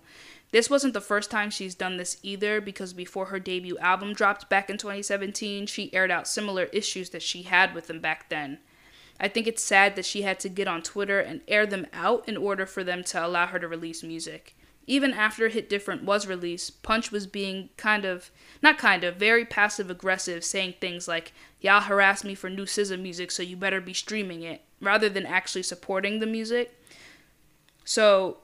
This 0.51 0.69
wasn't 0.69 0.93
the 0.93 1.01
first 1.01 1.31
time 1.31 1.49
she's 1.49 1.75
done 1.75 1.97
this 1.97 2.17
either, 2.23 2.59
because 2.59 2.93
before 2.93 3.27
her 3.27 3.39
debut 3.39 3.77
album 3.77 4.13
dropped 4.13 4.49
back 4.49 4.69
in 4.69 4.77
2017, 4.77 5.65
she 5.65 5.93
aired 5.93 6.11
out 6.11 6.27
similar 6.27 6.65
issues 6.65 7.09
that 7.11 7.21
she 7.21 7.43
had 7.43 7.73
with 7.73 7.87
them 7.87 7.99
back 7.99 8.29
then. 8.29 8.59
I 9.19 9.27
think 9.27 9.47
it's 9.47 9.63
sad 9.63 9.95
that 9.95 10.05
she 10.05 10.23
had 10.23 10.39
to 10.41 10.49
get 10.49 10.67
on 10.67 10.81
Twitter 10.81 11.19
and 11.19 11.41
air 11.47 11.65
them 11.65 11.87
out 11.93 12.27
in 12.27 12.35
order 12.35 12.65
for 12.65 12.83
them 12.83 13.03
to 13.05 13.25
allow 13.25 13.47
her 13.47 13.59
to 13.59 13.67
release 13.67 14.03
music. 14.03 14.55
Even 14.87 15.13
after 15.13 15.47
Hit 15.47 15.69
Different 15.69 16.03
was 16.03 16.27
released, 16.27 16.83
Punch 16.83 17.11
was 17.11 17.27
being 17.27 17.69
kind 17.77 18.03
of, 18.03 18.31
not 18.61 18.77
kind 18.77 19.03
of, 19.03 19.15
very 19.15 19.45
passive 19.45 19.89
aggressive, 19.89 20.43
saying 20.43 20.75
things 20.79 21.07
like, 21.07 21.33
Y'all 21.59 21.81
harass 21.81 22.23
me 22.23 22.33
for 22.33 22.49
new 22.49 22.65
SZA 22.65 22.99
music, 22.99 23.31
so 23.31 23.43
you 23.43 23.55
better 23.55 23.79
be 23.79 23.93
streaming 23.93 24.41
it, 24.41 24.63
rather 24.81 25.09
than 25.09 25.25
actually 25.25 25.63
supporting 25.63 26.19
the 26.19 26.25
music. 26.25 26.75
So, 27.85 28.37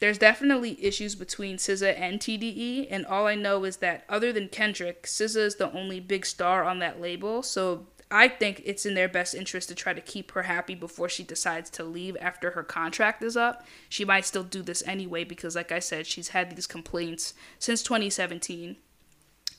there's 0.00 0.18
definitely 0.18 0.82
issues 0.82 1.14
between 1.14 1.56
SZA 1.56 1.98
and 1.98 2.20
TDE, 2.20 2.88
and 2.90 3.04
all 3.06 3.26
I 3.26 3.34
know 3.34 3.64
is 3.64 3.78
that 3.78 4.04
other 4.08 4.32
than 4.32 4.48
Kendrick, 4.48 5.04
SZA 5.04 5.36
is 5.36 5.56
the 5.56 5.72
only 5.72 6.00
big 6.00 6.24
star 6.24 6.64
on 6.64 6.78
that 6.78 7.00
label, 7.00 7.42
so 7.42 7.86
I 8.10 8.26
think 8.26 8.62
it's 8.64 8.84
in 8.84 8.94
their 8.94 9.08
best 9.08 9.34
interest 9.34 9.68
to 9.68 9.74
try 9.74 9.92
to 9.92 10.00
keep 10.00 10.32
her 10.32 10.42
happy 10.42 10.74
before 10.74 11.08
she 11.08 11.22
decides 11.22 11.70
to 11.70 11.84
leave 11.84 12.16
after 12.20 12.50
her 12.52 12.64
contract 12.64 13.22
is 13.22 13.36
up. 13.36 13.64
She 13.88 14.04
might 14.04 14.24
still 14.24 14.42
do 14.42 14.62
this 14.62 14.82
anyway 14.84 15.22
because, 15.22 15.54
like 15.54 15.70
I 15.70 15.78
said, 15.78 16.06
she's 16.06 16.28
had 16.28 16.50
these 16.50 16.66
complaints 16.66 17.34
since 17.60 17.84
2017. 17.84 18.76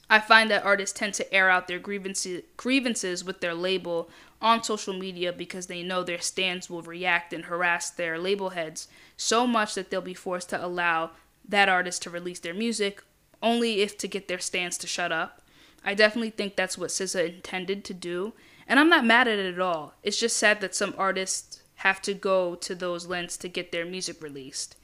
I 0.09 0.19
find 0.19 0.51
that 0.51 0.65
artists 0.65 0.99
tend 0.99 1.13
to 1.13 1.33
air 1.33 1.49
out 1.49 1.69
their 1.69 1.79
grievances, 1.79 2.43
grievances 2.57 3.23
with 3.23 3.39
their 3.39 3.53
label 3.53 4.09
on 4.41 4.61
social 4.61 4.93
media 4.93 5.31
because 5.31 5.67
they 5.67 5.83
know 5.83 6.03
their 6.03 6.19
stands 6.19 6.69
will 6.69 6.81
react 6.81 7.31
and 7.31 7.45
harass 7.45 7.89
their 7.89 8.19
label 8.19 8.49
heads 8.49 8.89
so 9.15 9.47
much 9.47 9.75
that 9.75 9.89
they'll 9.89 10.01
be 10.01 10.13
forced 10.13 10.49
to 10.49 10.65
allow 10.65 11.11
that 11.47 11.69
artist 11.69 12.01
to 12.01 12.09
release 12.09 12.39
their 12.39 12.53
music 12.53 13.01
only 13.41 13.81
if 13.81 13.97
to 13.99 14.07
get 14.07 14.27
their 14.27 14.39
stands 14.39 14.77
to 14.79 14.87
shut 14.87 15.13
up. 15.13 15.40
I 15.83 15.93
definitely 15.93 16.29
think 16.29 16.55
that's 16.55 16.77
what 16.77 16.89
SZA 16.89 17.35
intended 17.35 17.83
to 17.85 17.93
do, 17.93 18.33
and 18.67 18.79
I'm 18.79 18.89
not 18.89 19.05
mad 19.05 19.27
at 19.27 19.39
it 19.39 19.53
at 19.53 19.59
all. 19.59 19.95
It's 20.03 20.19
just 20.19 20.37
sad 20.37 20.61
that 20.61 20.75
some 20.75 20.93
artists 20.97 21.61
have 21.75 22.01
to 22.03 22.13
go 22.13 22.55
to 22.55 22.75
those 22.75 23.07
lengths 23.07 23.37
to 23.37 23.47
get 23.47 23.71
their 23.71 23.85
music 23.85 24.21
released. 24.21 24.75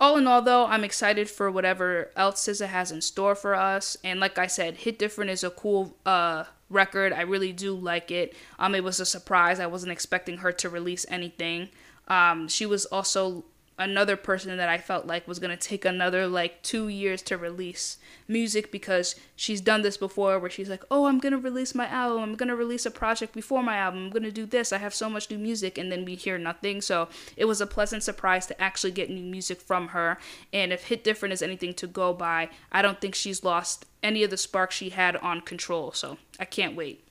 All 0.00 0.16
in 0.16 0.26
all, 0.26 0.42
though, 0.42 0.66
I'm 0.66 0.84
excited 0.84 1.28
for 1.28 1.50
whatever 1.50 2.12
else 2.14 2.46
SZA 2.46 2.66
has 2.66 2.92
in 2.92 3.00
store 3.00 3.34
for 3.34 3.54
us. 3.54 3.96
And 4.04 4.20
like 4.20 4.38
I 4.38 4.46
said, 4.46 4.76
Hit 4.76 4.98
Different 4.98 5.30
is 5.30 5.42
a 5.42 5.50
cool 5.50 5.96
uh, 6.06 6.44
record. 6.70 7.12
I 7.12 7.22
really 7.22 7.52
do 7.52 7.74
like 7.74 8.10
it. 8.10 8.36
Um, 8.58 8.74
it 8.76 8.84
was 8.84 9.00
a 9.00 9.06
surprise. 9.06 9.58
I 9.58 9.66
wasn't 9.66 9.92
expecting 9.92 10.38
her 10.38 10.52
to 10.52 10.68
release 10.68 11.04
anything. 11.08 11.70
Um, 12.06 12.46
she 12.46 12.64
was 12.64 12.84
also 12.86 13.44
another 13.78 14.16
person 14.16 14.56
that 14.56 14.68
I 14.68 14.78
felt 14.78 15.06
like 15.06 15.28
was 15.28 15.38
going 15.38 15.56
to 15.56 15.68
take 15.68 15.84
another 15.84 16.26
like 16.26 16.62
2 16.62 16.88
years 16.88 17.22
to 17.22 17.36
release 17.36 17.98
music 18.26 18.72
because 18.72 19.14
she's 19.36 19.60
done 19.60 19.82
this 19.82 19.96
before 19.96 20.38
where 20.38 20.50
she's 20.50 20.68
like, 20.68 20.84
"Oh, 20.90 21.06
I'm 21.06 21.18
going 21.18 21.32
to 21.32 21.38
release 21.38 21.74
my 21.74 21.86
album. 21.86 22.22
I'm 22.22 22.34
going 22.34 22.48
to 22.48 22.56
release 22.56 22.84
a 22.84 22.90
project 22.90 23.32
before 23.32 23.62
my 23.62 23.76
album. 23.76 24.06
I'm 24.06 24.10
going 24.10 24.24
to 24.24 24.32
do 24.32 24.46
this. 24.46 24.72
I 24.72 24.78
have 24.78 24.94
so 24.94 25.08
much 25.08 25.30
new 25.30 25.38
music." 25.38 25.78
And 25.78 25.90
then 25.92 26.04
we 26.04 26.14
hear 26.14 26.38
nothing. 26.38 26.80
So, 26.80 27.08
it 27.36 27.44
was 27.44 27.60
a 27.60 27.66
pleasant 27.66 28.02
surprise 28.02 28.46
to 28.48 28.60
actually 28.60 28.92
get 28.92 29.10
new 29.10 29.22
music 29.22 29.60
from 29.60 29.88
her. 29.88 30.18
And 30.52 30.72
if 30.72 30.88
Hit 30.88 31.04
Different 31.04 31.32
is 31.32 31.42
anything 31.42 31.74
to 31.74 31.86
go 31.86 32.12
by, 32.12 32.50
I 32.72 32.82
don't 32.82 33.00
think 33.00 33.14
she's 33.14 33.44
lost 33.44 33.86
any 34.02 34.22
of 34.24 34.30
the 34.30 34.36
spark 34.36 34.72
she 34.72 34.90
had 34.90 35.16
on 35.16 35.40
Control. 35.40 35.92
So, 35.92 36.18
I 36.38 36.44
can't 36.44 36.76
wait. 36.76 37.04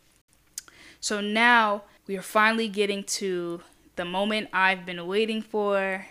So, 0.99 1.21
now 1.21 1.83
we 2.05 2.17
are 2.17 2.21
finally 2.21 2.67
getting 2.67 3.03
to 3.03 3.61
the 3.95 4.05
moment 4.05 4.49
I've 4.53 4.85
been 4.85 5.07
waiting 5.07 5.41
for 5.41 6.05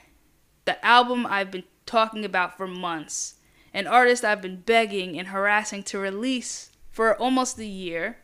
the 0.67 0.85
album 0.85 1.27
I've 1.27 1.51
been 1.51 1.65
talking 1.87 2.25
about 2.25 2.57
for 2.57 2.67
months, 2.67 3.35
an 3.73 3.87
artist 3.87 4.25
I've 4.25 4.43
been 4.43 4.61
begging 4.61 5.19
and 5.19 5.29
harassing 5.29 5.83
to 5.85 5.99
release 5.99 6.71
for 6.91 7.17
almost 7.17 7.59
a 7.59 7.65
year. 7.65 8.19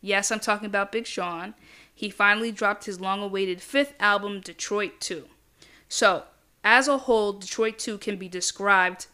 Yes, 0.00 0.30
I'm 0.30 0.40
talking 0.40 0.66
about 0.66 0.92
Big 0.92 1.06
Sean. 1.06 1.54
He 1.94 2.10
finally 2.10 2.50
dropped 2.50 2.84
his 2.84 3.00
long 3.00 3.22
awaited 3.22 3.62
fifth 3.62 3.94
album, 4.00 4.40
Detroit 4.40 5.00
2. 5.00 5.26
So, 5.88 6.24
as 6.64 6.88
a 6.88 6.98
whole, 6.98 7.34
Detroit 7.34 7.78
2 7.78 7.98
can 7.98 8.16
be 8.16 8.28
described 8.28 9.06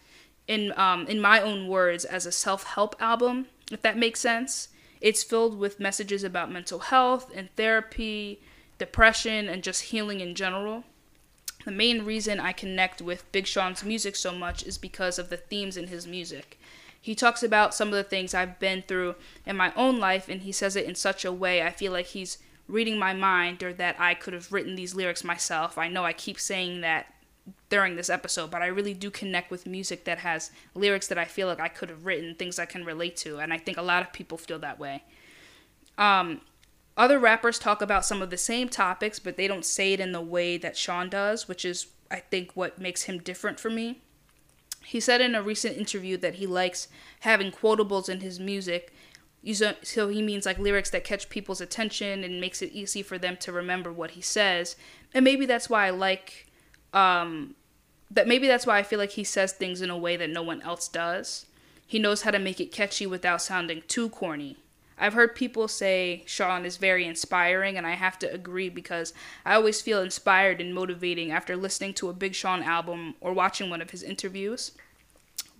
in, 0.48 0.72
um, 0.78 1.06
in 1.06 1.20
my 1.20 1.40
own 1.40 1.68
words 1.68 2.04
as 2.04 2.24
a 2.24 2.32
self 2.32 2.64
help 2.64 2.96
album, 2.98 3.46
if 3.70 3.82
that 3.82 3.98
makes 3.98 4.20
sense. 4.20 4.68
It's 5.00 5.22
filled 5.22 5.58
with 5.58 5.80
messages 5.80 6.24
about 6.24 6.50
mental 6.50 6.78
health 6.78 7.30
and 7.34 7.54
therapy, 7.56 8.40
depression, 8.78 9.48
and 9.48 9.62
just 9.62 9.82
healing 9.82 10.20
in 10.20 10.34
general 10.34 10.84
the 11.64 11.70
main 11.70 12.04
reason 12.04 12.40
I 12.40 12.52
connect 12.52 13.02
with 13.02 13.30
Big 13.32 13.46
Sean's 13.46 13.84
music 13.84 14.16
so 14.16 14.32
much 14.32 14.62
is 14.64 14.78
because 14.78 15.18
of 15.18 15.30
the 15.30 15.36
themes 15.36 15.76
in 15.76 15.88
his 15.88 16.06
music. 16.06 16.58
He 17.00 17.14
talks 17.14 17.42
about 17.42 17.74
some 17.74 17.88
of 17.88 17.94
the 17.94 18.04
things 18.04 18.34
I've 18.34 18.58
been 18.58 18.82
through 18.82 19.14
in 19.46 19.56
my 19.56 19.72
own 19.74 19.98
life, 19.98 20.28
and 20.28 20.42
he 20.42 20.52
says 20.52 20.76
it 20.76 20.86
in 20.86 20.94
such 20.94 21.24
a 21.24 21.32
way 21.32 21.62
I 21.62 21.70
feel 21.70 21.92
like 21.92 22.06
he's 22.06 22.38
reading 22.68 22.98
my 22.98 23.12
mind 23.12 23.62
or 23.62 23.72
that 23.74 23.96
I 23.98 24.14
could 24.14 24.34
have 24.34 24.52
written 24.52 24.74
these 24.74 24.94
lyrics 24.94 25.24
myself. 25.24 25.76
I 25.76 25.88
know 25.88 26.04
I 26.04 26.12
keep 26.12 26.38
saying 26.38 26.82
that 26.82 27.12
during 27.68 27.96
this 27.96 28.10
episode, 28.10 28.50
but 28.50 28.62
I 28.62 28.66
really 28.66 28.94
do 28.94 29.10
connect 29.10 29.50
with 29.50 29.66
music 29.66 30.04
that 30.04 30.18
has 30.18 30.50
lyrics 30.74 31.08
that 31.08 31.18
I 31.18 31.24
feel 31.24 31.46
like 31.46 31.60
I 31.60 31.68
could 31.68 31.88
have 31.88 32.04
written, 32.06 32.34
things 32.34 32.58
I 32.58 32.66
can 32.66 32.84
relate 32.84 33.16
to, 33.18 33.38
and 33.38 33.52
I 33.52 33.58
think 33.58 33.76
a 33.78 33.82
lot 33.82 34.02
of 34.02 34.12
people 34.12 34.38
feel 34.38 34.58
that 34.60 34.78
way. 34.78 35.02
Um, 35.98 36.42
other 36.96 37.18
rappers 37.18 37.58
talk 37.58 37.80
about 37.80 38.04
some 38.04 38.20
of 38.20 38.30
the 38.30 38.36
same 38.36 38.68
topics, 38.68 39.18
but 39.18 39.36
they 39.36 39.46
don't 39.46 39.64
say 39.64 39.92
it 39.92 40.00
in 40.00 40.12
the 40.12 40.20
way 40.20 40.56
that 40.58 40.76
Sean 40.76 41.08
does, 41.08 41.48
which 41.48 41.64
is, 41.64 41.86
I 42.10 42.16
think, 42.16 42.52
what 42.54 42.78
makes 42.78 43.02
him 43.02 43.18
different 43.18 43.58
for 43.58 43.70
me. 43.70 44.02
He 44.84 45.00
said 45.00 45.20
in 45.20 45.34
a 45.34 45.42
recent 45.42 45.76
interview 45.76 46.16
that 46.18 46.34
he 46.34 46.46
likes 46.46 46.88
having 47.20 47.52
quotables 47.52 48.08
in 48.08 48.20
his 48.20 48.40
music. 48.40 48.92
So 49.82 50.08
he 50.08 50.20
means 50.20 50.44
like 50.44 50.58
lyrics 50.58 50.90
that 50.90 51.04
catch 51.04 51.28
people's 51.30 51.60
attention 51.60 52.24
and 52.24 52.40
makes 52.40 52.60
it 52.60 52.72
easy 52.72 53.02
for 53.02 53.16
them 53.16 53.36
to 53.38 53.52
remember 53.52 53.92
what 53.92 54.12
he 54.12 54.20
says. 54.20 54.76
And 55.14 55.24
maybe 55.24 55.46
that's 55.46 55.70
why 55.70 55.86
I 55.86 55.90
like 55.90 56.48
um, 56.92 57.54
that 58.10 58.26
maybe 58.26 58.48
that's 58.48 58.66
why 58.66 58.78
I 58.78 58.82
feel 58.82 58.98
like 58.98 59.12
he 59.12 59.24
says 59.24 59.52
things 59.52 59.80
in 59.80 59.90
a 59.90 59.96
way 59.96 60.16
that 60.16 60.30
no 60.30 60.42
one 60.42 60.60
else 60.62 60.88
does. 60.88 61.46
He 61.86 61.98
knows 61.98 62.22
how 62.22 62.32
to 62.32 62.38
make 62.38 62.60
it 62.60 62.72
catchy 62.72 63.06
without 63.06 63.42
sounding 63.42 63.82
too 63.86 64.10
corny. 64.10 64.58
I've 65.00 65.14
heard 65.14 65.34
people 65.34 65.66
say 65.66 66.22
Sean 66.26 66.66
is 66.66 66.76
very 66.76 67.06
inspiring, 67.06 67.78
and 67.78 67.86
I 67.86 67.94
have 67.94 68.18
to 68.18 68.32
agree 68.32 68.68
because 68.68 69.14
I 69.46 69.54
always 69.54 69.80
feel 69.80 70.02
inspired 70.02 70.60
and 70.60 70.74
motivating 70.74 71.32
after 71.32 71.56
listening 71.56 71.94
to 71.94 72.10
a 72.10 72.12
Big 72.12 72.34
Sean 72.34 72.62
album 72.62 73.14
or 73.20 73.32
watching 73.32 73.70
one 73.70 73.80
of 73.80 73.90
his 73.90 74.02
interviews. 74.02 74.72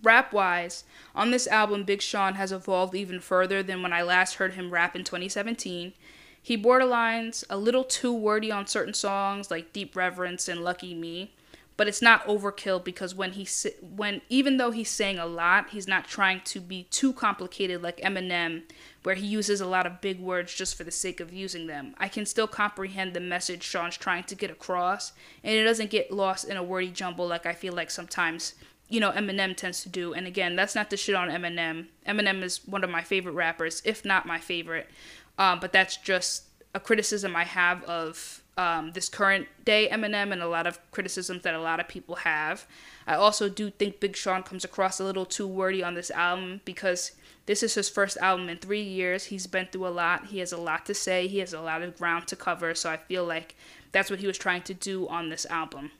Rap 0.03 0.31
wise, 0.31 0.83
on 1.15 1.31
this 1.31 1.47
album, 1.47 1.83
Big 1.83 2.01
Sean 2.01 2.35
has 2.35 2.51
evolved 2.51 2.95
even 2.95 3.19
further 3.19 3.63
than 3.63 3.81
when 3.81 3.93
I 3.93 4.03
last 4.03 4.35
heard 4.35 4.53
him 4.53 4.71
rap 4.71 4.95
in 4.95 5.03
2017. 5.03 5.93
He 6.41 6.57
borderlines 6.57 7.43
a 7.49 7.57
little 7.57 7.83
too 7.83 8.13
wordy 8.13 8.51
on 8.51 8.67
certain 8.67 8.93
songs 8.93 9.51
like 9.51 9.73
Deep 9.73 9.95
Reverence 9.95 10.47
and 10.47 10.63
Lucky 10.63 10.93
Me, 10.93 11.33
but 11.77 11.87
it's 11.87 12.01
not 12.01 12.25
overkill 12.25 12.83
because 12.83 13.15
when 13.15 13.31
he 13.33 13.47
when 13.81 14.21
even 14.29 14.57
though 14.57 14.71
he's 14.71 14.89
saying 14.89 15.17
a 15.17 15.25
lot, 15.25 15.69
he's 15.69 15.87
not 15.87 16.07
trying 16.07 16.41
to 16.41 16.59
be 16.59 16.83
too 16.83 17.13
complicated 17.13 17.81
like 17.81 17.99
Eminem, 18.01 18.63
where 19.03 19.15
he 19.15 19.25
uses 19.25 19.61
a 19.61 19.65
lot 19.65 19.87
of 19.87 20.01
big 20.01 20.19
words 20.19 20.53
just 20.53 20.75
for 20.75 20.83
the 20.83 20.91
sake 20.91 21.19
of 21.19 21.33
using 21.33 21.67
them. 21.67 21.95
I 21.97 22.07
can 22.07 22.25
still 22.25 22.47
comprehend 22.47 23.13
the 23.13 23.19
message 23.19 23.63
Sean's 23.63 23.97
trying 23.97 24.23
to 24.25 24.35
get 24.35 24.51
across, 24.51 25.13
and 25.43 25.53
it 25.53 25.63
doesn't 25.63 25.89
get 25.89 26.11
lost 26.11 26.45
in 26.45 26.57
a 26.57 26.63
wordy 26.63 26.89
jumble 26.89 27.27
like 27.27 27.45
I 27.45 27.53
feel 27.53 27.73
like 27.73 27.89
sometimes 27.89 28.53
you 28.87 28.99
know 28.99 29.11
Eminem 29.11 29.55
tends 29.55 29.81
to 29.83 29.89
do. 29.89 30.13
And 30.13 30.27
again, 30.27 30.55
that's 30.55 30.75
not 30.75 30.89
the 30.89 30.97
shit 30.97 31.15
on 31.15 31.29
Eminem. 31.29 31.87
Eminem 32.07 32.43
is 32.43 32.65
one 32.67 32.83
of 32.83 32.89
my 32.89 33.01
favorite 33.01 33.33
rappers, 33.33 33.81
if 33.85 34.05
not 34.05 34.25
my 34.25 34.39
favorite. 34.39 34.89
Um, 35.37 35.59
but 35.59 35.73
that's 35.73 35.97
just 35.97 36.43
a 36.75 36.79
criticism 36.79 37.35
I 37.35 37.45
have 37.45 37.83
of 37.85 38.40
um, 38.57 38.91
this 38.91 39.09
current 39.09 39.47
day 39.63 39.87
Eminem 39.91 40.31
and 40.31 40.41
a 40.41 40.47
lot 40.47 40.67
of 40.67 40.79
criticisms 40.91 41.43
that 41.43 41.53
a 41.53 41.61
lot 41.61 41.79
of 41.79 41.87
people 41.87 42.15
have. 42.15 42.65
I 43.07 43.15
also 43.15 43.49
do 43.49 43.69
think 43.69 43.99
Big 43.99 44.15
Sean 44.15 44.43
comes 44.43 44.63
across 44.63 44.99
a 44.99 45.03
little 45.03 45.25
too 45.25 45.47
wordy 45.47 45.83
on 45.83 45.95
this 45.95 46.11
album 46.11 46.61
because 46.65 47.13
this 47.45 47.63
is 47.63 47.73
his 47.73 47.89
first 47.89 48.17
album 48.17 48.49
in 48.49 48.57
three 48.57 48.83
years. 48.83 49.25
He's 49.25 49.47
been 49.47 49.67
through 49.67 49.87
a 49.87 49.89
lot. 49.89 50.27
He 50.27 50.39
has 50.39 50.51
a 50.51 50.57
lot 50.57 50.85
to 50.85 50.93
say. 50.93 51.27
He 51.27 51.39
has 51.39 51.53
a 51.53 51.61
lot 51.61 51.81
of 51.81 51.97
ground 51.97 52.27
to 52.27 52.35
cover. 52.35 52.75
So 52.75 52.89
I 52.89 52.97
feel 52.97 53.25
like 53.25 53.55
that's 53.91 54.09
what 54.09 54.19
he 54.19 54.27
was 54.27 54.37
trying 54.37 54.61
to 54.63 54.73
do 54.73 55.07
on 55.07 55.29
this 55.29 55.45
album. 55.47 55.91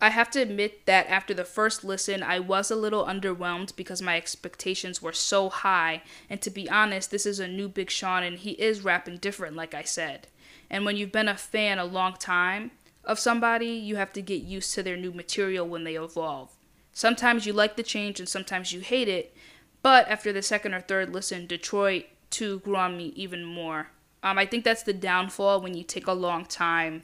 I 0.00 0.10
have 0.10 0.30
to 0.32 0.42
admit 0.42 0.84
that 0.84 1.08
after 1.08 1.32
the 1.32 1.44
first 1.44 1.82
listen, 1.82 2.22
I 2.22 2.38
was 2.38 2.70
a 2.70 2.76
little 2.76 3.06
underwhelmed 3.06 3.74
because 3.76 4.02
my 4.02 4.16
expectations 4.16 5.00
were 5.00 5.12
so 5.12 5.48
high. 5.48 6.02
And 6.28 6.40
to 6.42 6.50
be 6.50 6.68
honest, 6.68 7.10
this 7.10 7.24
is 7.24 7.40
a 7.40 7.48
new 7.48 7.68
Big 7.68 7.90
Sean 7.90 8.22
and 8.22 8.38
he 8.38 8.52
is 8.52 8.84
rapping 8.84 9.16
different, 9.16 9.56
like 9.56 9.74
I 9.74 9.82
said. 9.84 10.28
And 10.70 10.84
when 10.84 10.96
you've 10.96 11.12
been 11.12 11.28
a 11.28 11.36
fan 11.36 11.78
a 11.78 11.84
long 11.84 12.14
time 12.14 12.72
of 13.04 13.18
somebody, 13.18 13.68
you 13.68 13.96
have 13.96 14.12
to 14.14 14.22
get 14.22 14.42
used 14.42 14.74
to 14.74 14.82
their 14.82 14.96
new 14.96 15.12
material 15.12 15.66
when 15.66 15.84
they 15.84 15.94
evolve. 15.94 16.50
Sometimes 16.92 17.46
you 17.46 17.52
like 17.52 17.76
the 17.76 17.82
change 17.82 18.18
and 18.18 18.28
sometimes 18.28 18.72
you 18.72 18.80
hate 18.80 19.08
it, 19.08 19.36
but 19.82 20.08
after 20.08 20.32
the 20.32 20.42
second 20.42 20.74
or 20.74 20.80
third 20.80 21.12
listen, 21.12 21.46
Detroit 21.46 22.06
2 22.30 22.60
grew 22.60 22.76
on 22.76 22.96
me 22.96 23.12
even 23.16 23.44
more. 23.44 23.88
Um, 24.22 24.38
I 24.38 24.46
think 24.46 24.64
that's 24.64 24.82
the 24.82 24.92
downfall 24.92 25.60
when 25.60 25.74
you 25.74 25.84
take 25.84 26.06
a 26.06 26.12
long 26.12 26.46
time 26.46 27.02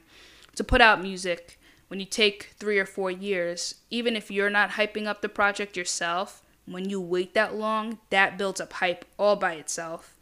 to 0.55 0.63
put 0.63 0.81
out 0.81 1.01
music. 1.01 1.59
When 1.87 1.99
you 1.99 2.05
take 2.05 2.55
three 2.57 2.79
or 2.79 2.85
four 2.85 3.11
years, 3.11 3.75
even 3.89 4.15
if 4.15 4.31
you're 4.31 4.49
not 4.49 4.71
hyping 4.71 5.05
up 5.05 5.21
the 5.21 5.29
project 5.29 5.77
yourself, 5.77 6.41
when 6.65 6.89
you 6.89 6.99
wait 6.99 7.33
that 7.33 7.55
long, 7.55 7.99
that 8.09 8.37
builds 8.37 8.59
up 8.59 8.73
hype 8.73 9.05
all 9.19 9.35
by 9.35 9.53
itself. 9.53 10.15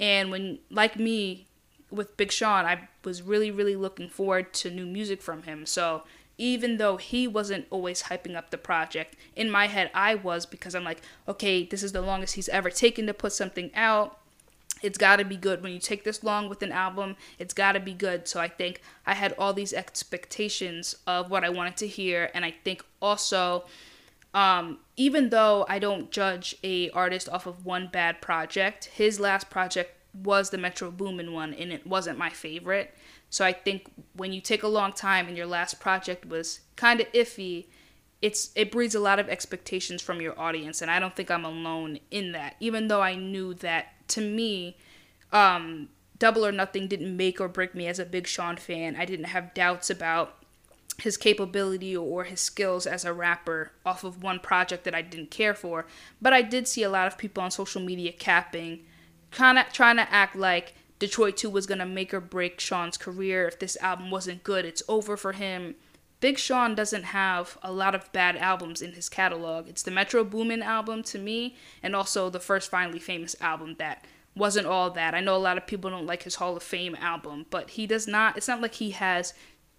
And 0.00 0.30
when, 0.30 0.60
like 0.70 0.96
me, 0.96 1.47
with 1.90 2.16
Big 2.16 2.30
Sean, 2.32 2.64
I 2.64 2.88
was 3.04 3.22
really, 3.22 3.50
really 3.50 3.76
looking 3.76 4.08
forward 4.08 4.52
to 4.54 4.70
new 4.70 4.86
music 4.86 5.22
from 5.22 5.44
him. 5.44 5.66
So 5.66 6.02
even 6.36 6.76
though 6.76 6.96
he 6.96 7.26
wasn't 7.26 7.66
always 7.70 8.04
hyping 8.04 8.36
up 8.36 8.50
the 8.50 8.58
project, 8.58 9.16
in 9.34 9.50
my 9.50 9.66
head 9.66 9.90
I 9.94 10.14
was 10.14 10.46
because 10.46 10.74
I'm 10.74 10.84
like, 10.84 11.02
okay, 11.26 11.64
this 11.64 11.82
is 11.82 11.92
the 11.92 12.02
longest 12.02 12.34
he's 12.34 12.48
ever 12.48 12.70
taken 12.70 13.06
to 13.06 13.14
put 13.14 13.32
something 13.32 13.70
out. 13.74 14.18
It's 14.80 14.98
got 14.98 15.16
to 15.16 15.24
be 15.24 15.36
good. 15.36 15.62
When 15.62 15.72
you 15.72 15.80
take 15.80 16.04
this 16.04 16.22
long 16.22 16.48
with 16.48 16.62
an 16.62 16.70
album, 16.70 17.16
it's 17.38 17.52
got 17.52 17.72
to 17.72 17.80
be 17.80 17.92
good. 17.92 18.28
So 18.28 18.38
I 18.38 18.46
think 18.46 18.80
I 19.04 19.14
had 19.14 19.34
all 19.36 19.52
these 19.52 19.72
expectations 19.72 20.94
of 21.04 21.30
what 21.30 21.42
I 21.42 21.48
wanted 21.48 21.76
to 21.78 21.88
hear, 21.88 22.30
and 22.32 22.44
I 22.44 22.54
think 22.62 22.84
also, 23.02 23.64
um, 24.32 24.78
even 24.96 25.30
though 25.30 25.66
I 25.68 25.80
don't 25.80 26.12
judge 26.12 26.54
a 26.62 26.90
artist 26.90 27.28
off 27.28 27.46
of 27.46 27.66
one 27.66 27.88
bad 27.92 28.20
project, 28.20 28.84
his 28.94 29.18
last 29.18 29.50
project 29.50 29.97
was 30.22 30.50
the 30.50 30.58
Metro 30.58 30.90
Boomin 30.90 31.32
one, 31.32 31.54
and 31.54 31.72
it 31.72 31.86
wasn't 31.86 32.18
my 32.18 32.30
favorite. 32.30 32.94
So 33.30 33.44
I 33.44 33.52
think 33.52 33.90
when 34.14 34.32
you 34.32 34.40
take 34.40 34.62
a 34.62 34.68
long 34.68 34.92
time 34.92 35.28
and 35.28 35.36
your 35.36 35.46
last 35.46 35.80
project 35.80 36.26
was 36.26 36.60
kind 36.76 37.00
of 37.00 37.10
iffy, 37.12 37.66
it's 38.20 38.50
it 38.54 38.72
breeds 38.72 38.94
a 38.94 39.00
lot 39.00 39.18
of 39.18 39.28
expectations 39.28 40.02
from 40.02 40.20
your 40.20 40.38
audience, 40.38 40.82
and 40.82 40.90
I 40.90 40.98
don't 40.98 41.14
think 41.14 41.30
I'm 41.30 41.44
alone 41.44 41.98
in 42.10 42.32
that. 42.32 42.56
Even 42.60 42.88
though 42.88 43.02
I 43.02 43.14
knew 43.14 43.54
that 43.54 44.08
to 44.08 44.20
me, 44.20 44.76
um, 45.32 45.88
Double 46.18 46.44
or 46.44 46.52
Nothing 46.52 46.88
didn't 46.88 47.16
make 47.16 47.40
or 47.40 47.48
break 47.48 47.74
me 47.74 47.86
as 47.86 47.98
a 47.98 48.04
big 48.04 48.26
Sean 48.26 48.56
fan. 48.56 48.96
I 48.96 49.04
didn't 49.04 49.26
have 49.26 49.54
doubts 49.54 49.88
about 49.90 50.34
his 50.98 51.16
capability 51.16 51.96
or 51.96 52.24
his 52.24 52.40
skills 52.40 52.86
as 52.86 53.04
a 53.04 53.12
rapper 53.12 53.70
off 53.86 54.02
of 54.02 54.22
one 54.22 54.40
project 54.40 54.82
that 54.84 54.94
I 54.94 55.02
didn't 55.02 55.30
care 55.30 55.54
for. 55.54 55.86
But 56.20 56.32
I 56.32 56.42
did 56.42 56.66
see 56.66 56.82
a 56.82 56.90
lot 56.90 57.06
of 57.06 57.18
people 57.18 57.42
on 57.42 57.52
social 57.52 57.80
media 57.80 58.10
capping 58.10 58.80
kind 59.30 59.58
of 59.58 59.72
trying 59.72 59.96
to 59.96 60.12
act 60.12 60.36
like 60.36 60.74
Detroit 60.98 61.36
2 61.36 61.50
was 61.50 61.66
going 61.66 61.78
to 61.78 61.86
make 61.86 62.12
or 62.12 62.20
break 62.20 62.60
Sean's 62.60 62.96
career. 62.96 63.46
If 63.46 63.58
this 63.58 63.76
album 63.80 64.10
wasn't 64.10 64.42
good, 64.42 64.64
it's 64.64 64.82
over 64.88 65.16
for 65.16 65.32
him. 65.32 65.76
Big 66.20 66.38
Sean 66.38 66.74
doesn't 66.74 67.04
have 67.04 67.56
a 67.62 67.70
lot 67.70 67.94
of 67.94 68.10
bad 68.12 68.36
albums 68.36 68.82
in 68.82 68.92
his 68.92 69.08
catalog. 69.08 69.68
It's 69.68 69.84
the 69.84 69.92
Metro 69.92 70.24
Boomin 70.24 70.62
album 70.62 71.04
to 71.04 71.18
me, 71.18 71.56
and 71.80 71.94
also 71.94 72.28
the 72.28 72.40
first 72.40 72.70
Finally 72.70 72.98
Famous 72.98 73.36
album 73.40 73.76
that 73.78 74.04
wasn't 74.34 74.66
all 74.66 74.90
that. 74.90 75.14
I 75.14 75.20
know 75.20 75.36
a 75.36 75.38
lot 75.38 75.58
of 75.58 75.66
people 75.66 75.90
don't 75.90 76.06
like 76.06 76.24
his 76.24 76.36
Hall 76.36 76.56
of 76.56 76.62
Fame 76.62 76.96
album, 76.96 77.46
but 77.50 77.70
he 77.70 77.86
does 77.86 78.08
not, 78.08 78.36
it's 78.36 78.48
not 78.48 78.60
like 78.60 78.74
he 78.74 78.90
has 78.90 79.32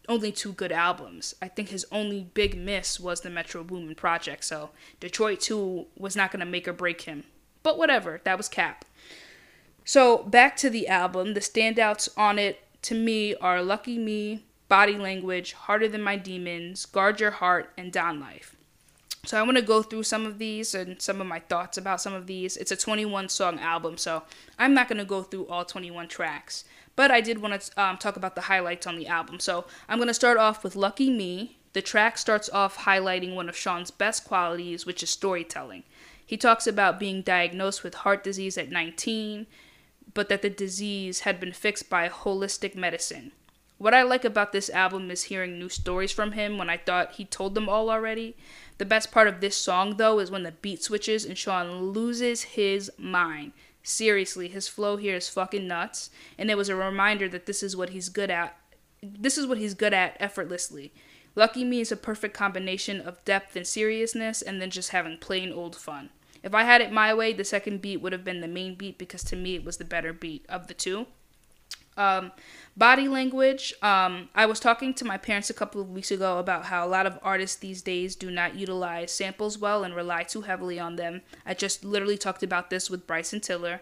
only 0.08 0.32
two 0.32 0.54
good 0.54 0.72
albums. 0.72 1.36
I 1.42 1.50
think 1.50 1.70
his 1.70 1.86
only 1.92 2.24
big 2.34 2.58
miss 2.58 3.00
was 3.00 3.22
the 3.22 3.30
Metro 3.30 3.64
Boomin 3.64 3.96
project. 3.96 4.44
So 4.46 4.72
Detroit 5.00 5.42
2 5.42 5.88
was 5.98 6.16
not 6.16 6.32
going 6.32 6.40
to 6.40 6.46
make 6.46 6.68
or 6.68 6.74
break 6.74 7.02
him. 7.02 7.26
But 7.64 7.78
whatever, 7.78 8.22
that 8.24 8.38
was 8.38 8.48
cap. 8.48 8.86
So 9.90 10.20
back 10.20 10.56
to 10.58 10.70
the 10.70 10.88
album, 10.88 11.34
the 11.34 11.40
standouts 11.40 12.10
on 12.16 12.38
it 12.38 12.62
to 12.84 12.94
me 12.94 13.34
are 13.38 13.64
Lucky 13.64 13.98
Me, 13.98 14.46
Body 14.68 14.96
Language, 14.96 15.54
Harder 15.54 15.88
Than 15.88 16.04
My 16.04 16.16
Demons, 16.16 16.86
Guard 16.86 17.20
Your 17.20 17.32
Heart, 17.32 17.74
and 17.76 17.92
Don 17.92 18.20
Life. 18.20 18.56
So 19.26 19.40
I 19.40 19.42
want 19.42 19.58
to 19.58 19.64
go 19.64 19.82
through 19.82 20.04
some 20.04 20.28
of 20.28 20.38
these 20.38 20.76
and 20.76 21.02
some 21.02 21.20
of 21.20 21.26
my 21.26 21.40
thoughts 21.40 21.76
about 21.76 22.02
some 22.02 22.14
of 22.14 22.28
these. 22.28 22.56
It's 22.56 22.72
a 22.72 22.78
21 22.78 23.30
song 23.30 23.58
album, 23.58 23.98
so 23.98 24.22
I'm 24.60 24.76
not 24.76 24.90
going 24.90 25.00
to 25.00 25.06
go 25.06 25.24
through 25.24 25.48
all 25.48 25.66
21 25.66 26.08
tracks. 26.08 26.66
But 26.96 27.10
I 27.10 27.20
did 27.20 27.42
want 27.42 27.60
to 27.60 27.82
um, 27.82 27.98
talk 27.98 28.16
about 28.16 28.36
the 28.36 28.42
highlights 28.42 28.86
on 28.86 28.96
the 28.96 29.08
album. 29.08 29.40
So 29.40 29.66
I'm 29.88 29.98
going 29.98 30.08
to 30.08 30.14
start 30.14 30.38
off 30.38 30.64
with 30.64 30.76
Lucky 30.76 31.10
Me. 31.10 31.58
The 31.74 31.82
track 31.82 32.20
starts 32.20 32.48
off 32.50 32.78
highlighting 32.78 33.34
one 33.34 33.50
of 33.50 33.58
Sean's 33.58 33.90
best 33.90 34.24
qualities, 34.24 34.86
which 34.86 35.02
is 35.02 35.10
storytelling. 35.10 35.82
He 36.24 36.38
talks 36.38 36.68
about 36.68 37.00
being 37.00 37.24
diagnosed 37.24 37.84
with 37.84 37.96
heart 37.96 38.24
disease 38.24 38.56
at 38.56 38.70
19, 38.70 39.48
but 40.20 40.28
that 40.28 40.42
the 40.42 40.50
disease 40.50 41.22
had 41.22 41.40
been 41.40 41.54
fixed 41.54 41.90
by 41.90 42.10
holistic 42.10 42.76
medicine. 42.76 43.32
What 43.78 43.94
I 43.94 44.02
like 44.02 44.26
about 44.26 44.52
this 44.52 44.70
album 44.70 45.10
is 45.12 45.24
hearing 45.24 45.58
new 45.58 45.70
stories 45.70 46.12
from 46.12 46.34
him 46.34 46.58
when 46.58 46.70
I 46.70 46.76
thought 46.76 47.14
he 47.14 47.24
told 47.24 47.56
them 47.56 47.70
all 47.70 47.90
already. 47.90 48.36
The 48.80 48.86
best 48.86 49.14
part 49.14 49.30
of 49.30 49.40
this 49.40 49.56
song, 49.56 49.96
though, 49.96 50.20
is 50.20 50.30
when 50.30 50.44
the 50.44 50.52
beat 50.52 50.84
switches 50.84 51.24
and 51.24 51.38
Sean 51.38 51.94
loses 51.94 52.42
his 52.42 52.92
mind. 52.98 53.54
Seriously, 53.82 54.50
his 54.50 54.68
flow 54.68 54.98
here 54.98 55.16
is 55.16 55.30
fucking 55.30 55.66
nuts, 55.66 56.10
and 56.38 56.52
it 56.52 56.58
was 56.58 56.68
a 56.68 56.76
reminder 56.76 57.30
that 57.30 57.46
this 57.46 57.64
is 57.64 57.78
what 57.78 57.92
he's 57.92 58.10
good 58.10 58.30
at. 58.30 58.58
This 59.02 59.38
is 59.38 59.48
what 59.48 59.58
he's 59.58 59.74
good 59.74 59.94
at 59.94 60.18
effortlessly. 60.20 60.92
Lucky 61.34 61.64
Me 61.64 61.80
is 61.80 61.94
a 61.94 61.96
perfect 61.96 62.34
combination 62.34 63.00
of 63.00 63.24
depth 63.24 63.56
and 63.56 63.66
seriousness, 63.66 64.42
and 64.42 64.62
then 64.62 64.70
just 64.70 64.90
having 64.90 65.18
plain 65.18 65.54
old 65.54 65.78
fun. 65.78 66.10
If 66.44 66.54
I 66.54 66.64
had 66.64 66.82
it 66.82 66.92
my 66.92 67.14
way, 67.14 67.34
the 67.34 67.44
second 67.44 67.82
beat 67.82 67.98
would 67.98 68.14
have 68.14 68.24
been 68.24 68.42
the 68.42 68.48
main 68.48 68.76
beat 68.76 68.98
because 68.98 69.24
to 69.26 69.36
me 69.36 69.56
it 69.56 69.66
was 69.66 69.78
the 69.78 69.86
better 69.86 70.14
beat 70.14 70.46
of 70.48 70.68
the 70.68 70.74
two. 70.74 71.08
Um, 71.98 72.32
body 72.78 73.10
language. 73.10 73.74
Um, 73.82 74.30
I 74.34 74.46
was 74.46 74.62
talking 74.62 74.94
to 74.96 75.06
my 75.06 75.18
parents 75.18 75.50
a 75.50 75.54
couple 75.54 75.82
of 75.82 75.90
weeks 75.90 76.12
ago 76.12 76.38
about 76.38 76.66
how 76.66 76.86
a 76.86 76.88
lot 76.88 77.06
of 77.06 77.20
artists 77.22 77.58
these 77.58 77.82
days 77.82 78.16
do 78.16 78.32
not 78.32 78.56
utilize 78.56 79.12
samples 79.12 79.58
well 79.58 79.84
and 79.84 79.94
rely 79.94 80.24
too 80.24 80.42
heavily 80.42 80.80
on 80.80 80.96
them. 80.96 81.22
I 81.46 81.54
just 81.54 81.84
literally 81.84 82.18
talked 82.18 82.42
about 82.42 82.70
this 82.70 82.90
with 82.90 83.06
Bryson 83.06 83.42
Tiller. 83.42 83.82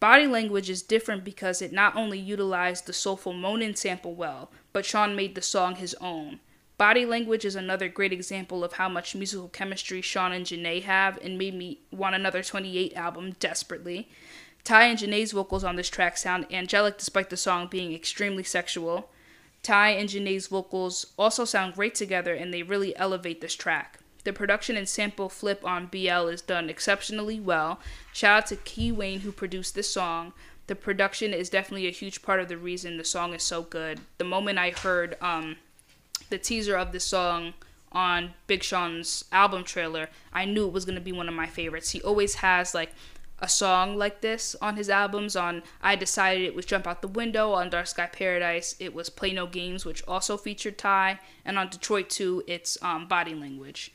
Body 0.00 0.26
language 0.26 0.70
is 0.70 0.80
different 0.80 1.22
because 1.22 1.60
it 1.60 1.70
not 1.70 1.94
only 1.94 2.18
utilized 2.18 2.86
the 2.86 2.94
soulful 2.94 3.34
moaning 3.34 3.76
sample 3.76 4.14
well, 4.14 4.50
but 4.72 4.86
Sean 4.86 5.14
made 5.14 5.34
the 5.34 5.42
song 5.42 5.74
his 5.76 5.94
own. 6.00 6.40
Body 6.80 7.04
language 7.04 7.44
is 7.44 7.56
another 7.56 7.90
great 7.90 8.10
example 8.10 8.64
of 8.64 8.72
how 8.72 8.88
much 8.88 9.14
musical 9.14 9.48
chemistry 9.50 10.00
Sean 10.00 10.32
and 10.32 10.46
Jhené 10.46 10.82
have 10.84 11.18
and 11.18 11.36
made 11.36 11.52
me 11.54 11.80
want 11.90 12.14
another 12.14 12.42
28 12.42 12.96
album 12.96 13.36
desperately. 13.38 14.08
Ty 14.64 14.84
and 14.84 14.98
Jhené's 14.98 15.32
vocals 15.32 15.62
on 15.62 15.76
this 15.76 15.90
track 15.90 16.16
sound 16.16 16.46
angelic 16.50 16.96
despite 16.96 17.28
the 17.28 17.36
song 17.36 17.68
being 17.70 17.92
extremely 17.92 18.42
sexual. 18.42 19.10
Ty 19.62 19.90
and 19.90 20.08
Jhené's 20.08 20.46
vocals 20.46 21.04
also 21.18 21.44
sound 21.44 21.74
great 21.74 21.94
together 21.94 22.32
and 22.32 22.50
they 22.50 22.62
really 22.62 22.96
elevate 22.96 23.42
this 23.42 23.54
track. 23.54 23.98
The 24.24 24.32
production 24.32 24.74
and 24.74 24.88
sample 24.88 25.28
flip 25.28 25.62
on 25.66 25.88
BL 25.88 26.28
is 26.28 26.40
done 26.40 26.70
exceptionally 26.70 27.38
well. 27.38 27.78
Shout 28.14 28.44
out 28.44 28.46
to 28.46 28.56
Key 28.56 28.90
Wane 28.90 29.20
who 29.20 29.32
produced 29.32 29.74
this 29.74 29.92
song. 29.92 30.32
The 30.66 30.76
production 30.76 31.34
is 31.34 31.50
definitely 31.50 31.88
a 31.88 31.92
huge 31.92 32.22
part 32.22 32.40
of 32.40 32.48
the 32.48 32.56
reason 32.56 32.96
the 32.96 33.04
song 33.04 33.34
is 33.34 33.42
so 33.42 33.60
good. 33.60 34.00
The 34.16 34.24
moment 34.24 34.58
I 34.58 34.70
heard 34.70 35.18
um, 35.20 35.56
the 36.30 36.38
teaser 36.38 36.76
of 36.76 36.92
this 36.92 37.04
song 37.04 37.54
on 37.92 38.34
Big 38.46 38.62
Sean's 38.62 39.24
album 39.32 39.64
trailer, 39.64 40.08
I 40.32 40.44
knew 40.44 40.66
it 40.66 40.72
was 40.72 40.84
going 40.84 40.94
to 40.94 41.00
be 41.00 41.12
one 41.12 41.28
of 41.28 41.34
my 41.34 41.46
favorites. 41.46 41.90
He 41.90 42.02
always 42.02 42.36
has 42.36 42.74
like 42.74 42.92
a 43.40 43.48
song 43.48 43.96
like 43.96 44.20
this 44.20 44.54
on 44.60 44.76
his 44.76 44.88
albums. 44.90 45.34
On 45.34 45.62
I 45.82 45.96
Decided 45.96 46.44
it 46.44 46.54
was 46.54 46.66
Jump 46.66 46.86
Out 46.86 47.02
the 47.02 47.08
Window. 47.08 47.52
On 47.52 47.70
Dark 47.70 47.86
Sky 47.86 48.06
Paradise, 48.06 48.76
it 48.78 48.94
was 48.94 49.10
Play 49.10 49.32
No 49.32 49.46
Games, 49.46 49.84
which 49.84 50.06
also 50.06 50.36
featured 50.36 50.78
Ty. 50.78 51.18
And 51.44 51.58
on 51.58 51.68
Detroit 51.68 52.10
2, 52.10 52.44
it's 52.46 52.78
um, 52.82 53.08
Body 53.08 53.34
Language. 53.34 53.92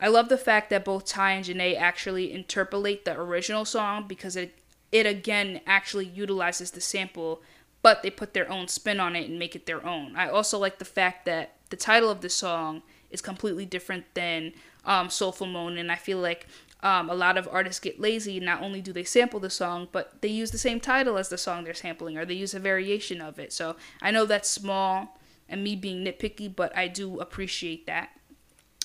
I 0.00 0.08
love 0.08 0.28
the 0.28 0.38
fact 0.38 0.70
that 0.70 0.84
both 0.84 1.06
Ty 1.06 1.32
and 1.32 1.44
Jhené 1.44 1.78
actually 1.78 2.32
interpolate 2.32 3.04
the 3.04 3.18
original 3.18 3.64
song 3.64 4.06
because 4.06 4.36
it, 4.36 4.58
it 4.92 5.06
again 5.06 5.60
actually 5.66 6.04
utilizes 6.06 6.70
the 6.70 6.82
sample, 6.82 7.42
but 7.82 8.02
they 8.02 8.10
put 8.10 8.34
their 8.34 8.50
own 8.50 8.68
spin 8.68 9.00
on 9.00 9.16
it 9.16 9.28
and 9.28 9.38
make 9.38 9.56
it 9.56 9.64
their 9.64 9.84
own. 9.86 10.14
I 10.16 10.28
also 10.28 10.58
like 10.58 10.78
the 10.78 10.84
fact 10.84 11.24
that 11.24 11.55
the 11.70 11.76
title 11.76 12.10
of 12.10 12.20
the 12.20 12.28
song 12.28 12.82
is 13.10 13.20
completely 13.20 13.64
different 13.64 14.04
than 14.14 14.52
um, 14.84 15.10
Soulful 15.10 15.46
Moan, 15.46 15.78
and 15.78 15.90
I 15.90 15.96
feel 15.96 16.18
like 16.18 16.46
um, 16.82 17.10
a 17.10 17.14
lot 17.14 17.36
of 17.36 17.48
artists 17.50 17.80
get 17.80 18.00
lazy. 18.00 18.38
Not 18.38 18.62
only 18.62 18.80
do 18.80 18.92
they 18.92 19.04
sample 19.04 19.40
the 19.40 19.50
song, 19.50 19.88
but 19.92 20.20
they 20.22 20.28
use 20.28 20.50
the 20.50 20.58
same 20.58 20.80
title 20.80 21.18
as 21.18 21.28
the 21.28 21.38
song 21.38 21.64
they're 21.64 21.74
sampling, 21.74 22.16
or 22.16 22.24
they 22.24 22.34
use 22.34 22.54
a 22.54 22.60
variation 22.60 23.20
of 23.20 23.38
it. 23.38 23.52
So 23.52 23.76
I 24.00 24.10
know 24.10 24.26
that's 24.26 24.48
small 24.48 25.18
and 25.48 25.62
me 25.62 25.76
being 25.76 26.04
nitpicky, 26.04 26.54
but 26.54 26.76
I 26.76 26.88
do 26.88 27.18
appreciate 27.20 27.86
that. 27.86 28.10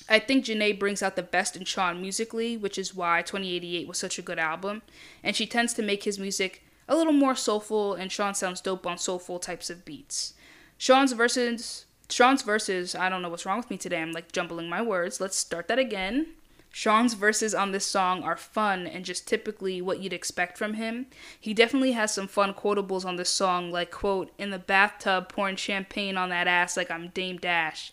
I 0.09 0.19
think 0.19 0.45
Jhené 0.45 0.77
brings 0.77 1.01
out 1.01 1.15
the 1.15 1.23
best 1.23 1.55
in 1.55 1.63
Sean 1.63 2.01
musically, 2.01 2.57
which 2.57 2.77
is 2.77 2.95
why 2.95 3.21
2088 3.21 3.87
was 3.87 3.97
such 3.97 4.19
a 4.19 4.23
good 4.23 4.39
album. 4.39 4.81
And 5.23 5.35
she 5.35 5.45
tends 5.45 5.73
to 5.75 5.81
make 5.81 6.03
his 6.03 6.19
music 6.19 6.63
a 6.87 6.95
little 6.95 7.13
more 7.13 7.35
soulful, 7.35 7.93
and 7.93 8.11
Sean 8.11 8.33
sounds 8.33 8.61
dope 8.61 8.85
on 8.85 8.97
soulful 8.97 9.39
types 9.39 9.69
of 9.69 9.85
beats. 9.85 10.33
Sean's 10.77 11.13
verses, 11.13 11.85
Sean's 12.11 12.41
verses, 12.41 12.93
I 12.93 13.09
don't 13.09 13.21
know 13.21 13.29
what's 13.29 13.45
wrong 13.45 13.57
with 13.57 13.69
me 13.69 13.77
today. 13.77 14.01
I'm 14.01 14.11
like 14.11 14.31
jumbling 14.31 14.67
my 14.67 14.81
words. 14.81 15.21
Let's 15.21 15.37
start 15.37 15.67
that 15.69 15.79
again. 15.79 16.27
Sean's 16.73 17.15
verses 17.15 17.53
on 17.53 17.71
this 17.71 17.85
song 17.85 18.23
are 18.23 18.37
fun 18.37 18.87
and 18.87 19.03
just 19.03 19.27
typically 19.27 19.81
what 19.81 19.99
you'd 19.99 20.13
expect 20.13 20.57
from 20.57 20.75
him. 20.75 21.07
He 21.39 21.53
definitely 21.53 21.91
has 21.91 22.13
some 22.13 22.27
fun 22.27 22.53
quotables 22.53 23.03
on 23.03 23.17
this 23.17 23.29
song, 23.29 23.71
like, 23.71 23.91
quote, 23.91 24.31
in 24.37 24.51
the 24.51 24.59
bathtub 24.59 25.27
pouring 25.27 25.57
champagne 25.57 26.15
on 26.15 26.29
that 26.29 26.47
ass 26.47 26.77
like 26.77 26.89
I'm 26.89 27.09
Dame 27.09 27.37
Dash. 27.37 27.91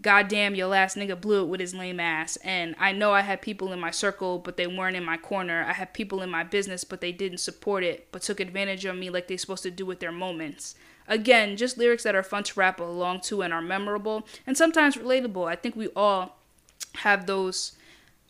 Goddamn, 0.00 0.54
your 0.54 0.68
last 0.68 0.96
nigga 0.96 1.20
blew 1.20 1.42
it 1.42 1.48
with 1.48 1.60
his 1.60 1.74
lame 1.74 2.00
ass. 2.00 2.36
And 2.36 2.76
I 2.78 2.92
know 2.92 3.12
I 3.12 3.22
had 3.22 3.42
people 3.42 3.72
in 3.72 3.80
my 3.80 3.90
circle, 3.90 4.38
but 4.38 4.56
they 4.56 4.66
weren't 4.66 4.96
in 4.96 5.04
my 5.04 5.16
corner. 5.16 5.64
I 5.68 5.72
had 5.72 5.92
people 5.92 6.22
in 6.22 6.30
my 6.30 6.44
business, 6.44 6.84
but 6.84 7.00
they 7.00 7.12
didn't 7.12 7.38
support 7.38 7.82
it, 7.82 8.08
but 8.12 8.22
took 8.22 8.40
advantage 8.40 8.84
of 8.84 8.96
me 8.96 9.10
like 9.10 9.26
they're 9.26 9.36
supposed 9.36 9.64
to 9.64 9.70
do 9.70 9.84
with 9.84 10.00
their 10.00 10.12
moments. 10.12 10.76
Again, 11.08 11.56
just 11.56 11.78
lyrics 11.78 12.02
that 12.02 12.14
are 12.14 12.22
fun 12.22 12.42
to 12.44 12.60
rap 12.60 12.78
along 12.80 13.20
to 13.22 13.42
and 13.42 13.52
are 13.52 13.62
memorable 13.62 14.26
and 14.46 14.56
sometimes 14.56 14.96
relatable. 14.96 15.48
I 15.48 15.56
think 15.56 15.74
we 15.74 15.88
all 15.96 16.36
have 16.96 17.26
those 17.26 17.72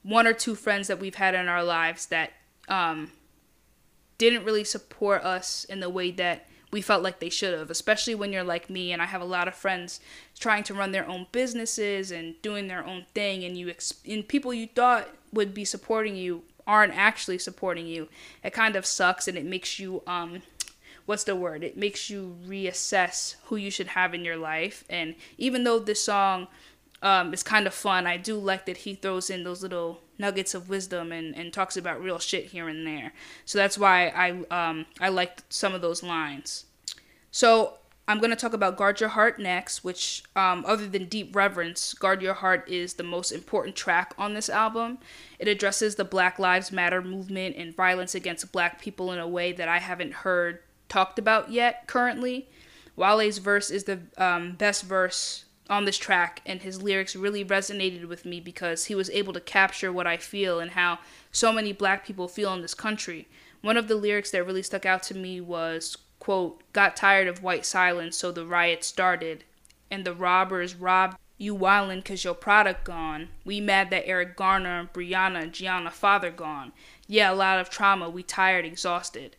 one 0.03 0.27
or 0.27 0.33
two 0.33 0.55
friends 0.55 0.87
that 0.89 1.01
we've 1.01 1.17
had 1.17 1.35
in 1.35 1.49
our 1.49 1.65
lives 1.65 2.07
that 2.07 2.33
um, 2.69 3.11
didn't 4.17 4.45
really 4.45 4.65
support 4.65 5.25
us 5.25 5.65
in 5.65 5.81
the 5.81 5.91
way 5.91 6.11
that 6.13 6.47
we 6.71 6.83
felt 6.83 7.03
like 7.03 7.19
they 7.19 7.31
should 7.31 7.59
have, 7.59 7.71
especially 7.71 8.15
when 8.15 8.33
you're 8.33 8.45
like 8.45 8.69
me 8.69 8.93
and 8.93 9.01
I 9.01 9.07
have 9.07 9.23
a 9.23 9.27
lot 9.27 9.49
of 9.49 9.55
friends 9.55 10.01
trying 10.39 10.65
to 10.65 10.75
run 10.75 10.93
their 10.93 11.09
own 11.09 11.27
businesses 11.33 12.11
and 12.11 12.41
doing 12.43 12.69
their 12.69 12.87
own 12.87 13.07
thing 13.15 13.43
and 13.45 13.57
you 13.57 13.71
ex- 13.71 13.95
and 14.07 14.27
people 14.27 14.53
you 14.53 14.67
thought 14.67 15.09
would 15.33 15.55
be 15.55 15.65
supporting 15.65 16.15
you 16.15 16.43
aren't 16.67 16.95
actually 16.95 17.39
supporting 17.39 17.87
you. 17.87 18.09
It 18.45 18.53
kind 18.53 18.77
of 18.77 18.85
sucks 18.85 19.27
and 19.27 19.39
it 19.39 19.47
makes 19.47 19.79
you 19.79 20.03
um 20.07 20.43
what's 21.09 21.25
the 21.25 21.35
word? 21.35 21.65
It 21.65 21.77
makes 21.77 22.11
you 22.11 22.37
reassess 22.47 23.37
who 23.45 23.57
you 23.57 23.71
should 23.71 23.89
have 23.89 24.15
in 24.15 24.25
your 24.25 24.37
life 24.37 24.85
and 24.91 25.15
even 25.39 25.65
though 25.65 25.79
this 25.79 26.03
song 26.03 26.49
um, 27.03 27.33
is 27.33 27.43
kind 27.43 27.67
of 27.67 27.75
fun. 27.75 28.07
I 28.07 28.17
do 28.17 28.37
like 28.37 28.67
that 28.67 28.79
he 28.79 28.95
throws 28.95 29.31
in 29.31 29.45
those 29.45 29.63
little 29.63 30.01
nuggets 30.19 30.55
of 30.55 30.69
wisdom 30.69 31.13
and, 31.13 31.35
and 31.37 31.53
talks 31.53 31.77
about 31.77 32.03
real 32.03 32.19
shit 32.19 32.47
here 32.47 32.69
and 32.69 32.87
there. 32.87 33.13
So 33.45 33.59
that's 33.59 33.79
why 33.79 34.09
I 34.09 34.69
um, 34.69 34.87
I 35.01 35.09
liked 35.09 35.45
some 35.49 35.75
of 35.75 35.81
those 35.81 36.03
lines. 36.03 36.67
So 37.31 37.75
I'm 38.09 38.21
gonna 38.21 38.37
talk 38.37 38.53
about 38.53 38.77
Guard 38.77 39.01
Your 39.01 39.11
Heart 39.11 39.39
next, 39.39 39.85
which 39.85 40.25
um, 40.35 40.65
other 40.67 40.87
than 40.87 41.05
Deep 41.05 41.37
Reverence, 41.37 41.95
Guard 41.95 42.21
Your 42.23 42.35
Heart 42.35 42.69
is 42.69 42.95
the 42.95 43.03
most 43.03 43.31
important 43.31 43.77
track 43.77 44.13
on 44.19 44.35
this 44.35 44.49
album. 44.49 44.99
It 45.39 45.47
addresses 45.47 45.95
the 45.95 46.05
Black 46.05 46.39
Lives 46.39 46.73
Matter 46.73 47.03
movement 47.03 47.57
and 47.57 47.77
violence 47.77 48.15
against 48.15 48.51
black 48.51 48.81
people 48.81 49.13
in 49.13 49.19
a 49.19 49.29
way 49.29 49.53
that 49.53 49.69
I 49.69 49.79
haven't 49.79 50.15
heard 50.15 50.61
talked 50.89 51.19
about 51.19 51.51
yet 51.51 51.87
currently. 51.87 52.49
Wale's 52.97 53.39
verse 53.39 53.71
is 53.71 53.85
the 53.85 54.01
um, 54.17 54.53
best 54.53 54.85
verse 54.85 55.45
on 55.71 55.85
this 55.85 55.99
track, 55.99 56.41
and 56.47 56.63
his 56.63 56.83
lyrics 56.83 57.15
really 57.15 57.45
resonated 57.45 58.07
with 58.07 58.25
me 58.25 58.41
because 58.41 58.87
he 58.87 58.95
was 58.95 59.11
able 59.11 59.33
to 59.35 59.41
capture 59.41 59.93
what 59.93 60.07
I 60.07 60.17
feel 60.17 60.61
and 60.61 60.73
how 60.73 60.99
so 61.31 61.53
many 61.53 61.73
black 61.73 62.07
people 62.07 62.27
feel 62.27 62.55
in 62.55 62.63
this 62.63 62.75
country. 62.75 63.29
One 63.61 63.77
of 63.77 63.89
the 63.89 63.95
lyrics 63.95 64.31
that 64.31 64.45
really 64.45 64.63
stuck 64.63 64.87
out 64.87 65.03
to 65.05 65.15
me 65.15 65.41
was, 65.41 65.97
quote, 66.19 66.63
got 66.73 66.97
tired 66.97 67.29
of 67.29 67.43
white 67.43 67.67
silence, 67.67 68.17
so 68.17 68.33
the 68.33 68.47
riot 68.47 68.83
started, 68.83 69.45
and 69.91 70.05
the 70.05 70.15
robbers 70.15 70.75
robbed 70.75 71.19
you 71.41 71.57
wildin' 71.57 72.05
cause 72.05 72.25
your 72.25 72.35
product 72.35 72.85
gone. 72.85 73.29
We 73.45 73.61
mad 73.61 73.91
that 73.91 74.09
Eric 74.09 74.37
Garner, 74.37 74.91
Breonna, 74.93 75.51
Gianna 75.53 75.93
father 75.93 76.33
gone. 76.33 76.73
Yeah, 77.07 77.33
a 77.33 77.35
lot 77.35 77.61
of 77.61 77.71
trauma, 77.71 78.11
we 78.11 78.25
tired, 78.25 78.65
exhausted. 78.65 79.37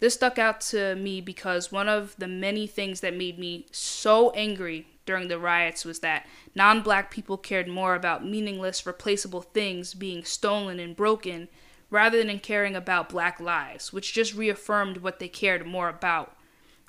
This 0.00 0.14
stuck 0.14 0.38
out 0.38 0.60
to 0.62 0.94
me 0.94 1.20
because 1.20 1.72
one 1.72 1.88
of 1.88 2.14
the 2.18 2.28
many 2.28 2.66
things 2.66 3.00
that 3.00 3.16
made 3.16 3.38
me 3.38 3.66
so 3.72 4.30
angry 4.30 4.86
during 5.06 5.28
the 5.28 5.38
riots 5.38 5.84
was 5.84 6.00
that 6.00 6.26
non 6.54 6.82
black 6.82 7.10
people 7.10 7.36
cared 7.36 7.66
more 7.66 7.94
about 7.94 8.24
meaningless, 8.24 8.86
replaceable 8.86 9.42
things 9.42 9.94
being 9.94 10.22
stolen 10.24 10.78
and 10.78 10.94
broken 10.94 11.48
rather 11.90 12.22
than 12.22 12.38
caring 12.38 12.76
about 12.76 13.08
black 13.08 13.40
lives, 13.40 13.92
which 13.92 14.12
just 14.12 14.34
reaffirmed 14.34 14.98
what 14.98 15.18
they 15.18 15.28
cared 15.28 15.66
more 15.66 15.88
about. 15.88 16.36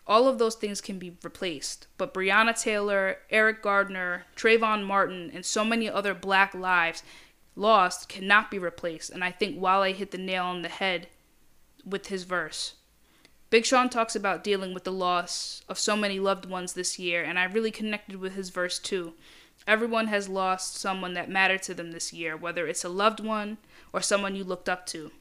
All 0.05 0.27
of 0.27 0.39
those 0.39 0.55
things 0.55 0.81
can 0.81 0.99
be 0.99 1.17
replaced, 1.23 1.87
but 1.97 2.13
Breonna 2.13 2.59
Taylor, 2.59 3.17
Eric 3.29 3.61
Gardner, 3.61 4.25
Trayvon 4.35 4.83
Martin, 4.83 5.31
and 5.33 5.45
so 5.45 5.63
many 5.63 5.89
other 5.89 6.13
black 6.13 6.53
lives 6.53 7.03
lost 7.55 8.09
cannot 8.09 8.49
be 8.51 8.59
replaced. 8.59 9.11
And 9.11 9.23
I 9.23 9.31
think 9.31 9.61
Wale 9.61 9.93
hit 9.93 10.11
the 10.11 10.17
nail 10.17 10.45
on 10.45 10.63
the 10.63 10.69
head 10.69 11.07
with 11.85 12.07
his 12.07 12.23
verse. 12.23 12.73
Big 13.49 13.65
Sean 13.65 13.89
talks 13.89 14.15
about 14.15 14.43
dealing 14.43 14.75
with 14.75 14.83
the 14.83 14.91
loss 14.91 15.63
of 15.67 15.79
so 15.79 15.95
many 15.95 16.19
loved 16.19 16.45
ones 16.45 16.73
this 16.73 16.99
year, 16.99 17.23
and 17.23 17.39
I 17.39 17.45
really 17.45 17.71
connected 17.71 18.17
with 18.17 18.35
his 18.35 18.51
verse 18.51 18.77
too. 18.77 19.13
Everyone 19.65 20.05
has 20.07 20.29
lost 20.29 20.75
someone 20.75 21.15
that 21.15 21.31
mattered 21.31 21.63
to 21.63 21.73
them 21.73 21.91
this 21.91 22.13
year, 22.13 22.37
whether 22.37 22.67
it's 22.67 22.83
a 22.83 22.89
loved 22.89 23.19
one 23.19 23.57
or 23.91 24.01
someone 24.01 24.35
you 24.35 24.43
looked 24.43 24.69
up 24.69 24.85
to. 24.87 25.11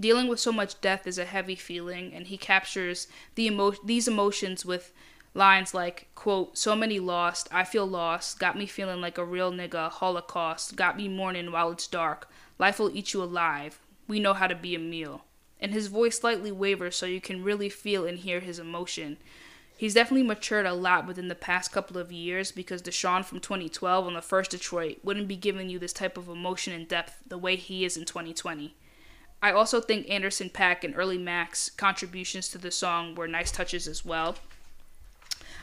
Dealing 0.00 0.28
with 0.28 0.40
so 0.40 0.50
much 0.50 0.80
death 0.80 1.06
is 1.06 1.18
a 1.18 1.26
heavy 1.26 1.54
feeling, 1.54 2.14
and 2.14 2.28
he 2.28 2.38
captures 2.38 3.06
the 3.34 3.44
emo- 3.44 3.74
these 3.84 4.08
emotions 4.08 4.64
with 4.64 4.94
lines 5.34 5.74
like, 5.74 6.08
quote, 6.14 6.56
so 6.56 6.74
many 6.74 6.98
lost, 6.98 7.48
I 7.52 7.64
feel 7.64 7.86
lost, 7.86 8.38
got 8.38 8.56
me 8.56 8.64
feeling 8.64 9.02
like 9.02 9.18
a 9.18 9.26
real 9.26 9.52
nigga, 9.52 9.90
holocaust, 9.90 10.74
got 10.74 10.96
me 10.96 11.06
mourning 11.06 11.52
while 11.52 11.70
it's 11.70 11.86
dark, 11.86 12.30
life 12.58 12.78
will 12.78 12.96
eat 12.96 13.12
you 13.12 13.22
alive, 13.22 13.78
we 14.08 14.20
know 14.20 14.32
how 14.32 14.46
to 14.46 14.54
be 14.54 14.74
a 14.74 14.78
meal 14.78 15.26
and 15.62 15.72
his 15.72 15.86
voice 15.86 16.18
slightly 16.18 16.52
wavers 16.52 16.96
so 16.96 17.06
you 17.06 17.20
can 17.20 17.44
really 17.44 17.68
feel 17.70 18.04
and 18.04 18.18
hear 18.18 18.40
his 18.40 18.58
emotion. 18.58 19.16
He's 19.78 19.94
definitely 19.94 20.26
matured 20.26 20.66
a 20.66 20.74
lot 20.74 21.06
within 21.06 21.28
the 21.28 21.34
past 21.34 21.72
couple 21.72 21.96
of 21.98 22.12
years 22.12 22.52
because 22.52 22.82
Deshaun 22.82 23.24
from 23.24 23.40
2012 23.40 24.06
on 24.06 24.14
the 24.14 24.20
first 24.20 24.50
Detroit 24.50 24.98
wouldn't 25.02 25.28
be 25.28 25.36
giving 25.36 25.70
you 25.70 25.78
this 25.78 25.92
type 25.92 26.18
of 26.18 26.28
emotion 26.28 26.72
and 26.72 26.86
depth 26.86 27.22
the 27.26 27.38
way 27.38 27.56
he 27.56 27.84
is 27.84 27.96
in 27.96 28.04
2020. 28.04 28.74
I 29.40 29.52
also 29.52 29.80
think 29.80 30.08
Anderson 30.10 30.50
.Paak 30.50 30.84
and 30.84 30.94
Earlly 30.96 31.18
Mac's 31.18 31.70
contributions 31.70 32.48
to 32.50 32.58
the 32.58 32.70
song 32.70 33.14
were 33.14 33.26
nice 33.26 33.50
touches 33.50 33.88
as 33.88 34.04
well. 34.04 34.36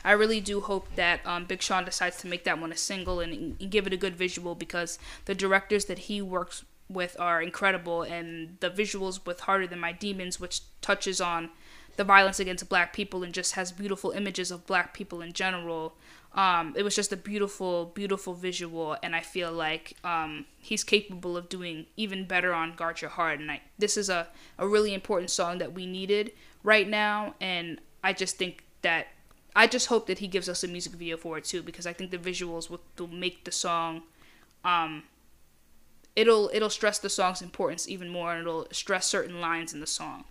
I 0.04 0.12
really 0.12 0.40
do 0.40 0.60
hope 0.60 0.94
that 0.96 1.26
um, 1.26 1.44
Big 1.44 1.62
Sean 1.62 1.84
decides 1.84 2.16
to 2.18 2.26
make 2.26 2.44
that 2.44 2.58
one 2.58 2.72
a 2.72 2.76
single 2.76 3.20
and, 3.20 3.56
and, 3.60 3.70
give 3.70 3.86
it 3.86 3.92
a 3.92 3.98
good 3.98 4.16
visual 4.16 4.54
because 4.54 4.98
the 5.26 5.34
directors 5.34 5.86
that 5.86 6.00
he 6.00 6.22
works 6.22 6.64
with 6.90 7.16
are 7.18 7.40
incredible, 7.40 8.02
and 8.02 8.56
the 8.60 8.70
visuals 8.70 9.24
with 9.24 9.40
Harder 9.40 9.66
Than 9.66 9.78
My 9.78 9.92
Demons, 9.92 10.40
which 10.40 10.60
touches 10.80 11.20
on 11.20 11.50
the 11.96 12.04
violence 12.04 12.40
against 12.40 12.68
black 12.68 12.92
people 12.92 13.22
and 13.22 13.32
just 13.34 13.54
has 13.54 13.72
beautiful 13.72 14.10
images 14.10 14.50
of 14.50 14.66
black 14.66 14.94
people 14.94 15.20
in 15.20 15.32
general. 15.32 15.94
Um, 16.34 16.74
it 16.76 16.82
was 16.82 16.94
just 16.94 17.12
a 17.12 17.16
beautiful, 17.16 17.86
beautiful 17.86 18.34
visual, 18.34 18.96
and 19.02 19.16
I 19.16 19.20
feel 19.20 19.52
like 19.52 19.96
um, 20.04 20.46
he's 20.58 20.84
capable 20.84 21.36
of 21.36 21.48
doing 21.48 21.86
even 21.96 22.24
better 22.24 22.52
on 22.54 22.76
Guard 22.76 23.00
Your 23.00 23.10
Heart. 23.10 23.40
And 23.40 23.50
I, 23.50 23.60
this 23.78 23.96
is 23.96 24.08
a, 24.08 24.28
a 24.58 24.66
really 24.66 24.94
important 24.94 25.30
song 25.30 25.58
that 25.58 25.72
we 25.72 25.86
needed 25.86 26.32
right 26.62 26.88
now, 26.88 27.34
and 27.40 27.80
I 28.04 28.12
just 28.12 28.36
think 28.36 28.64
that 28.82 29.08
I 29.56 29.66
just 29.66 29.88
hope 29.88 30.06
that 30.06 30.20
he 30.20 30.28
gives 30.28 30.48
us 30.48 30.62
a 30.62 30.68
music 30.68 30.92
video 30.92 31.16
for 31.16 31.36
it 31.36 31.44
too, 31.44 31.62
because 31.62 31.86
I 31.86 31.92
think 31.92 32.12
the 32.12 32.18
visuals 32.18 32.70
will, 32.70 32.80
will 32.96 33.08
make 33.08 33.44
the 33.44 33.52
song 33.52 34.02
um, 34.64 35.02
it'll 36.16 36.50
it'll 36.52 36.70
stress 36.70 36.98
the 36.98 37.08
song's 37.08 37.42
importance 37.42 37.88
even 37.88 38.08
more 38.08 38.32
and 38.32 38.42
it'll 38.42 38.66
stress 38.72 39.06
certain 39.06 39.40
lines 39.40 39.72
in 39.72 39.80
the 39.80 39.86
song. 39.86 40.24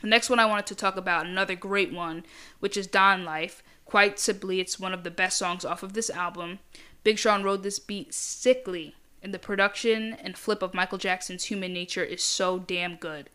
The 0.00 0.08
next 0.08 0.30
one 0.30 0.38
I 0.38 0.46
wanted 0.46 0.66
to 0.66 0.74
talk 0.74 0.96
about, 0.96 1.26
another 1.26 1.56
great 1.56 1.92
one, 1.92 2.24
which 2.60 2.76
is 2.76 2.86
Don 2.86 3.24
Life. 3.24 3.62
Quite 3.84 4.18
simply, 4.18 4.60
it's 4.60 4.78
one 4.78 4.92
of 4.92 5.02
the 5.02 5.10
best 5.10 5.38
songs 5.38 5.64
off 5.64 5.82
of 5.82 5.94
this 5.94 6.10
album. 6.10 6.60
Big 7.02 7.18
Sean 7.18 7.42
wrote 7.42 7.62
this 7.62 7.78
beat 7.78 8.14
sickly, 8.14 8.94
and 9.22 9.34
the 9.34 9.38
production 9.38 10.12
and 10.12 10.36
flip 10.36 10.62
of 10.62 10.74
Michael 10.74 10.98
Jackson's 10.98 11.44
Human 11.44 11.72
Nature 11.72 12.04
is 12.04 12.22
so 12.22 12.58
damn 12.58 12.96
good. 12.96 13.30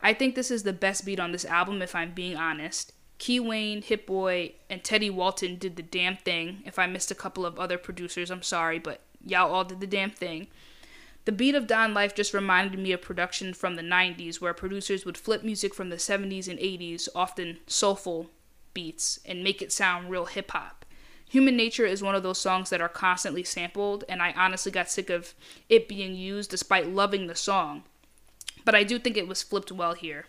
I 0.00 0.14
think 0.14 0.34
this 0.34 0.50
is 0.50 0.62
the 0.62 0.72
best 0.72 1.04
beat 1.04 1.20
on 1.20 1.32
this 1.32 1.44
album, 1.44 1.82
if 1.82 1.94
I'm 1.94 2.12
being 2.12 2.36
honest. 2.36 2.92
Key 3.18 3.40
Wane, 3.40 3.82
Hit 3.82 4.06
Boy, 4.06 4.52
and 4.70 4.82
Teddy 4.82 5.10
Walton 5.10 5.56
did 5.56 5.76
the 5.76 5.82
damn 5.82 6.16
thing. 6.16 6.62
If 6.64 6.78
I 6.78 6.86
missed 6.86 7.10
a 7.10 7.16
couple 7.16 7.44
of 7.44 7.58
other 7.58 7.76
producers, 7.76 8.30
I'm 8.30 8.42
sorry, 8.42 8.78
but 8.78 9.00
y'all 9.24 9.52
all 9.52 9.64
did 9.64 9.80
the 9.80 9.86
damn 9.86 10.10
thing. 10.10 10.46
The 11.28 11.32
beat 11.32 11.54
of 11.54 11.66
Don 11.66 11.92
Life 11.92 12.14
just 12.14 12.32
reminded 12.32 12.80
me 12.80 12.90
of 12.90 13.02
production 13.02 13.52
from 13.52 13.74
the 13.74 13.82
90s, 13.82 14.40
where 14.40 14.54
producers 14.54 15.04
would 15.04 15.18
flip 15.18 15.44
music 15.44 15.74
from 15.74 15.90
the 15.90 15.96
70s 15.96 16.48
and 16.48 16.58
80s, 16.58 17.06
often 17.14 17.58
soulful 17.66 18.30
beats, 18.72 19.20
and 19.26 19.44
make 19.44 19.60
it 19.60 19.70
sound 19.70 20.08
real 20.08 20.24
hip 20.24 20.52
hop. 20.52 20.86
Human 21.28 21.54
Nature 21.54 21.84
is 21.84 22.02
one 22.02 22.14
of 22.14 22.22
those 22.22 22.38
songs 22.38 22.70
that 22.70 22.80
are 22.80 22.88
constantly 22.88 23.44
sampled, 23.44 24.04
and 24.08 24.22
I 24.22 24.32
honestly 24.38 24.72
got 24.72 24.88
sick 24.88 25.10
of 25.10 25.34
it 25.68 25.86
being 25.86 26.14
used 26.14 26.48
despite 26.48 26.88
loving 26.88 27.26
the 27.26 27.34
song. 27.34 27.82
But 28.64 28.74
I 28.74 28.82
do 28.82 28.98
think 28.98 29.18
it 29.18 29.28
was 29.28 29.42
flipped 29.42 29.70
well 29.70 29.92
here. 29.92 30.24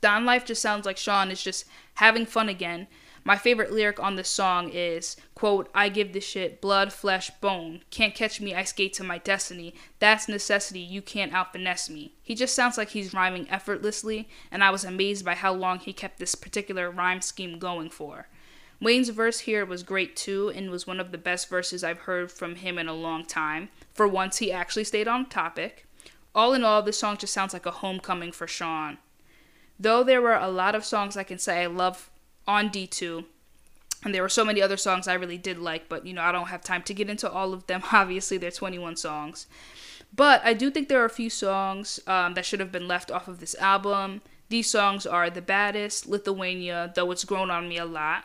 Don 0.00 0.24
Life 0.24 0.44
just 0.44 0.62
sounds 0.62 0.86
like 0.86 0.98
Sean 0.98 1.32
is 1.32 1.42
just 1.42 1.64
having 1.94 2.26
fun 2.26 2.48
again, 2.48 2.86
my 3.24 3.36
favorite 3.36 3.72
lyric 3.72 4.00
on 4.00 4.16
this 4.16 4.28
song 4.28 4.70
is, 4.72 5.16
quote, 5.34 5.70
I 5.74 5.88
give 5.88 6.12
this 6.12 6.24
shit 6.24 6.60
blood, 6.60 6.92
flesh, 6.92 7.30
bone. 7.40 7.82
Can't 7.90 8.14
catch 8.14 8.40
me, 8.40 8.54
I 8.54 8.64
skate 8.64 8.92
to 8.94 9.04
my 9.04 9.18
destiny. 9.18 9.74
That's 9.98 10.28
necessity, 10.28 10.80
you 10.80 11.02
can't 11.02 11.32
out 11.32 11.52
finesse 11.52 11.88
me. 11.88 12.14
He 12.22 12.34
just 12.34 12.54
sounds 12.54 12.76
like 12.76 12.90
he's 12.90 13.14
rhyming 13.14 13.48
effortlessly, 13.48 14.28
and 14.50 14.64
I 14.64 14.70
was 14.70 14.84
amazed 14.84 15.24
by 15.24 15.34
how 15.34 15.52
long 15.52 15.78
he 15.78 15.92
kept 15.92 16.18
this 16.18 16.34
particular 16.34 16.90
rhyme 16.90 17.20
scheme 17.20 17.58
going 17.58 17.90
for. 17.90 18.28
Wayne's 18.80 19.10
verse 19.10 19.40
here 19.40 19.64
was 19.64 19.84
great 19.84 20.16
too, 20.16 20.50
and 20.54 20.68
was 20.68 20.88
one 20.88 20.98
of 20.98 21.12
the 21.12 21.18
best 21.18 21.48
verses 21.48 21.84
I've 21.84 22.00
heard 22.00 22.32
from 22.32 22.56
him 22.56 22.78
in 22.78 22.88
a 22.88 22.94
long 22.94 23.24
time. 23.24 23.68
For 23.94 24.08
once, 24.08 24.38
he 24.38 24.50
actually 24.50 24.84
stayed 24.84 25.06
on 25.06 25.28
topic. 25.28 25.86
All 26.34 26.52
in 26.52 26.64
all, 26.64 26.82
this 26.82 26.98
song 26.98 27.16
just 27.16 27.32
sounds 27.32 27.52
like 27.52 27.66
a 27.66 27.70
homecoming 27.70 28.32
for 28.32 28.48
Sean. 28.48 28.98
Though 29.78 30.02
there 30.02 30.22
were 30.22 30.34
a 30.34 30.48
lot 30.48 30.74
of 30.74 30.84
songs 30.84 31.16
I 31.16 31.22
can 31.22 31.38
say 31.38 31.62
I 31.62 31.66
love 31.66 32.10
on 32.46 32.70
D2. 32.70 33.24
And 34.04 34.14
there 34.14 34.22
were 34.22 34.28
so 34.28 34.44
many 34.44 34.60
other 34.60 34.76
songs 34.76 35.06
I 35.06 35.14
really 35.14 35.38
did 35.38 35.58
like, 35.58 35.88
but 35.88 36.06
you 36.06 36.12
know, 36.12 36.22
I 36.22 36.32
don't 36.32 36.48
have 36.48 36.62
time 36.62 36.82
to 36.84 36.94
get 36.94 37.08
into 37.08 37.30
all 37.30 37.52
of 37.52 37.66
them. 37.66 37.82
Obviously, 37.92 38.36
they're 38.36 38.50
21 38.50 38.96
songs. 38.96 39.46
But 40.14 40.42
I 40.44 40.52
do 40.52 40.70
think 40.70 40.88
there 40.88 41.00
are 41.00 41.06
a 41.06 41.10
few 41.10 41.30
songs 41.30 42.00
um, 42.06 42.34
that 42.34 42.44
should 42.44 42.60
have 42.60 42.72
been 42.72 42.88
left 42.88 43.10
off 43.10 43.28
of 43.28 43.40
this 43.40 43.54
album. 43.56 44.20
These 44.48 44.68
songs 44.68 45.06
are 45.06 45.30
The 45.30 45.40
Baddest, 45.40 46.06
Lithuania, 46.06 46.92
though 46.94 47.10
it's 47.10 47.24
grown 47.24 47.50
on 47.50 47.68
me 47.68 47.78
a 47.78 47.86
lot, 47.86 48.24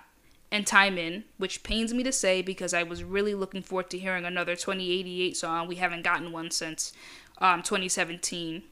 and 0.51 0.67
Time 0.67 0.97
In, 0.97 1.23
which 1.38 1.63
pains 1.63 1.93
me 1.93 2.03
to 2.03 2.12
say 2.12 2.41
because 2.41 2.73
I 2.73 2.84
was 2.84 3.03
really 3.03 3.34
looking 3.34 3.62
forward 3.62 3.89
to 3.91 3.99
hearing 3.99 4.25
another 4.25 4.56
2088 4.56 5.38
song. 5.38 5.67
We 5.67 5.75
haven't 5.75 6.03
gotten 6.03 6.34
one 6.34 6.51
since 6.51 6.91
um, 7.38 7.62
2017. 7.62 8.63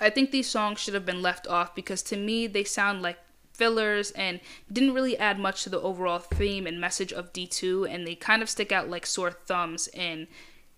I 0.00 0.10
think 0.10 0.30
these 0.30 0.48
songs 0.48 0.78
should 0.78 0.94
have 0.94 1.06
been 1.06 1.22
left 1.22 1.46
off 1.46 1.74
because 1.74 2.02
to 2.02 2.16
me 2.16 2.46
they 2.46 2.64
sound 2.64 3.00
like 3.00 3.18
fillers 3.58 4.12
and 4.12 4.40
didn't 4.72 4.94
really 4.94 5.18
add 5.18 5.38
much 5.38 5.64
to 5.64 5.68
the 5.68 5.80
overall 5.80 6.20
theme 6.20 6.66
and 6.66 6.80
message 6.80 7.12
of 7.12 7.32
D2 7.32 7.92
and 7.92 8.06
they 8.06 8.14
kind 8.14 8.40
of 8.40 8.48
stick 8.48 8.72
out 8.72 8.88
like 8.88 9.04
sore 9.04 9.32
thumbs 9.32 9.88
and 9.88 10.28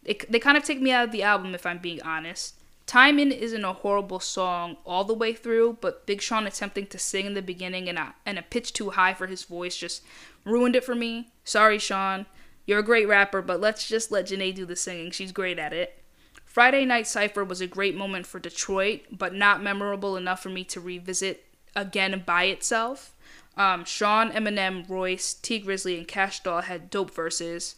it, 0.05 0.31
they 0.33 0.39
kind 0.39 0.57
of 0.57 0.65
take 0.65 0.81
me 0.81 0.91
out 0.91 1.05
of 1.05 1.13
the 1.13 1.23
album 1.23 1.55
if 1.55 1.67
I'm 1.67 1.79
being 1.79 2.03
honest. 2.03 2.55
Time 2.87 3.21
In 3.21 3.31
isn't 3.31 3.65
a 3.65 3.73
horrible 3.73 4.19
song 4.19 4.79
all 4.85 5.05
the 5.05 5.15
way 5.15 5.33
through, 5.33 5.79
but 5.81 6.07
Big 6.07 6.21
Sean 6.21 6.47
attempting 6.47 6.87
to 6.89 6.99
sing 6.99 7.27
in 7.27 7.35
the 7.35 7.43
beginning 7.43 7.89
and 7.89 7.99
a, 7.99 8.15
and 8.27 8.37
a 8.37 8.43
pitch 8.43 8.73
too 8.73 8.91
high 8.91 9.15
for 9.15 9.29
his 9.29 9.45
voice 9.45 9.77
just 9.77 10.03
ruined 10.45 10.75
it 10.75 10.83
for 10.83 10.97
me. 10.97 11.31
Sorry, 11.45 11.79
Sean. 11.79 12.27
You're 12.67 12.81
a 12.81 12.85
great 12.85 13.07
rapper, 13.07 13.43
but 13.43 13.61
let's 13.61 13.87
just 13.87 14.11
let 14.11 14.27
Jhené 14.27 14.53
do 14.55 14.67
the 14.67 14.75
singing. 14.75 15.13
She's 15.13 15.31
great 15.31 15.59
at 15.59 15.73
it. 15.73 16.03
Friday 16.45 16.85
Night 16.85 17.07
Cypher 17.07 17.45
was 17.45 17.61
a 17.61 17.69
great 17.69 17.95
moment 17.95 18.27
for 18.27 18.41
Detroit, 18.41 19.03
but 19.13 19.35
not 19.35 19.63
memorable 19.63 20.17
enough 20.17 20.43
for 20.43 20.49
me 20.49 20.65
to 20.65 20.81
revisit 20.81 21.45
again 21.75 22.23
by 22.27 22.45
itself. 22.45 23.15
Um, 23.57 23.85
Sean, 23.85 24.31
Eminem, 24.31 24.89
Royce, 24.89 25.35
Tee 25.35 25.63
Grizzley, 25.63 25.99
and 25.99 26.09
Kash 26.09 26.41
Doll 26.41 26.63
had 26.63 26.91
dope 26.91 27.15
verses. 27.15 27.77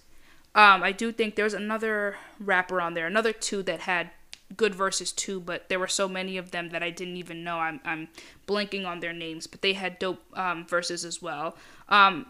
Um, 0.54 0.82
I 0.82 0.92
do 0.92 1.12
think 1.12 1.34
there's 1.34 1.54
another 1.54 2.16
rapper 2.38 2.80
on 2.80 2.94
there, 2.94 3.06
another 3.06 3.32
two 3.32 3.62
that 3.64 3.80
had 3.80 4.10
good 4.56 4.74
verses 4.74 5.12
too, 5.12 5.40
but 5.40 5.68
there 5.68 5.78
were 5.78 5.88
so 5.88 6.08
many 6.08 6.36
of 6.36 6.50
them 6.50 6.70
that 6.70 6.82
I 6.82 6.90
didn't 6.90 7.16
even 7.16 7.42
know. 7.42 7.58
I'm, 7.58 7.80
I'm 7.84 8.08
blanking 8.46 8.86
on 8.86 9.00
their 9.00 9.12
names, 9.12 9.46
but 9.46 9.62
they 9.62 9.72
had 9.72 9.98
dope 9.98 10.22
um, 10.36 10.66
verses 10.66 11.04
as 11.04 11.22
well. 11.22 11.56
Um, 11.88 12.26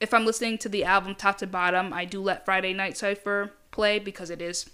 if 0.00 0.12
I'm 0.12 0.26
listening 0.26 0.58
to 0.58 0.68
the 0.68 0.84
album 0.84 1.14
top 1.14 1.38
to 1.38 1.46
bottom, 1.46 1.92
I 1.92 2.04
do 2.04 2.22
let 2.22 2.44
Friday 2.44 2.72
Night 2.72 2.96
Cypher 2.96 3.52
play 3.70 3.98
because 3.98 4.30
it 4.30 4.40
is 4.40 4.70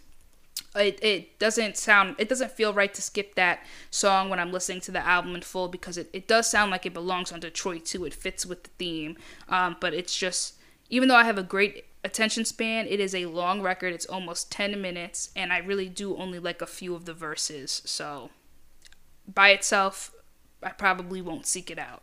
it, 0.77 0.99
it 1.03 1.39
doesn't 1.39 1.77
sound 1.77 2.15
it 2.19 2.29
doesn't 2.29 2.53
feel 2.53 2.73
right 2.73 2.93
to 2.95 3.03
skip 3.03 3.35
that 3.35 3.61
song 3.91 4.31
when 4.31 4.39
i'm 4.39 4.53
listening 4.53 4.81
to 4.81 4.91
the 4.91 5.07
album 5.07 5.35
in 5.35 5.43
full 5.43 5.69
because 5.69 5.99
it, 5.99 6.09
it 6.13 6.27
does 6.27 6.49
sound 6.49 6.71
like 6.71 6.87
it 6.87 6.95
belongs 6.95 7.33
on 7.33 7.41
detroit 7.41 7.85
too. 7.85 8.05
It 8.05 8.15
fits 8.15 8.47
with 8.47 8.63
the 8.63 8.71
theme. 8.79 9.17
Um, 9.49 9.77
but 9.81 9.95
it's 9.95 10.17
just 10.17 10.55
even 10.89 11.09
though 11.09 11.17
i 11.17 11.25
have 11.25 11.39
a 11.39 11.43
great 11.43 11.87
attention 12.05 12.45
span 12.45 12.87
it 12.87 13.01
is 13.01 13.15
a 13.15 13.27
long 13.27 13.63
record. 13.63 13.93
It's 13.93 14.07
almost 14.07 14.51
10 14.51 14.81
minutes 14.81 15.31
and 15.37 15.53
i 15.53 15.59
really 15.59 15.89
do 15.89 16.17
only 16.17 16.39
like 16.39 16.63
a 16.63 16.67
few 16.67 16.95
of 16.95 17.05
the 17.05 17.15
verses. 17.15 17.83
So 17.85 18.31
by 19.33 19.51
itself 19.51 20.13
i 20.63 20.71
probably 20.71 21.21
won't 21.21 21.47
seek 21.47 21.71
it 21.71 21.79
out 21.79 22.03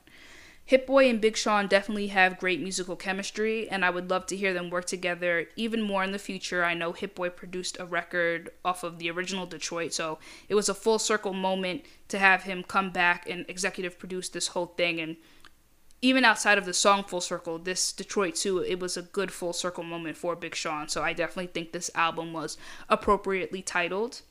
Hit 0.70 0.86
Boy 0.86 1.09
and 1.09 1.20
Big 1.20 1.36
Sean 1.36 1.65
definitely 1.65 2.09
have 2.09 2.38
great 2.38 2.61
musical 2.61 2.95
chemistry, 2.95 3.67
and 3.67 3.84
I 3.84 3.89
would 3.89 4.11
love 4.11 4.28
to 4.28 4.38
hear 4.38 4.53
them 4.53 4.70
work 4.70 4.86
together 4.86 5.47
even 5.55 5.82
more 5.82 6.03
in 6.03 6.11
the 6.11 6.20
future. 6.20 6.63
I 6.63 6.76
know 6.76 6.91
Hit 6.91 7.15
Boy 7.15 7.32
produced 7.32 7.80
a 7.80 7.88
record 7.88 8.51
off 8.63 8.84
of 8.84 8.99
the 8.99 9.09
original 9.09 9.47
Detroit, 9.47 9.93
so 9.93 10.20
it 10.47 10.53
was 10.53 10.70
a 10.70 10.76
full 10.76 10.99
circle 10.99 11.34
moment 11.34 11.86
to 12.09 12.20
have 12.20 12.43
him 12.43 12.61
come 12.61 12.91
back 12.91 13.28
and 13.28 13.45
executive 13.49 13.97
produce 13.97 14.30
this 14.30 14.49
whole 14.49 14.67
thing. 14.67 14.99
And 14.99 15.17
even 16.03 16.24
outside 16.24 16.59
of 16.59 16.65
the 16.65 16.74
song 16.76 17.03
Full 17.03 17.20
Circle, 17.20 17.57
this 17.57 17.91
Detroit 17.91 18.36
2, 18.36 18.59
it 18.59 18.80
was 18.80 18.95
a 18.95 19.01
good 19.01 19.32
full 19.32 19.53
circle 19.53 19.84
moment 19.84 20.17
for 20.17 20.36
Big 20.36 20.53
Sean, 20.53 20.88
so 20.88 21.01
I 21.01 21.13
definitely 21.13 21.47
think 21.47 21.72
this 21.72 21.89
album 21.95 22.32
was 22.32 22.59
appropriately 22.88 23.63
titled. 23.63 24.22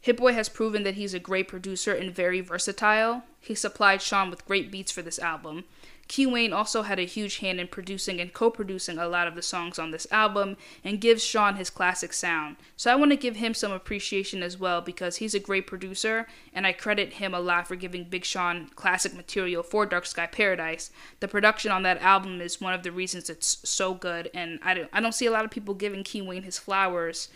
Hit 0.00 0.16
Boy 0.16 0.32
has 0.32 0.48
proven 0.48 0.84
that 0.84 0.94
he's 0.94 1.14
a 1.14 1.18
great 1.18 1.48
producer 1.48 1.92
and 1.92 2.14
very 2.14 2.40
versatile. 2.40 3.24
He 3.40 3.54
supplied 3.54 4.00
Sean 4.00 4.30
with 4.30 4.46
great 4.46 4.70
beats 4.70 4.92
for 4.92 5.02
this 5.02 5.18
album. 5.18 5.64
Key 6.08 6.24
Wane 6.24 6.54
also 6.54 6.82
had 6.82 6.98
a 6.98 7.02
huge 7.02 7.38
hand 7.38 7.60
in 7.60 7.68
producing 7.68 8.18
and 8.18 8.32
co 8.32 8.50
producing 8.50 8.96
a 8.96 9.06
lot 9.06 9.28
of 9.28 9.34
the 9.34 9.42
songs 9.42 9.78
on 9.78 9.90
this 9.90 10.06
album 10.10 10.56
and 10.82 11.02
gives 11.02 11.22
Sean 11.22 11.56
his 11.56 11.68
classic 11.68 12.14
sound. 12.14 12.56
So 12.76 12.90
I 12.90 12.96
want 12.96 13.10
to 13.12 13.16
give 13.16 13.36
him 13.36 13.52
some 13.52 13.72
appreciation 13.72 14.42
as 14.42 14.58
well 14.58 14.80
because 14.80 15.16
he's 15.16 15.34
a 15.34 15.38
great 15.38 15.66
producer 15.66 16.26
and 16.54 16.66
I 16.66 16.72
credit 16.72 17.14
him 17.14 17.34
a 17.34 17.40
lot 17.40 17.68
for 17.68 17.76
giving 17.76 18.04
Big 18.04 18.24
Sean 18.24 18.70
classic 18.74 19.14
material 19.14 19.62
for 19.62 19.84
Dark 19.84 20.06
Sky 20.06 20.26
Paradise. 20.26 20.90
The 21.20 21.28
production 21.28 21.70
on 21.70 21.82
that 21.82 22.00
album 22.00 22.40
is 22.40 22.58
one 22.58 22.72
of 22.72 22.82
the 22.82 22.92
reasons 22.92 23.28
it's 23.28 23.58
so 23.68 23.92
good 23.92 24.30
and 24.32 24.58
I 24.62 24.72
don't, 24.72 24.88
I 24.94 25.00
don't 25.00 25.14
see 25.14 25.26
a 25.26 25.30
lot 25.30 25.44
of 25.44 25.50
people 25.50 25.74
giving 25.74 26.04
Key 26.04 26.22
Wane 26.22 26.42
his 26.42 26.58
flowers 26.58 27.28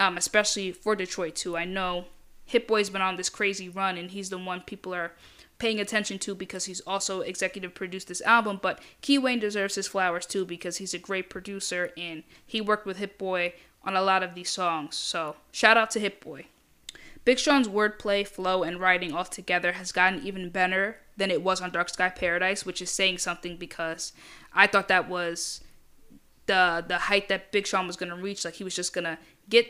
um, 0.00 0.16
especially 0.16 0.72
for 0.72 0.96
Detroit 0.96 1.36
too. 1.36 1.56
I 1.56 1.64
know 1.64 2.06
Hit 2.44 2.66
Boy's 2.66 2.90
been 2.90 3.02
on 3.02 3.16
this 3.16 3.28
crazy 3.28 3.68
run, 3.68 3.96
and 3.96 4.10
he's 4.10 4.30
the 4.30 4.38
one 4.38 4.62
people 4.62 4.92
are 4.94 5.12
paying 5.58 5.78
attention 5.78 6.18
to 6.18 6.34
because 6.34 6.64
he's 6.64 6.80
also 6.80 7.20
executive 7.20 7.74
produced 7.74 8.08
this 8.08 8.22
album. 8.22 8.58
But 8.60 8.80
Key 9.02 9.18
Wane 9.18 9.38
deserves 9.38 9.74
his 9.74 9.86
flowers 9.86 10.26
too 10.26 10.44
because 10.46 10.78
he's 10.78 10.94
a 10.94 10.98
great 10.98 11.28
producer 11.28 11.92
and 11.96 12.24
he 12.44 12.60
worked 12.60 12.86
with 12.86 12.96
Hit 12.96 13.18
Boy 13.18 13.52
on 13.84 13.94
a 13.94 14.02
lot 14.02 14.22
of 14.22 14.34
these 14.34 14.50
songs. 14.50 14.96
So 14.96 15.36
shout 15.52 15.76
out 15.76 15.90
to 15.92 16.00
Hit 16.00 16.20
Boy. 16.20 16.46
Big 17.26 17.38
Sean's 17.38 17.68
wordplay, 17.68 18.26
flow, 18.26 18.62
and 18.62 18.80
writing 18.80 19.14
altogether 19.14 19.72
has 19.72 19.92
gotten 19.92 20.26
even 20.26 20.48
better 20.48 20.96
than 21.18 21.30
it 21.30 21.42
was 21.42 21.60
on 21.60 21.70
Dark 21.70 21.90
Sky 21.90 22.08
Paradise, 22.08 22.64
which 22.64 22.80
is 22.80 22.90
saying 22.90 23.18
something 23.18 23.58
because 23.58 24.14
I 24.54 24.66
thought 24.66 24.88
that 24.88 25.10
was 25.10 25.60
the 26.46 26.84
the 26.88 26.98
height 26.98 27.28
that 27.28 27.52
Big 27.52 27.66
Sean 27.66 27.86
was 27.86 27.96
gonna 27.96 28.16
reach. 28.16 28.44
Like 28.44 28.54
he 28.54 28.64
was 28.64 28.74
just 28.74 28.94
gonna 28.94 29.18
get 29.50 29.66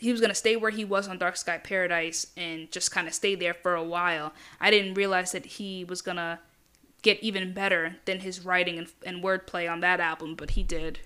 he 0.00 0.12
was 0.12 0.20
gonna 0.20 0.34
stay 0.34 0.56
where 0.56 0.70
he 0.70 0.84
was 0.84 1.08
on 1.08 1.18
Dark 1.18 1.36
Sky 1.36 1.58
Paradise 1.58 2.28
and 2.36 2.70
just 2.70 2.90
kind 2.90 3.06
of 3.08 3.14
stay 3.14 3.34
there 3.34 3.54
for 3.54 3.74
a 3.74 3.82
while. 3.82 4.32
I 4.60 4.70
didn't 4.70 4.94
realize 4.94 5.32
that 5.32 5.44
he 5.44 5.84
was 5.84 6.02
gonna 6.02 6.40
get 7.02 7.20
even 7.22 7.52
better 7.52 7.96
than 8.04 8.20
his 8.20 8.44
writing 8.44 8.78
and, 8.78 8.88
and 9.04 9.22
wordplay 9.22 9.70
on 9.70 9.80
that 9.80 10.00
album, 10.00 10.34
but 10.34 10.50
he 10.50 10.62
did. 10.62 11.00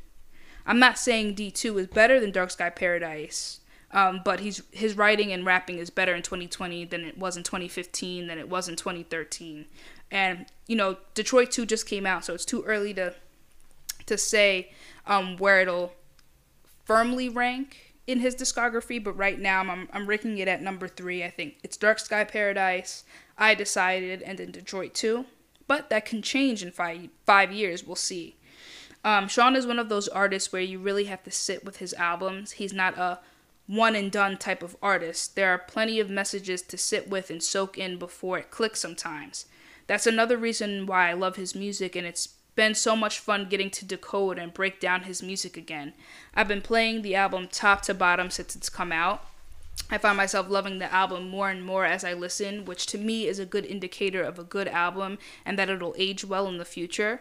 I'm 0.67 0.79
not 0.79 0.99
saying 0.99 1.35
D2 1.35 1.81
is 1.81 1.87
better 1.89 2.21
than 2.21 2.31
Dark 2.31 2.51
Sky 2.51 2.71
Paradise, 2.71 3.61
um, 3.91 4.21
but 4.25 4.41
he's 4.41 4.63
his 4.71 4.97
writing 4.97 5.33
and 5.33 5.45
rapping 5.45 5.79
is 5.79 5.91
better 5.91 6.15
in 6.15 6.23
2020 6.23 6.85
than 6.87 7.03
it 7.03 7.19
was 7.19 7.37
in 7.37 7.43
2015 7.43 8.27
than 8.27 8.39
it 8.39 8.49
was 8.49 8.69
in 8.69 8.77
2013. 8.77 9.67
And 10.11 10.47
you 10.67 10.77
know, 10.77 10.99
Detroit 11.15 11.51
2 11.51 11.67
just 11.67 11.87
came 11.87 12.07
out, 12.07 12.25
so 12.25 12.35
it's 12.35 12.45
too 12.45 12.63
early 12.63 12.95
to 12.95 13.15
to 14.07 14.19
say 14.19 14.71
um, 15.07 15.37
where 15.37 15.61
it'll 15.61 15.93
firmly 16.85 17.29
rank 17.29 17.92
in 18.07 18.21
his 18.21 18.35
discography, 18.35 19.03
but 19.03 19.17
right 19.17 19.39
now 19.39 19.61
I'm, 19.61 19.89
I'm 19.93 20.07
ranking 20.07 20.39
it 20.39 20.49
at 20.49 20.63
number 20.63 20.89
three. 20.89 21.23
I 21.23 21.31
think 21.31 21.59
it's 21.63 21.77
Dark 21.77 21.99
Sky 21.99 22.25
Paradise, 22.25 23.05
I 23.39 23.55
Decided, 23.55 24.23
and 24.23 24.39
then 24.39 24.51
Detroit 24.51 24.95
2. 24.95 25.25
But 25.69 25.91
that 25.91 26.05
can 26.05 26.23
change 26.23 26.63
in 26.63 26.73
five, 26.73 27.09
five 27.25 27.53
years. 27.53 27.85
We'll 27.85 27.97
see. 27.97 28.37
Um, 29.05 29.29
Sean 29.29 29.57
is 29.57 29.67
one 29.67 29.79
of 29.79 29.89
those 29.89 30.09
artists 30.09 30.53
where 30.53 30.63
you 30.63 30.79
really 30.79 31.05
have 31.05 31.23
to 31.25 31.31
sit 31.31 31.65
with 31.65 31.79
his 31.79 31.95
albums. 31.95 32.53
He's 32.53 32.73
not 32.73 32.99
a 32.99 33.21
one 33.67 33.97
and 33.97 34.11
done 34.11 34.37
type 34.37 34.63
of 34.63 34.77
artist. 34.83 35.35
There 35.35 35.51
are 35.51 35.59
plenty 35.59 35.99
of 35.99 36.11
messages 36.11 36.63
to 36.63 36.77
sit 36.77 37.09
with 37.09 37.31
and 37.31 37.43
soak 37.43 37.79
in 37.79 37.99
before 37.99 38.39
it 38.39 38.51
clicks 38.51 38.81
sometimes. 38.81 39.47
That's 39.87 40.07
another 40.07 40.37
reason 40.37 40.87
why 40.87 41.11
I 41.11 41.15
love 41.15 41.37
his 41.37 41.55
music, 41.55 41.97
and 41.97 42.07
it's 42.07 42.29
been 42.55 42.75
so 42.75 42.95
much 42.95 43.19
fun 43.19 43.49
getting 43.49 43.71
to 43.71 43.85
decode 43.85 44.39
and 44.39 44.53
break 44.53 44.81
down 44.81 45.03
his 45.03 45.23
music 45.23 45.57
again. 45.57 45.95
I've 46.35 46.49
been 46.49 46.61
playing 46.61 47.03
the 47.03 47.15
album 47.15 47.49
top 47.51 47.83
to 47.83 47.95
bottom 47.95 48.31
since 48.31 48.55
it's 48.55 48.69
come 48.69 48.93
out. 48.93 49.25
I 49.91 49.99
find 49.99 50.17
myself 50.17 50.51
loving 50.51 50.79
the 50.79 50.93
album 50.93 51.29
more 51.29 51.51
and 51.51 51.65
more 51.65 51.85
as 51.85 52.05
I 52.05 52.13
listen, 52.13 52.65
which 52.65 52.87
to 52.87 52.99
me 52.99 53.27
is 53.27 53.39
a 53.39 53.47
good 53.47 53.65
indicator 53.65 54.23
of 54.23 54.39
a 54.39 54.45
good 54.45 54.69
album 54.69 55.19
and 55.45 55.59
that 55.59 55.71
it'll 55.71 55.95
age 55.97 56.25
well 56.25 56.47
in 56.47 56.59
the 56.59 56.65
future. 56.65 57.21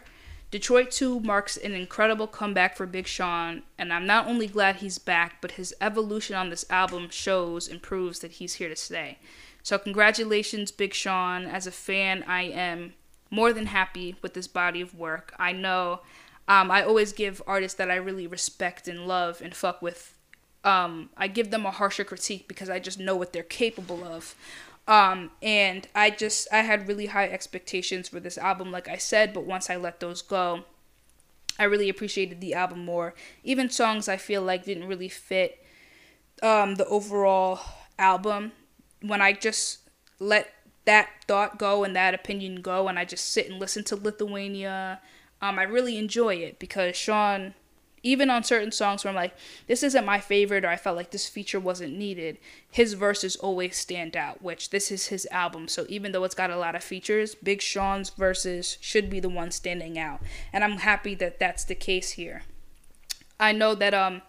Detroit 0.50 0.90
2 0.90 1.20
marks 1.20 1.56
an 1.56 1.72
incredible 1.72 2.26
comeback 2.26 2.76
for 2.76 2.84
Big 2.84 3.06
Sean, 3.06 3.62
and 3.78 3.90
I'm 3.90 4.04
not 4.04 4.26
only 4.26 4.46
glad 4.46 4.76
he's 4.76 4.98
back, 4.98 5.40
but 5.40 5.52
his 5.52 5.74
evolution 5.80 6.36
on 6.36 6.50
this 6.50 6.66
album 6.68 7.08
shows 7.08 7.66
and 7.66 7.80
proves 7.80 8.18
that 8.18 8.32
he's 8.32 8.54
here 8.54 8.68
to 8.68 8.76
stay. 8.76 9.18
So, 9.62 9.78
congratulations, 9.78 10.70
Big 10.70 10.92
Sean. 10.92 11.46
As 11.46 11.66
a 11.66 11.70
fan, 11.70 12.22
I 12.26 12.42
am 12.42 12.92
more 13.32 13.52
than 13.54 13.66
happy 13.66 14.14
with 14.20 14.34
this 14.34 14.46
body 14.46 14.82
of 14.82 14.94
work. 14.94 15.34
I 15.38 15.52
know 15.52 16.00
um, 16.46 16.70
I 16.70 16.84
always 16.84 17.12
give 17.14 17.42
artists 17.46 17.78
that 17.78 17.90
I 17.90 17.96
really 17.96 18.26
respect 18.26 18.86
and 18.86 19.08
love 19.08 19.40
and 19.42 19.54
fuck 19.54 19.80
with. 19.80 20.14
Um, 20.64 21.08
I 21.16 21.28
give 21.28 21.50
them 21.50 21.64
a 21.64 21.70
harsher 21.70 22.04
critique 22.04 22.46
because 22.46 22.68
I 22.68 22.78
just 22.78 23.00
know 23.00 23.16
what 23.16 23.32
they're 23.32 23.42
capable 23.42 24.04
of. 24.04 24.36
Um, 24.86 25.30
and 25.40 25.88
I 25.94 26.10
just 26.10 26.46
I 26.52 26.58
had 26.58 26.86
really 26.86 27.06
high 27.06 27.28
expectations 27.28 28.08
for 28.08 28.20
this 28.20 28.36
album, 28.36 28.70
like 28.70 28.86
I 28.86 28.98
said, 28.98 29.32
but 29.32 29.44
once 29.44 29.70
I 29.70 29.76
let 29.76 30.00
those 30.00 30.20
go, 30.20 30.64
I 31.58 31.64
really 31.64 31.88
appreciated 31.88 32.40
the 32.40 32.52
album 32.52 32.84
more. 32.84 33.14
Even 33.42 33.70
songs 33.70 34.08
I 34.08 34.18
feel 34.18 34.42
like 34.42 34.64
didn't 34.64 34.88
really 34.88 35.08
fit 35.08 35.64
um, 36.42 36.74
the 36.74 36.86
overall 36.86 37.60
album. 37.98 38.52
When 39.00 39.22
I 39.22 39.32
just 39.32 39.88
let 40.18 40.52
that 40.84 41.10
thought 41.28 41.58
go 41.58 41.84
and 41.84 41.94
that 41.94 42.14
opinion 42.14 42.60
go, 42.62 42.88
and 42.88 42.98
I 42.98 43.04
just 43.04 43.32
sit 43.32 43.48
and 43.48 43.58
listen 43.58 43.84
to 43.84 43.96
Lithuania. 43.96 45.00
Um, 45.40 45.58
I 45.58 45.62
really 45.62 45.96
enjoy 45.96 46.36
it 46.36 46.58
because 46.58 46.96
Sean, 46.96 47.54
even 48.02 48.30
on 48.30 48.42
certain 48.42 48.72
songs 48.72 49.04
where 49.04 49.10
I'm 49.10 49.16
like, 49.16 49.34
this 49.66 49.82
isn't 49.82 50.04
my 50.04 50.18
favorite, 50.18 50.64
or 50.64 50.68
I 50.68 50.76
felt 50.76 50.96
like 50.96 51.10
this 51.10 51.28
feature 51.28 51.60
wasn't 51.60 51.96
needed, 51.96 52.38
his 52.70 52.94
verses 52.94 53.36
always 53.36 53.76
stand 53.76 54.16
out, 54.16 54.42
which 54.42 54.70
this 54.70 54.90
is 54.90 55.06
his 55.06 55.26
album. 55.30 55.68
So 55.68 55.86
even 55.88 56.12
though 56.12 56.24
it's 56.24 56.34
got 56.34 56.50
a 56.50 56.56
lot 56.56 56.74
of 56.74 56.82
features, 56.82 57.34
Big 57.34 57.62
Sean's 57.62 58.10
verses 58.10 58.78
should 58.80 59.08
be 59.08 59.20
the 59.20 59.28
one 59.28 59.50
standing 59.50 59.98
out. 59.98 60.20
And 60.52 60.64
I'm 60.64 60.78
happy 60.78 61.14
that 61.16 61.38
that's 61.38 61.64
the 61.64 61.74
case 61.76 62.12
here. 62.12 62.42
I 63.38 63.52
know 63.52 63.74
that 63.74 63.94
um, 63.94 64.22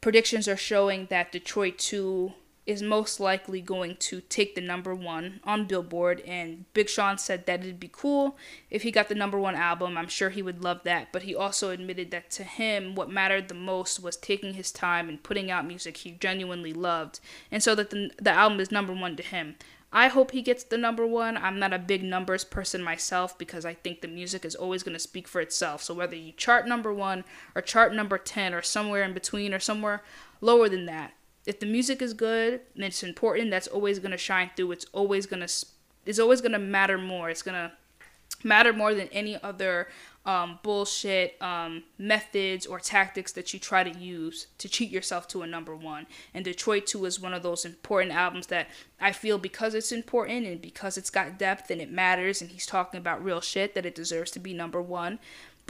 predictions 0.00 0.48
are 0.48 0.56
showing 0.56 1.06
that 1.10 1.32
Detroit 1.32 1.78
2 1.78 2.32
is 2.66 2.82
most 2.82 3.18
likely 3.18 3.60
going 3.60 3.96
to 3.96 4.20
take 4.20 4.54
the 4.54 4.60
number 4.60 4.94
one 4.94 5.40
on 5.44 5.66
Billboard. 5.66 6.20
And 6.20 6.66
Big 6.72 6.88
Sean 6.88 7.18
said 7.18 7.46
that 7.46 7.60
it'd 7.60 7.80
be 7.80 7.90
cool 7.90 8.36
if 8.70 8.82
he 8.82 8.90
got 8.90 9.08
the 9.08 9.14
number 9.14 9.38
one 9.38 9.54
album. 9.54 9.96
I'm 9.96 10.08
sure 10.08 10.30
he 10.30 10.42
would 10.42 10.62
love 10.62 10.82
that. 10.84 11.08
But 11.12 11.22
he 11.22 11.34
also 11.34 11.70
admitted 11.70 12.10
that 12.10 12.30
to 12.32 12.44
him, 12.44 12.94
what 12.94 13.10
mattered 13.10 13.48
the 13.48 13.54
most 13.54 14.02
was 14.02 14.16
taking 14.16 14.54
his 14.54 14.70
time 14.70 15.08
and 15.08 15.22
putting 15.22 15.50
out 15.50 15.66
music 15.66 15.98
he 15.98 16.12
genuinely 16.12 16.72
loved. 16.72 17.20
And 17.50 17.62
so 17.62 17.74
that 17.74 17.90
the, 17.90 18.10
the 18.20 18.30
album 18.30 18.60
is 18.60 18.70
number 18.70 18.92
one 18.92 19.16
to 19.16 19.22
him. 19.22 19.56
I 19.92 20.06
hope 20.06 20.30
he 20.30 20.42
gets 20.42 20.62
the 20.62 20.78
number 20.78 21.04
one. 21.04 21.36
I'm 21.36 21.58
not 21.58 21.72
a 21.72 21.78
big 21.78 22.04
numbers 22.04 22.44
person 22.44 22.82
myself 22.82 23.36
because 23.36 23.64
I 23.64 23.74
think 23.74 24.00
the 24.00 24.08
music 24.08 24.44
is 24.44 24.54
always 24.54 24.84
going 24.84 24.92
to 24.92 25.00
speak 25.00 25.26
for 25.26 25.40
itself. 25.40 25.82
So 25.82 25.94
whether 25.94 26.14
you 26.14 26.32
chart 26.32 26.68
number 26.68 26.94
one 26.94 27.24
or 27.56 27.62
chart 27.62 27.92
number 27.92 28.16
10 28.16 28.54
or 28.54 28.62
somewhere 28.62 29.02
in 29.02 29.12
between 29.12 29.52
or 29.52 29.58
somewhere 29.58 30.02
lower 30.40 30.68
than 30.68 30.86
that, 30.86 31.14
if 31.46 31.60
the 31.60 31.66
music 31.66 32.02
is 32.02 32.12
good 32.12 32.60
and 32.74 32.84
it's 32.84 33.02
important, 33.02 33.50
that's 33.50 33.66
always 33.66 33.98
gonna 33.98 34.18
shine 34.18 34.50
through. 34.56 34.72
It's 34.72 34.86
always 34.92 35.26
gonna 35.26 35.48
it's 36.06 36.18
always 36.18 36.40
gonna 36.40 36.58
matter 36.58 36.98
more. 36.98 37.30
It's 37.30 37.42
gonna 37.42 37.72
matter 38.42 38.72
more 38.72 38.94
than 38.94 39.08
any 39.08 39.40
other 39.42 39.88
um, 40.26 40.58
bullshit 40.62 41.40
um, 41.40 41.82
methods 41.98 42.66
or 42.66 42.78
tactics 42.78 43.32
that 43.32 43.54
you 43.54 43.58
try 43.58 43.82
to 43.82 43.98
use 43.98 44.48
to 44.58 44.68
cheat 44.68 44.90
yourself 44.90 45.26
to 45.28 45.42
a 45.42 45.46
number 45.46 45.74
one. 45.74 46.06
And 46.34 46.44
Detroit 46.44 46.86
2 46.86 47.06
is 47.06 47.20
one 47.20 47.32
of 47.32 47.42
those 47.42 47.64
important 47.64 48.12
albums 48.12 48.48
that 48.48 48.68
I 49.00 49.12
feel 49.12 49.38
because 49.38 49.74
it's 49.74 49.92
important 49.92 50.46
and 50.46 50.60
because 50.60 50.98
it's 50.98 51.10
got 51.10 51.38
depth 51.38 51.70
and 51.70 51.80
it 51.80 51.90
matters 51.90 52.42
and 52.42 52.50
he's 52.50 52.66
talking 52.66 52.98
about 52.98 53.24
real 53.24 53.40
shit 53.40 53.74
that 53.74 53.86
it 53.86 53.94
deserves 53.94 54.30
to 54.32 54.38
be 54.38 54.52
number 54.52 54.80
one. 54.82 55.18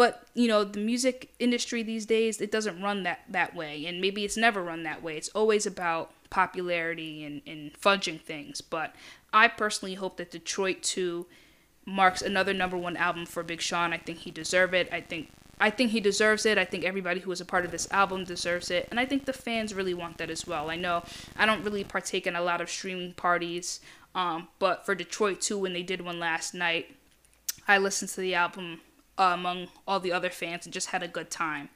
But 0.01 0.23
you 0.33 0.49
know, 0.49 0.65
the 0.65 0.79
music 0.79 1.31
industry 1.39 1.83
these 1.83 2.07
days 2.07 2.41
it 2.41 2.51
doesn't 2.51 2.81
run 2.81 3.03
that 3.03 3.21
that 3.29 3.55
way, 3.55 3.85
and 3.85 4.01
maybe 4.01 4.25
it's 4.25 4.35
never 4.35 4.63
run 4.63 4.83
that 4.85 5.03
way. 5.03 5.19
It's 5.19 5.29
always 5.35 5.67
about 5.67 6.15
popularity 6.31 7.23
and, 7.23 7.43
and 7.47 7.79
fudging 7.79 8.19
things. 8.19 8.63
But 8.63 8.97
I 9.31 9.47
personally 9.47 9.97
hope 9.97 10.17
that 10.17 10.31
Detroit 10.31 10.83
2 10.83 11.27
marks 11.85 12.23
another 12.23 12.55
number 12.55 12.79
one 12.79 12.97
album 12.97 13.27
for 13.27 13.43
Big 13.43 13.61
Sean. 13.61 13.93
I 13.93 13.99
think 13.99 14.21
he 14.21 14.31
deserves 14.31 14.73
it. 14.73 14.89
I 14.91 15.03
think 15.03 15.29
I 15.61 15.69
think 15.69 15.91
he 15.91 16.01
deserves 16.01 16.47
it. 16.47 16.57
I 16.57 16.65
think 16.65 16.87
everybody 16.87 17.21
who 17.21 17.29
was 17.29 17.43
a 17.43 17.45
part 17.45 17.67
of 17.67 17.71
this 17.71 17.87
album 17.91 18.25
deserves 18.25 18.71
it. 18.71 18.89
And 18.91 18.99
I 18.99 19.05
think 19.05 19.27
the 19.27 19.35
fans 19.35 19.75
really 19.75 19.93
want 19.93 20.17
that 20.17 20.31
as 20.31 20.47
well. 20.47 20.71
I 20.71 20.77
know 20.77 21.05
I 21.37 21.45
don't 21.45 21.63
really 21.63 21.85
partake 21.85 22.27
in 22.27 22.37
a 22.37 22.43
lot 22.43 22.63
of 22.63 22.71
streaming 22.71 23.13
parties, 23.13 23.81
um, 24.15 24.49
but 24.59 24.87
for 24.87 24.95
Detroit 24.95 25.43
2, 25.43 25.59
when 25.59 25.75
they 25.75 25.83
did 25.83 26.01
one 26.01 26.19
last 26.19 26.55
night, 26.55 26.97
I 27.69 27.77
listened 27.77 28.13
to 28.13 28.23
the 28.23 28.35
album 28.35 28.81
uh, 29.21 29.35
among 29.35 29.69
all 29.87 30.01
the 30.01 30.13
other 30.13 30.31
fans 30.31 30.65
and 30.65 30.73
just 30.73 30.89
had 30.89 31.03
a 31.03 31.09
good 31.09 31.31
time. 31.31 31.69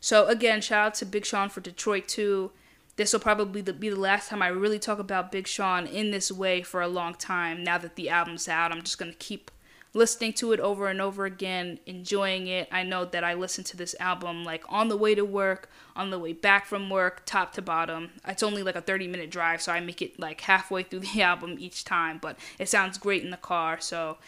So 0.00 0.26
again, 0.26 0.60
shout 0.60 0.86
out 0.86 0.94
to 0.94 1.06
Big 1.06 1.24
Sean 1.24 1.48
for 1.48 1.60
Detroit 1.60 2.08
too. 2.08 2.50
This 2.96 3.12
will 3.12 3.20
probably 3.20 3.62
be 3.62 3.88
the 3.88 3.96
last 3.96 4.28
time 4.28 4.42
I 4.42 4.48
really 4.48 4.80
talk 4.80 4.98
about 4.98 5.30
Big 5.30 5.46
Sean 5.46 5.86
in 5.86 6.10
this 6.10 6.32
way 6.32 6.62
for 6.62 6.82
a 6.82 6.88
long 6.88 7.14
time. 7.14 7.62
Now 7.62 7.78
that 7.78 7.94
the 7.94 8.10
album's 8.10 8.48
out, 8.48 8.72
I'm 8.72 8.82
just 8.82 8.98
gonna 8.98 9.12
keep 9.12 9.52
listening 9.94 10.32
to 10.34 10.52
it 10.52 10.60
over 10.60 10.88
and 10.88 11.00
over 11.00 11.24
again, 11.24 11.78
enjoying 11.86 12.46
it. 12.46 12.68
I 12.70 12.82
know 12.82 13.04
that 13.04 13.24
I 13.24 13.34
listen 13.34 13.64
to 13.64 13.76
this 13.76 13.94
album 14.00 14.44
like 14.44 14.64
on 14.68 14.88
the 14.88 14.96
way 14.96 15.14
to 15.14 15.24
work, 15.24 15.70
on 15.96 16.10
the 16.10 16.18
way 16.18 16.32
back 16.32 16.66
from 16.66 16.90
work, 16.90 17.22
top 17.24 17.52
to 17.54 17.62
bottom. 17.62 18.10
It's 18.26 18.42
only 18.42 18.62
like 18.62 18.76
a 18.76 18.80
30 18.80 19.06
minute 19.06 19.30
drive, 19.30 19.62
so 19.62 19.72
I 19.72 19.80
make 19.80 20.02
it 20.02 20.18
like 20.18 20.40
halfway 20.40 20.82
through 20.82 21.00
the 21.14 21.22
album 21.22 21.56
each 21.58 21.84
time, 21.84 22.18
but 22.20 22.38
it 22.58 22.68
sounds 22.68 22.98
great 22.98 23.22
in 23.22 23.30
the 23.30 23.36
car. 23.36 23.80
So 23.80 24.18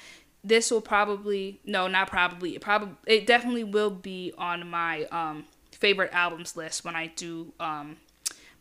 this 0.43 0.71
will 0.71 0.81
probably 0.81 1.61
no, 1.65 1.87
not 1.87 2.09
probably. 2.09 2.55
It 2.55 2.61
probably 2.61 2.97
it 3.07 3.27
definitely 3.27 3.65
will 3.65 3.91
be 3.91 4.33
on 4.39 4.69
my 4.69 5.05
um 5.07 5.45
favorite 5.73 6.11
albums 6.13 6.57
list 6.57 6.85
when 6.85 6.97
I 6.97 7.09
do 7.09 7.53
um 7.61 7.97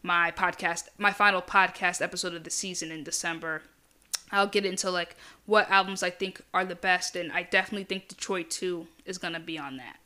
my 0.02 0.32
podcast, 0.32 0.90
my 0.98 1.12
final 1.12 1.42
podcast 1.42 2.02
episode 2.02 2.34
of 2.34 2.44
the 2.44 2.50
season 2.50 2.92
in 2.92 3.04
December. 3.04 3.64
I'll 4.32 4.48
get 4.48 4.66
into 4.66 4.92
like 4.92 5.16
what 5.46 5.70
albums 5.70 6.04
I 6.04 6.10
think 6.10 6.42
are 6.54 6.66
the 6.66 6.76
best, 6.76 7.16
and 7.16 7.32
I 7.32 7.44
definitely 7.44 7.86
think 7.86 8.08
Detroit 8.08 8.50
2 8.50 8.88
is 9.06 9.18
gonna 9.18 9.40
be 9.40 9.58
on 9.58 9.78
that. 9.78 9.98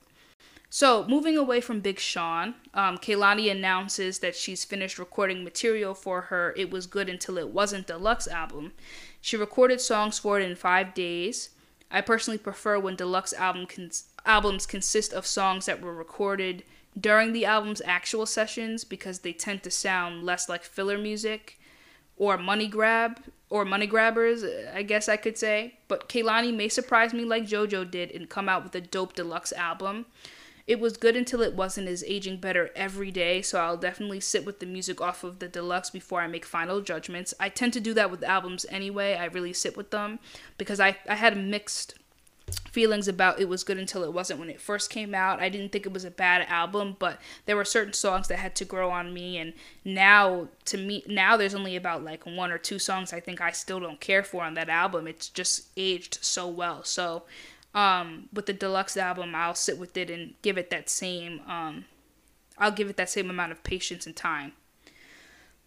So, 0.70 1.06
moving 1.08 1.38
away 1.38 1.62
from 1.62 1.82
Big 1.82 2.00
Sean, 2.00 2.56
um, 2.74 2.98
announces 3.06 4.20
that 4.20 4.36
she's 4.36 4.66
finished 4.66 4.98
recording 4.98 5.44
material 5.44 5.94
for 5.94 6.22
her 6.22 6.52
It 6.58 6.72
Was 6.72 6.88
Good 6.88 7.10
Until 7.10 7.38
It 7.38 7.50
Wasn't 7.50 7.86
deluxe 7.86 8.28
album. 8.28 8.72
She 9.22 9.38
recorded 9.38 9.82
songs 9.82 10.18
for 10.18 10.40
it 10.40 10.50
in 10.50 10.56
five 10.56 10.96
days. 10.96 11.50
I 11.94 12.02
personally 12.02 12.40
prefer 12.40 12.80
when 12.80 12.96
deluxe 12.96 13.34
album 13.34 13.68
cons- 13.68 14.06
albums 14.26 14.66
consist 14.66 15.14
of 15.14 15.28
songs 15.28 15.68
that 15.68 15.80
were 15.80 15.94
recorded 15.94 16.64
during 17.00 17.34
the 17.34 17.46
album's 17.46 17.82
actual 17.86 18.26
sessions 18.26 18.84
because 18.84 19.20
they 19.20 19.32
tend 19.32 19.64
to 19.64 19.72
sound 19.72 20.24
less 20.24 20.50
like 20.50 20.64
filler 20.64 20.98
music 20.98 21.60
or 22.18 22.38
money 22.38 22.68
grab 22.68 23.20
or 23.50 23.64
money 23.64 23.86
grabbers, 23.86 24.44
I 24.74 24.82
guess 24.82 25.08
I 25.08 25.18
could 25.18 25.38
say. 25.38 25.76
But 25.88 26.10
Kehlani 26.10 26.54
may 26.56 26.68
surprise 26.68 27.14
me 27.14 27.24
like 27.26 27.46
JoJo 27.46 27.90
did 27.92 28.12
and 28.12 28.28
come 28.28 28.50
out 28.50 28.64
with 28.64 28.74
a 28.74 28.82
dope 28.82 29.14
deluxe 29.14 29.54
album. 29.54 30.08
It 30.66 30.80
was 30.80 30.96
good 30.96 31.16
until 31.18 31.42
it 31.42 31.56
wasn't 31.56 31.90
is 31.90 32.04
aging 32.08 32.38
better 32.38 32.72
every 32.76 33.12
day, 33.12 33.42
so 33.42 33.60
I'll 33.60 33.78
definitely 33.78 34.22
sit 34.22 34.46
with 34.46 34.60
the 34.60 34.66
music 34.66 35.02
off 35.02 35.24
of 35.24 35.40
the 35.40 35.50
deluxe 35.50 35.90
before 35.90 36.22
I 36.22 36.28
make 36.28 36.46
final 36.46 36.80
judgments. 36.80 37.34
I 37.40 37.50
tend 37.50 37.74
to 37.74 37.82
do 37.82 37.94
that 37.96 38.10
with 38.10 38.24
albums 38.24 38.66
anyway. 38.70 39.16
I 39.16 39.26
really 39.26 39.54
sit 39.54 39.76
with 39.76 39.92
them 39.92 40.20
because 40.58 40.80
I, 40.80 40.98
I 41.08 41.16
had 41.16 41.38
mixed 41.38 41.96
feelings 42.72 43.08
about 43.08 43.40
it 43.40 43.48
was 43.48 43.64
good 43.64 43.78
until 43.78 44.04
it 44.04 44.14
wasn't 44.14 44.40
when 44.40 44.50
it 44.50 44.60
first 44.60 44.90
came 44.90 45.14
out. 45.14 45.40
I 45.40 45.50
didn't 45.50 45.72
think 45.72 45.86
it 45.86 45.94
was 45.94 46.06
a 46.06 46.12
bad 46.12 46.46
album, 46.50 46.96
but 47.00 47.20
there 47.46 47.56
were 47.56 47.66
certain 47.66 47.94
songs 47.94 48.28
that 48.28 48.40
had 48.40 48.56
to 48.56 48.66
grow 48.66 48.90
on 48.90 49.14
me 49.14 49.38
and 49.38 49.54
now 49.86 50.48
to 50.66 50.78
me 50.78 51.04
now 51.08 51.38
there's 51.38 51.56
only 51.56 51.76
about 51.76 52.04
like 52.04 52.26
one 52.26 52.52
or 52.52 52.58
two 52.58 52.80
songs 52.80 53.14
I 53.14 53.20
think 53.20 53.42
I 53.42 53.52
still 53.52 53.80
don't 53.80 54.00
care 54.00 54.24
for 54.24 54.44
on 54.44 54.56
that 54.56 54.70
album. 54.70 55.08
It's 55.08 55.30
just 55.30 55.68
aged 55.78 56.20
so 56.22 56.48
well. 56.48 56.84
So 56.84 57.24
um, 57.74 58.30
with 58.32 58.46
the 58.46 58.54
deluxe 58.54 58.98
album, 58.98 59.34
I'll 59.36 59.56
sit 59.56 59.78
with 59.78 59.98
it 59.98 60.10
and 60.10 60.36
give 60.42 60.58
it 60.58 60.70
that 60.70 60.90
same 60.90 61.42
um, 61.48 61.86
I'll 62.58 62.72
give 62.72 62.90
it 62.90 62.98
that 62.98 63.10
same 63.10 63.30
amount 63.30 63.52
of 63.52 63.64
patience 63.64 64.06
and 64.06 64.16
time. 64.16 64.54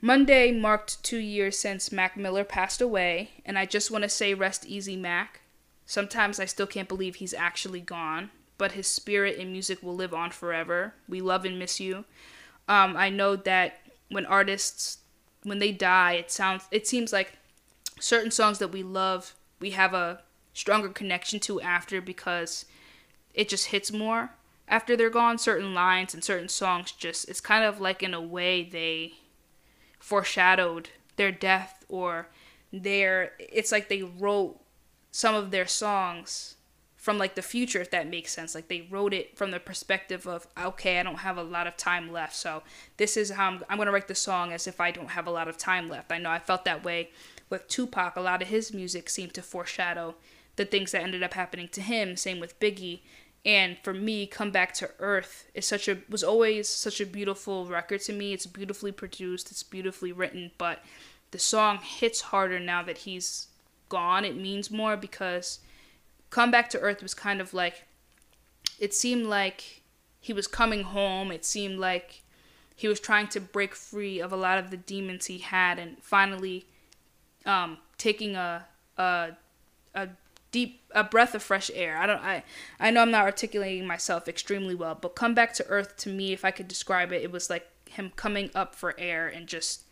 Monday 0.01 0.53
marked 0.53 1.03
2 1.03 1.19
years 1.19 1.59
since 1.59 1.91
Mac 1.91 2.17
Miller 2.17 2.45
passed 2.45 2.81
away, 2.81 3.31
and 3.45 3.59
I 3.59 3.67
just 3.67 3.91
want 3.91 4.03
to 4.05 4.09
say 4.09 4.35
rest 4.35 4.67
easy 4.67 4.95
Mac. 4.95 5.41
Sometimes 5.85 6.39
I 6.39 6.45
still 6.45 6.67
can't 6.67 6.89
believe 6.89 7.17
he's 7.17 7.35
actually 7.35 7.81
gone, 7.81 8.31
but 8.59 8.73
his 8.73 8.87
spirit 8.87 9.39
and 9.39 9.53
music 9.53 9.83
will 9.83 9.95
live 9.95 10.15
on 10.15 10.31
forever. 10.31 10.95
We 11.09 11.21
love 11.21 11.45
and 11.45 11.59
miss 11.59 11.81
you. 11.81 12.05
Um, 12.69 12.97
I 12.97 13.11
know 13.11 13.37
that 13.37 13.81
when 14.11 14.27
artists 14.27 14.99
when 15.43 15.61
they 15.61 15.73
die, 15.73 16.15
it 16.15 16.31
sounds 16.31 16.65
it 16.71 16.87
seems 16.87 17.13
like 17.13 17.33
certain 18.01 18.31
songs 18.31 18.59
that 18.59 18.73
we 18.73 18.83
love, 18.83 19.35
we 19.61 19.71
have 19.71 19.95
a 19.95 20.21
stronger 20.57 20.89
connection 20.89 21.39
to 21.39 21.61
after 21.61 22.01
because 22.01 22.65
it 23.35 23.49
just 23.49 23.67
hits 23.67 23.93
more. 23.93 24.31
After 24.67 24.97
they're 24.97 25.11
gone. 25.11 25.39
Certain 25.39 25.75
lines 25.75 26.15
and 26.15 26.25
certain 26.25 26.49
songs 26.49 26.91
just 26.93 27.29
it's 27.29 27.41
kind 27.41 27.63
of 27.65 27.81
like 27.81 28.03
in 28.03 28.15
a 28.15 28.21
way 28.21 28.65
they 28.65 29.13
foreshadowed 30.01 30.89
their 31.17 31.31
death 31.31 31.85
or 31.89 32.29
their 32.73 33.33
it's 33.39 33.71
like 33.71 33.89
they 33.89 34.03
wrote 34.03 34.59
some 35.13 35.35
of 35.35 35.51
their 35.51 35.67
songs 35.67 36.57
from 36.97 37.19
like 37.19 37.35
the 37.35 37.43
future 37.43 37.81
if 37.83 37.91
that 37.91 38.09
makes 38.09 38.33
sense. 38.33 38.55
Like 38.55 38.69
they 38.69 38.89
wrote 38.91 39.13
it 39.13 39.37
from 39.37 39.51
the 39.51 39.61
perspective 39.61 40.27
of 40.27 40.47
okay 40.59 40.99
i 40.99 41.03
don't 41.03 41.17
have 41.17 41.37
a 41.37 41.43
lot 41.43 41.67
of 41.67 41.77
time 41.77 42.11
left 42.11 42.35
so 42.35 42.63
this 42.97 43.17
is 43.17 43.31
how 43.31 43.47
i'm, 43.49 43.65
I'm 43.69 43.77
going 43.77 43.87
to 43.87 43.93
write 43.93 44.09
the 44.09 44.15
song 44.15 44.53
as 44.53 44.67
if 44.67 44.81
i 44.81 44.91
don't 44.91 45.11
have 45.11 45.27
a 45.27 45.31
lot 45.31 45.49
of 45.49 45.59
time 45.59 45.89
left. 45.89 46.11
I 46.11 46.19
know 46.19 46.31
i 46.31 46.39
felt 46.39 46.65
that 46.65 46.83
way 46.83 47.11
with 47.49 47.69
tupac. 47.69 48.17
A 48.17 48.21
lot 48.21 48.43
of 48.43 48.49
his 48.49 48.73
music 48.73 49.09
seemed 49.09 49.35
to 49.35 49.43
foreshadow 49.43 50.15
the 50.57 50.65
things 50.65 50.93
that 50.93 51.03
ended 51.03 51.23
up 51.23 51.35
happening 51.35 51.69
to 51.69 51.81
him 51.81 52.17
same 52.17 52.41
with 52.41 52.59
biggie. 52.61 53.01
And 53.45 53.77
for 53.83 53.95
me 53.95 54.27
come 54.27 54.51
back 54.51 54.75
to 54.75 54.91
earth 54.99 55.49
is 55.55 55.67
such 55.67 55.89
a 55.89 55.99
was 56.09 56.25
always 56.25 56.69
such 56.69 57.01
a 57.01 57.07
beautiful 57.07 57.67
record 57.67 58.01
to 58.03 58.13
me. 58.13 58.33
It's 58.33 58.47
beautifully 58.47 58.93
produced 58.93 59.51
it's 59.51 59.63
beautifully 59.63 60.13
written 60.13 60.51
but 60.59 60.83
the 61.31 61.39
song 61.39 61.79
hits 61.79 62.21
harder 62.21 62.59
now 62.59 62.83
that 62.83 62.99
he's 62.99 63.49
gone, 63.89 64.25
it 64.25 64.37
means 64.37 64.71
more 64.71 64.97
because 64.97 65.61
Come 66.31 66.51
Back 66.51 66.71
to 66.71 66.81
Earth 66.81 67.03
was 67.03 67.15
kind 67.15 67.41
of 67.41 67.55
like 67.55 67.85
it 68.79 68.95
seemed 68.95 69.27
like 69.27 69.83
he 70.21 70.33
was 70.33 70.47
coming 70.47 70.83
home. 70.83 71.31
It 71.31 71.45
seemed 71.45 71.79
like 71.79 72.23
he 72.75 72.89
was 72.89 73.01
trying 73.01 73.29
to 73.29 73.41
break 73.41 73.75
free 73.75 74.21
of 74.21 74.33
a 74.33 74.37
lot 74.37 74.59
of 74.59 74.71
the 74.71 74.77
demons 74.77 75.27
he 75.27 75.39
had 75.39 75.79
and 75.79 75.97
finally 76.03 76.67
um, 77.47 77.79
taking 77.97 78.37
a, 78.37 78.67
a 78.99 79.31
a 79.95 80.09
deep 80.57 80.81
a 80.93 81.05
breath 81.05 81.35
of 81.35 81.43
fresh 81.43 81.71
air. 81.75 81.99
I 81.99 82.07
don't 82.07 82.23
I 82.23 82.43
I 82.81 82.91
know 82.91 83.03
I'm 83.03 83.11
not 83.11 83.27
articulating 83.27 83.87
myself 83.87 84.27
extremely 84.27 84.75
well, 84.75 84.95
but 84.99 85.15
come 85.15 85.35
back 85.35 85.53
to 85.55 85.67
earth 85.67 85.99
to 85.99 86.09
me 86.09 86.33
if 86.33 86.47
I 86.47 86.51
could 86.51 86.67
describe 86.67 87.13
it, 87.13 87.23
it 87.23 87.31
was 87.31 87.51
like 87.51 87.69
him 87.91 88.11
coming 88.17 88.51
up 88.55 88.75
for 88.75 88.95
air 88.99 89.29
and 89.29 89.47
just 89.47 89.83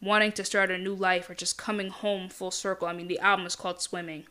wanting 0.00 0.32
to 0.32 0.42
start 0.42 0.70
a 0.70 0.78
new 0.78 0.94
life 0.94 1.28
or 1.28 1.34
just 1.34 1.58
coming 1.58 1.90
home 1.90 2.30
full 2.30 2.50
circle. 2.50 2.88
I 2.88 2.94
mean, 2.94 3.08
the 3.08 3.18
album 3.18 3.44
is 3.44 3.54
called 3.54 3.82
Swimming. 3.82 4.24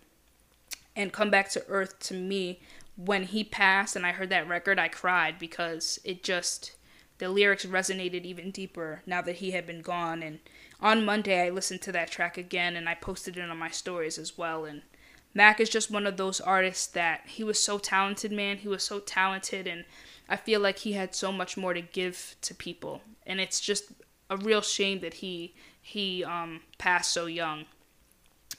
And 0.96 1.14
Come 1.14 1.30
Back 1.30 1.52
to 1.52 1.64
Earth 1.68 2.00
to 2.08 2.16
me, 2.16 2.60
when 2.96 3.26
he 3.26 3.44
passed 3.44 3.96
and 3.96 4.08
I 4.08 4.12
heard 4.12 4.32
that 4.32 4.50
record, 4.50 4.80
I 4.80 4.88
cried 4.88 5.38
because 5.38 6.00
it 6.04 6.24
just, 6.24 6.72
the 7.20 7.30
lyrics 7.30 7.68
resonated 7.68 8.26
even 8.26 8.50
deeper 8.50 9.04
now 9.06 9.22
that 9.22 9.36
he 9.36 9.52
had 9.52 9.68
been 9.68 9.84
gone. 9.84 10.24
And 10.24 10.40
on 10.82 11.06
Monday, 11.06 11.46
I 11.46 11.52
listened 11.52 11.84
to 11.84 11.92
that 11.92 12.10
track 12.10 12.40
again 12.40 12.76
and 12.76 12.90
I 12.90 12.96
posted 12.96 13.38
it 13.38 13.48
on 13.48 13.58
my 13.58 13.70
stories 13.70 14.18
as 14.18 14.36
well. 14.36 14.66
And 14.66 14.82
Mac 15.34 15.60
is 15.60 15.70
just 15.70 15.92
one 15.92 16.08
of 16.08 16.18
those 16.18 16.42
artists 16.42 16.88
that 16.88 17.22
he 17.28 17.44
was 17.44 17.62
so 17.62 17.78
talented, 17.78 18.32
man. 18.32 18.58
He 18.58 18.68
was 18.68 18.84
so 18.84 19.00
talented, 19.00 19.68
and 19.68 19.86
I 20.28 20.36
feel 20.36 20.60
like 20.60 20.80
he 20.80 20.94
had 20.94 21.14
so 21.14 21.32
much 21.32 21.56
more 21.56 21.74
to 21.74 21.82
give 21.82 22.36
to 22.42 22.56
people. 22.56 23.02
And 23.26 23.40
it's 23.40 23.60
just 23.60 23.92
a 24.30 24.38
real 24.38 24.62
shame 24.62 25.00
that 25.02 25.16
he 25.16 25.54
he 25.82 26.24
um, 26.24 26.62
passed 26.78 27.12
so 27.12 27.26
young. 27.26 27.66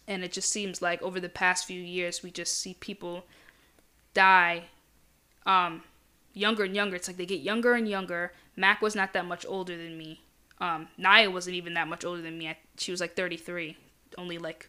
And 0.06 0.24
it 0.24 0.32
just 0.32 0.50
seems 0.50 0.82
like 0.82 1.00
over 1.02 1.20
the 1.20 1.28
past 1.28 1.66
few 1.66 1.80
years, 1.80 2.22
we 2.22 2.30
just 2.30 2.58
see 2.58 2.74
people 2.74 3.24
die 4.14 4.64
um, 5.46 5.82
younger 6.32 6.64
and 6.64 6.74
younger. 6.74 6.96
It's 6.96 7.08
like 7.08 7.16
they 7.16 7.26
get 7.26 7.40
younger 7.40 7.74
and 7.74 7.88
younger. 7.88 8.32
Mac 8.56 8.82
was 8.82 8.94
not 8.94 9.12
that 9.12 9.26
much 9.26 9.46
older 9.48 9.76
than 9.76 9.96
me. 9.96 10.20
Um, 10.60 10.88
Naya 10.98 11.30
wasn't 11.30 11.56
even 11.56 11.74
that 11.74 11.88
much 11.88 12.04
older 12.04 12.20
than 12.20 12.38
me. 12.38 12.48
I, 12.48 12.56
she 12.76 12.90
was 12.90 13.00
like 13.00 13.16
33, 13.16 13.76
only 14.18 14.38
like 14.38 14.68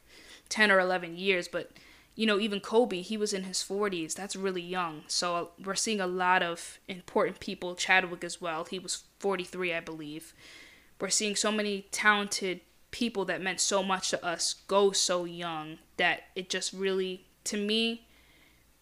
10 0.49 0.71
or 0.71 0.79
11 0.79 1.17
years. 1.17 1.47
But, 1.47 1.71
you 2.15 2.25
know, 2.25 2.39
even 2.39 2.59
Kobe, 2.59 3.01
he 3.01 3.17
was 3.17 3.33
in 3.33 3.43
his 3.43 3.57
40s. 3.57 4.13
That's 4.13 4.35
really 4.35 4.61
young. 4.61 5.03
So 5.07 5.35
uh, 5.35 5.45
we're 5.63 5.75
seeing 5.75 6.01
a 6.01 6.07
lot 6.07 6.43
of 6.43 6.79
important 6.87 7.39
people. 7.39 7.75
Chadwick 7.75 8.23
as 8.23 8.41
well. 8.41 8.65
He 8.65 8.79
was 8.79 9.03
43, 9.19 9.73
I 9.73 9.79
believe 9.79 10.33
we're 11.01 11.09
seeing 11.09 11.35
so 11.35 11.51
many 11.51 11.87
talented 11.91 12.61
people 12.91 13.25
that 13.25 13.41
meant 13.41 13.59
so 13.59 13.81
much 13.81 14.11
to 14.11 14.23
us 14.23 14.55
go 14.67 14.91
so 14.91 15.25
young 15.25 15.79
that 15.97 16.23
it 16.35 16.49
just 16.49 16.71
really 16.71 17.25
to 17.43 17.57
me 17.57 18.05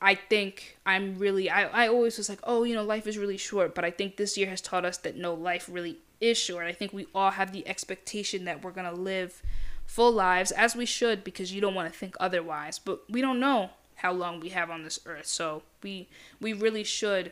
I 0.01 0.15
think 0.15 0.77
I'm 0.85 1.17
really 1.17 1.49
I, 1.49 1.85
I 1.85 1.87
always 1.89 2.17
was 2.17 2.29
like, 2.29 2.39
oh, 2.45 2.63
you 2.63 2.73
know, 2.73 2.83
life 2.83 3.05
is 3.05 3.17
really 3.17 3.35
short, 3.35 3.75
but 3.75 3.83
I 3.83 3.91
think 3.91 4.15
this 4.15 4.37
year 4.37 4.47
has 4.47 4.61
taught 4.61 4.85
us 4.85 4.97
that 4.99 5.17
no, 5.17 5.33
life 5.33 5.67
really 5.69 5.97
is 6.21 6.37
short. 6.37 6.65
I 6.65 6.71
think 6.71 6.93
we 6.93 7.07
all 7.13 7.31
have 7.31 7.51
the 7.51 7.67
expectation 7.67 8.45
that 8.45 8.63
we're 8.63 8.71
gonna 8.71 8.93
live 8.93 9.41
full 9.89 10.11
lives 10.11 10.51
as 10.51 10.75
we 10.75 10.85
should 10.85 11.23
because 11.23 11.51
you 11.51 11.59
don't 11.59 11.73
want 11.73 11.91
to 11.91 11.99
think 11.99 12.15
otherwise. 12.19 12.77
But 12.77 13.01
we 13.09 13.21
don't 13.21 13.39
know 13.39 13.71
how 13.95 14.13
long 14.13 14.39
we 14.39 14.49
have 14.49 14.69
on 14.69 14.83
this 14.83 14.99
earth. 15.07 15.25
So 15.25 15.63
we 15.81 16.07
we 16.39 16.53
really 16.53 16.83
should 16.83 17.31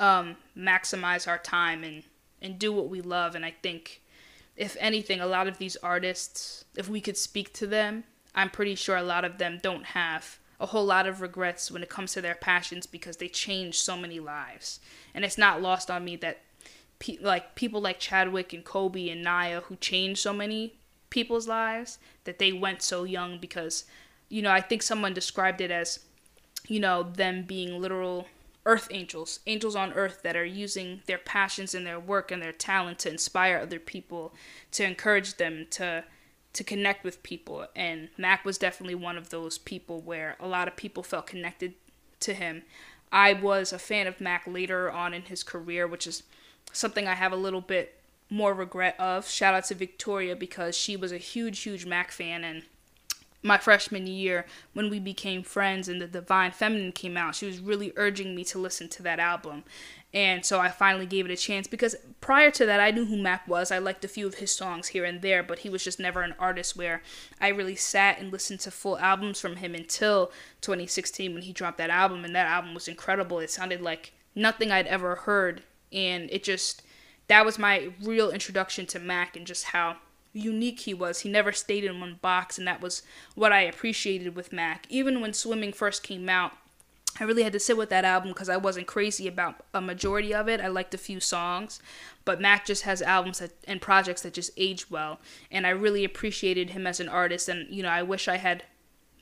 um 0.00 0.36
maximize 0.56 1.28
our 1.28 1.38
time 1.38 1.84
and 1.84 2.02
and 2.42 2.58
do 2.58 2.72
what 2.72 2.88
we 2.88 3.00
love. 3.00 3.36
And 3.36 3.44
I 3.46 3.54
think, 3.62 4.02
if 4.56 4.76
anything, 4.80 5.20
a 5.20 5.26
lot 5.26 5.46
of 5.46 5.58
these 5.58 5.76
artists, 5.76 6.64
if 6.76 6.88
we 6.88 7.00
could 7.00 7.16
speak 7.16 7.54
to 7.54 7.68
them, 7.68 8.02
I'm 8.34 8.50
pretty 8.50 8.74
sure 8.74 8.96
a 8.96 9.02
lot 9.02 9.24
of 9.24 9.38
them 9.38 9.60
don't 9.62 9.84
have 9.84 10.40
a 10.58 10.66
whole 10.66 10.84
lot 10.84 11.06
of 11.06 11.20
regrets 11.20 11.70
when 11.70 11.84
it 11.84 11.88
comes 11.88 12.12
to 12.12 12.20
their 12.20 12.34
passions 12.34 12.84
because 12.86 13.18
they 13.18 13.28
changed 13.28 13.78
so 13.78 13.96
many 13.96 14.18
lives. 14.18 14.80
And 15.14 15.24
it's 15.24 15.38
not 15.38 15.62
lost 15.62 15.88
on 15.88 16.04
me 16.04 16.16
that 16.16 16.40
pe- 16.98 17.18
like 17.20 17.54
people 17.54 17.80
like 17.80 18.00
Chadwick 18.00 18.52
and 18.52 18.64
Kobe 18.64 19.08
and 19.08 19.22
Naya 19.22 19.60
who 19.60 19.76
changed 19.76 20.20
so 20.20 20.32
many 20.32 20.79
people's 21.10 21.48
lives 21.48 21.98
that 22.24 22.38
they 22.38 22.52
went 22.52 22.82
so 22.82 23.04
young 23.04 23.38
because 23.38 23.84
you 24.30 24.42
know, 24.42 24.50
I 24.50 24.60
think 24.60 24.82
someone 24.82 25.12
described 25.12 25.60
it 25.60 25.70
as 25.70 26.00
you 26.68 26.80
know, 26.80 27.02
them 27.02 27.42
being 27.42 27.80
literal 27.80 28.26
earth 28.66 28.88
angels, 28.90 29.40
angels 29.46 29.74
on 29.74 29.92
earth 29.94 30.20
that 30.22 30.36
are 30.36 30.44
using 30.44 31.00
their 31.06 31.18
passions 31.18 31.74
and 31.74 31.86
their 31.86 31.98
work 31.98 32.30
and 32.30 32.42
their 32.42 32.52
talent 32.52 32.98
to 33.00 33.10
inspire 33.10 33.58
other 33.58 33.80
people, 33.80 34.34
to 34.72 34.84
encourage 34.84 35.36
them 35.36 35.66
to 35.70 36.04
to 36.52 36.64
connect 36.64 37.04
with 37.04 37.22
people. 37.22 37.66
And 37.76 38.08
Mac 38.18 38.44
was 38.44 38.58
definitely 38.58 38.96
one 38.96 39.16
of 39.16 39.30
those 39.30 39.56
people 39.56 40.00
where 40.00 40.36
a 40.40 40.48
lot 40.48 40.66
of 40.66 40.74
people 40.74 41.04
felt 41.04 41.28
connected 41.28 41.74
to 42.20 42.34
him. 42.34 42.62
I 43.12 43.34
was 43.34 43.72
a 43.72 43.78
fan 43.78 44.08
of 44.08 44.20
Mac 44.20 44.46
later 44.48 44.90
on 44.90 45.14
in 45.14 45.22
his 45.22 45.44
career, 45.44 45.86
which 45.86 46.08
is 46.08 46.24
something 46.72 47.06
I 47.06 47.14
have 47.14 47.32
a 47.32 47.36
little 47.36 47.60
bit 47.60 47.99
more 48.30 48.54
regret 48.54 48.98
of. 48.98 49.28
Shout 49.28 49.54
out 49.54 49.64
to 49.66 49.74
Victoria 49.74 50.36
because 50.36 50.76
she 50.76 50.96
was 50.96 51.12
a 51.12 51.18
huge, 51.18 51.60
huge 51.60 51.84
Mac 51.84 52.10
fan. 52.10 52.44
And 52.44 52.62
my 53.42 53.58
freshman 53.58 54.06
year 54.06 54.46
when 54.72 54.90
we 54.90 54.98
became 54.98 55.42
friends 55.42 55.88
and 55.88 56.00
the 56.00 56.06
divine 56.06 56.50
feminine 56.50 56.92
came 56.92 57.16
out 57.16 57.34
she 57.34 57.46
was 57.46 57.58
really 57.58 57.92
urging 57.96 58.34
me 58.34 58.44
to 58.44 58.58
listen 58.58 58.88
to 58.88 59.02
that 59.02 59.18
album. 59.18 59.64
And 60.12 60.44
so 60.44 60.60
i 60.60 60.68
finally 60.68 61.06
gave 61.06 61.24
it 61.24 61.32
a 61.32 61.36
chance 61.36 61.66
because 61.66 61.96
prior 62.20 62.50
to 62.50 62.66
that 62.66 62.80
i 62.80 62.90
knew 62.90 63.06
who 63.06 63.16
mac 63.16 63.48
was. 63.48 63.70
I 63.70 63.78
liked 63.78 64.04
a 64.04 64.08
few 64.08 64.26
of 64.26 64.34
his 64.34 64.50
songs 64.50 64.88
here 64.88 65.04
and 65.04 65.22
there 65.22 65.42
but 65.42 65.60
he 65.60 65.70
was 65.70 65.82
just 65.82 65.98
never 65.98 66.20
an 66.20 66.34
artist 66.38 66.76
where 66.76 67.02
i 67.40 67.48
really 67.48 67.76
sat 67.76 68.18
and 68.18 68.30
listened 68.30 68.60
to 68.60 68.70
full 68.70 68.98
albums 68.98 69.40
from 69.40 69.56
him 69.56 69.74
until 69.74 70.30
2016 70.60 71.32
when 71.32 71.42
he 71.42 71.52
dropped 71.52 71.78
that 71.78 71.90
album. 71.90 72.24
And 72.24 72.34
that 72.34 72.46
album 72.46 72.74
was 72.74 72.88
incredible. 72.88 73.38
It 73.38 73.50
sounded 73.50 73.80
like 73.80 74.12
nothing 74.34 74.70
i'd 74.70 74.86
ever 74.86 75.14
heard. 75.14 75.62
And 75.92 76.30
it 76.30 76.44
just 76.44 76.82
that 77.30 77.46
was 77.46 77.58
my 77.58 77.92
real 78.02 78.30
introduction 78.30 78.84
to 78.86 78.98
mac 78.98 79.36
and 79.36 79.46
just 79.46 79.66
how 79.66 79.96
unique 80.32 80.80
he 80.80 80.94
was. 80.94 81.20
He 81.20 81.28
never 81.28 81.52
stayed 81.52 81.84
in 81.84 82.00
one 82.00 82.18
box, 82.20 82.58
and 82.58 82.66
that 82.66 82.80
was 82.80 83.02
what 83.34 83.52
I 83.52 83.62
appreciated 83.62 84.36
with 84.36 84.52
Mac. 84.52 84.86
Even 84.88 85.20
when 85.20 85.32
Swimming 85.32 85.72
first 85.72 86.02
came 86.02 86.28
out, 86.28 86.52
I 87.18 87.24
really 87.24 87.42
had 87.42 87.52
to 87.52 87.60
sit 87.60 87.76
with 87.76 87.90
that 87.90 88.04
album 88.04 88.30
because 88.30 88.48
I 88.48 88.56
wasn't 88.56 88.86
crazy 88.86 89.26
about 89.26 89.64
a 89.74 89.80
majority 89.80 90.32
of 90.32 90.48
it. 90.48 90.60
I 90.60 90.68
liked 90.68 90.94
a 90.94 90.98
few 90.98 91.18
songs, 91.18 91.80
but 92.24 92.40
Mac 92.40 92.64
just 92.64 92.84
has 92.84 93.02
albums 93.02 93.40
that, 93.40 93.52
and 93.66 93.80
projects 93.80 94.22
that 94.22 94.34
just 94.34 94.52
age 94.56 94.90
well, 94.90 95.18
and 95.50 95.66
I 95.66 95.70
really 95.70 96.04
appreciated 96.04 96.70
him 96.70 96.86
as 96.86 97.00
an 97.00 97.08
artist. 97.08 97.48
And 97.48 97.68
you 97.74 97.82
know, 97.82 97.88
I 97.88 98.02
wish 98.02 98.28
I 98.28 98.36
had 98.36 98.62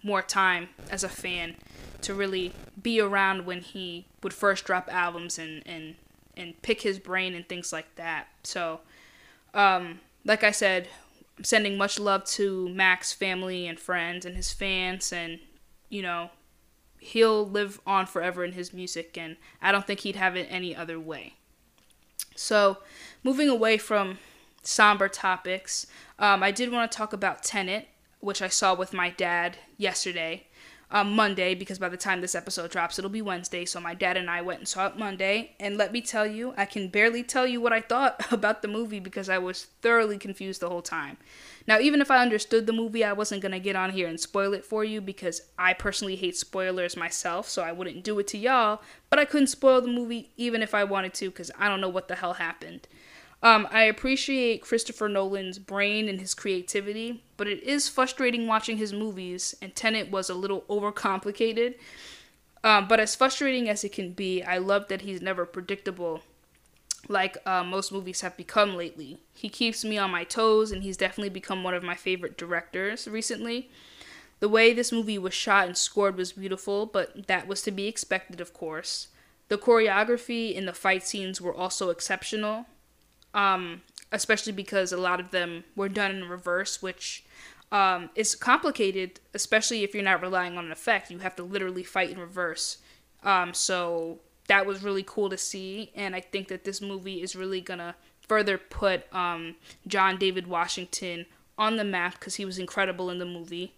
more 0.03 0.23
time 0.23 0.69
as 0.91 1.03
a 1.03 1.09
fan 1.09 1.57
to 2.03 2.15
really 2.15 2.53
be 2.81 3.01
around 3.01 3.47
when 3.47 3.63
he 3.63 4.07
would 4.23 4.35
first 4.35 4.65
drop 4.65 4.93
albums 4.93 5.39
and 5.39 5.63
and 5.67 5.97
and 6.39 6.61
pick 6.63 6.83
his 6.83 6.99
brain 6.99 7.35
and 7.35 7.49
things 7.49 7.73
like 7.73 7.95
that. 7.97 8.29
So, 8.43 8.81
um, 9.55 10.01
like 10.25 10.45
I 10.45 10.51
said, 10.51 10.89
I'm 11.37 11.45
sending 11.45 11.77
much 11.77 11.99
love 11.99 12.25
to 12.27 12.69
Mac's 12.71 13.13
family 13.13 13.67
and 13.67 13.79
friends 13.79 14.25
and 14.25 14.37
his 14.37 14.53
fans, 14.53 15.13
and 15.13 15.41
you 15.89 16.03
know, 16.03 16.31
he'll 16.99 17.47
live 17.47 17.81
on 17.87 18.07
forever 18.07 18.45
in 18.45 18.53
his 18.53 18.73
music, 18.73 19.19
and 19.19 19.37
I 19.61 19.73
don't 19.73 19.87
think 19.87 20.01
he'd 20.01 20.17
have 20.17 20.37
it 20.37 20.47
any 20.51 20.75
other 20.75 20.99
way. 20.99 21.35
So, 22.35 22.79
moving 23.23 23.49
away 23.49 23.79
from 23.79 24.19
somber 24.63 25.09
topics, 25.09 25.87
um, 26.19 26.43
I 26.43 26.51
did 26.51 26.71
want 26.71 26.91
to 26.91 26.97
talk 26.97 27.13
about 27.13 27.43
Tenet, 27.43 27.89
which 28.21 28.43
I 28.43 28.49
saw 28.49 28.75
with 28.75 28.93
my 28.93 29.11
dad 29.11 29.59
yesterday 29.77 30.47
um, 30.91 31.13
Monday 31.13 31.55
because 31.55 31.79
by 31.79 31.89
the 31.89 31.97
time 31.97 32.21
this 32.21 32.35
episode 32.35 32.71
drops, 32.71 32.99
it'll 32.99 33.11
be 33.11 33.23
Wednesday. 33.23 33.65
So 33.65 33.81
my 33.81 33.95
dad 33.95 34.17
and 34.17 34.31
I 34.31 34.41
went 34.41 34.61
and 34.61 34.69
saw 34.69 34.87
it 34.87 34.97
Monday. 34.97 35.53
And 35.61 35.77
let 35.77 35.93
me 35.93 36.01
tell 36.01 36.27
you, 36.27 36.55
I 36.57 36.65
can 36.65 36.89
barely 36.89 37.23
tell 37.23 37.47
you 37.47 37.61
what 37.61 37.73
I 37.73 37.81
thought 37.81 38.25
about 38.33 38.63
the 38.63 38.69
movie 38.69 39.01
because 39.01 39.29
I 39.29 39.39
was 39.39 39.65
thoroughly 39.83 40.19
confused 40.19 40.61
the 40.61 40.69
whole 40.69 40.83
time. 40.83 41.19
Now, 41.67 41.79
even 41.79 42.01
if 42.01 42.11
I 42.11 42.23
understood 42.23 42.67
the 42.67 42.73
movie, 42.73 43.05
I 43.05 43.13
wasn't 43.13 43.43
going 43.43 43.53
to 43.53 43.59
get 43.59 43.77
on 43.77 43.91
here 43.91 44.09
and 44.09 44.19
spoil 44.19 44.55
it 44.55 44.65
for 44.65 44.85
you 44.85 45.03
because 45.03 45.43
I 45.59 45.75
personally 45.75 46.17
hate 46.17 46.37
spoilers 46.37 46.97
myself. 46.97 47.47
So 47.49 47.63
I 47.63 47.73
wouldn't 47.73 48.05
do 48.05 48.19
it 48.19 48.27
to 48.29 48.39
y'all. 48.39 48.81
But 49.11 49.19
I 49.19 49.27
couldn't 49.27 49.49
spoil 49.49 49.83
the 49.83 49.89
movie 49.89 50.31
even 50.39 50.63
if 50.63 50.75
I 50.75 50.85
wanted 50.85 51.13
to 51.15 51.31
because 51.31 51.51
I 51.59 51.69
don't 51.69 51.83
know 51.83 51.89
what 51.91 52.09
the 52.09 52.15
hell 52.15 52.35
happened. 52.35 52.89
Um, 53.43 53.69
I 53.71 53.85
appreciate 53.85 54.63
Christopher 54.63 55.09
Nolan's 55.09 55.59
brain 55.59 56.09
and 56.09 56.21
his 56.21 56.35
creativity, 56.35 57.23
but 57.37 57.47
it 57.47 57.63
is 57.63 57.89
frustrating 57.89 58.47
watching 58.47 58.79
his 58.79 58.93
movies, 58.93 59.55
and 59.63 59.75
Tenet 59.75 60.11
was 60.11 60.29
a 60.29 60.35
little 60.35 60.63
overcomplicated. 60.63 61.77
Um, 62.65 62.89
but 62.89 62.99
as 62.99 63.15
frustrating 63.15 63.69
as 63.69 63.85
it 63.85 63.93
can 63.93 64.13
be, 64.13 64.43
I 64.43 64.59
love 64.59 64.89
that 64.89 65.03
he's 65.03 65.23
never 65.23 65.47
predictable 65.47 66.23
like 67.07 67.39
uh, 67.47 67.63
most 67.63 67.93
movies 67.93 68.23
have 68.23 68.37
become 68.37 68.75
lately. 68.75 69.19
He 69.33 69.49
keeps 69.49 69.85
me 69.85 69.97
on 69.99 70.11
my 70.11 70.25
toes, 70.25 70.73
and 70.73 70.83
he's 70.83 70.97
definitely 70.97 71.31
become 71.31 71.63
one 71.63 71.75
of 71.75 71.83
my 71.83 71.95
favorite 71.95 72.37
directors 72.37 73.07
recently. 73.07 73.71
The 74.41 74.49
way 74.49 74.73
this 74.73 74.93
movie 74.93 75.19
was 75.19 75.35
shot 75.35 75.67
and 75.67 75.77
scored 75.77 76.17
was 76.17 76.33
beautiful, 76.33 76.87
but 76.87 77.27
that 77.29 77.47
was 77.47 77.63
to 77.63 77.71
be 77.71 77.87
expected, 77.87 78.41
of 78.41 78.53
course. 78.53 79.09
The 79.49 79.59
choreography 79.59 80.57
and 80.57 80.67
the 80.67 80.73
fight 80.73 81.07
scenes 81.07 81.41
were 81.41 81.55
also 81.55 81.91
exceptional 81.91 82.67
um, 83.39 83.83
especially 84.11 84.53
because 84.53 84.93
a 84.93 84.97
lot 84.97 85.21
of 85.21 85.31
them 85.31 85.63
were 85.77 85.89
done 85.89 86.11
in 86.11 86.29
reverse, 86.29 86.83
which 86.83 87.25
um, 87.71 88.11
is 88.17 88.35
complicated, 88.35 89.21
especially 89.33 89.85
if 89.85 89.95
you're 89.95 90.03
not 90.03 90.21
relying 90.21 90.59
on 90.59 90.67
an 90.67 90.73
effect. 90.73 91.11
You 91.11 91.19
have 91.19 91.37
to 91.37 91.45
literally 91.45 91.85
fight 91.85 92.11
in 92.11 92.19
reverse. 92.19 92.79
Um, 93.23 93.55
so 93.55 94.19
that 94.49 94.67
was 94.67 94.83
really 94.83 95.05
cool 95.07 95.31
to 95.31 95.39
see, 95.39 95.93
and 95.95 96.17
I 96.17 96.21
think 96.21 96.49
that 96.49 96.65
this 96.65 96.81
movie 96.81 97.23
is 97.23 97.37
really 97.37 97.61
gonna 97.61 97.95
further 98.27 98.59
put 98.59 99.13
um, 99.15 99.55
John 99.87 100.19
David 100.19 100.49
Washington 100.49 101.27
on 101.57 101.77
the 101.77 101.85
map 101.85 102.15
because 102.15 102.37
he 102.37 102.45
was 102.45 102.59
incredible 102.59 103.09
in 103.09 103.19
the 103.19 103.25
movie. 103.25 103.75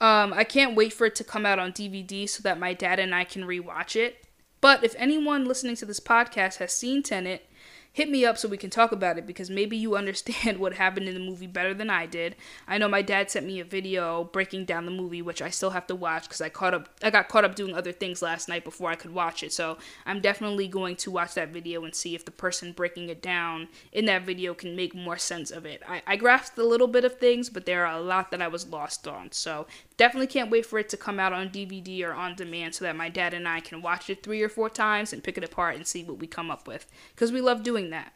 Um, 0.00 0.32
I 0.32 0.44
can't 0.44 0.76
wait 0.76 0.92
for 0.92 1.06
it 1.06 1.14
to 1.16 1.24
come 1.24 1.46
out 1.46 1.58
on 1.58 1.72
DVD 1.72 2.28
so 2.28 2.42
that 2.42 2.58
my 2.58 2.72
dad 2.72 2.98
and 2.98 3.14
I 3.14 3.24
can 3.24 3.42
rewatch 3.42 3.96
it. 3.96 4.24
But 4.60 4.82
if 4.82 4.94
anyone 4.96 5.44
listening 5.44 5.76
to 5.76 5.86
this 5.86 6.00
podcast 6.00 6.56
has 6.56 6.72
seen 6.72 7.02
Tenet 7.02 7.47
hit 7.92 8.10
me 8.10 8.24
up 8.24 8.38
so 8.38 8.48
we 8.48 8.56
can 8.56 8.70
talk 8.70 8.92
about 8.92 9.18
it 9.18 9.26
because 9.26 9.50
maybe 9.50 9.76
you 9.76 9.96
understand 9.96 10.58
what 10.60 10.74
happened 10.74 11.08
in 11.08 11.14
the 11.14 11.20
movie 11.20 11.46
better 11.46 11.74
than 11.74 11.90
I 11.90 12.06
did. 12.06 12.36
I 12.66 12.78
know 12.78 12.88
my 12.88 13.02
dad 13.02 13.30
sent 13.30 13.46
me 13.46 13.60
a 13.60 13.64
video 13.64 14.24
breaking 14.24 14.66
down 14.66 14.84
the 14.84 14.92
movie, 14.92 15.22
which 15.22 15.42
I 15.42 15.50
still 15.50 15.70
have 15.70 15.86
to 15.88 15.94
watch 15.94 16.24
because 16.24 16.40
I 16.40 16.48
caught 16.48 16.74
up. 16.74 16.88
I 17.02 17.10
got 17.10 17.28
caught 17.28 17.44
up 17.44 17.54
doing 17.54 17.74
other 17.74 17.92
things 17.92 18.22
last 18.22 18.48
night 18.48 18.64
before 18.64 18.90
I 18.90 18.94
could 18.94 19.12
watch 19.12 19.42
it. 19.42 19.52
So 19.52 19.78
I'm 20.06 20.20
definitely 20.20 20.68
going 20.68 20.96
to 20.96 21.10
watch 21.10 21.34
that 21.34 21.48
video 21.48 21.84
and 21.84 21.94
see 21.94 22.14
if 22.14 22.24
the 22.24 22.30
person 22.30 22.72
breaking 22.72 23.08
it 23.08 23.22
down 23.22 23.68
in 23.92 24.04
that 24.06 24.24
video 24.24 24.54
can 24.54 24.76
make 24.76 24.94
more 24.94 25.18
sense 25.18 25.50
of 25.50 25.66
it. 25.66 25.82
I, 25.88 26.02
I 26.06 26.16
grasped 26.16 26.58
a 26.58 26.64
little 26.64 26.88
bit 26.88 27.04
of 27.04 27.18
things, 27.18 27.50
but 27.50 27.66
there 27.66 27.86
are 27.86 27.96
a 27.96 28.00
lot 28.00 28.30
that 28.30 28.42
I 28.42 28.48
was 28.48 28.68
lost 28.68 29.08
on. 29.08 29.32
So 29.32 29.66
definitely 29.98 30.28
can't 30.28 30.50
wait 30.50 30.64
for 30.64 30.78
it 30.78 30.88
to 30.88 30.96
come 30.96 31.20
out 31.20 31.34
on 31.34 31.50
DVD 31.50 32.02
or 32.04 32.14
on 32.14 32.34
demand 32.34 32.74
so 32.74 32.86
that 32.86 32.96
my 32.96 33.10
dad 33.10 33.34
and 33.34 33.46
I 33.46 33.60
can 33.60 33.82
watch 33.82 34.08
it 34.08 34.22
three 34.22 34.42
or 34.42 34.48
four 34.48 34.70
times 34.70 35.12
and 35.12 35.22
pick 35.22 35.36
it 35.36 35.44
apart 35.44 35.76
and 35.76 35.86
see 35.86 36.02
what 36.02 36.18
we 36.18 36.26
come 36.26 36.50
up 36.50 36.66
with 36.66 36.86
because 37.14 37.30
we 37.30 37.42
love 37.42 37.62
doing 37.62 37.90
that. 37.90 38.14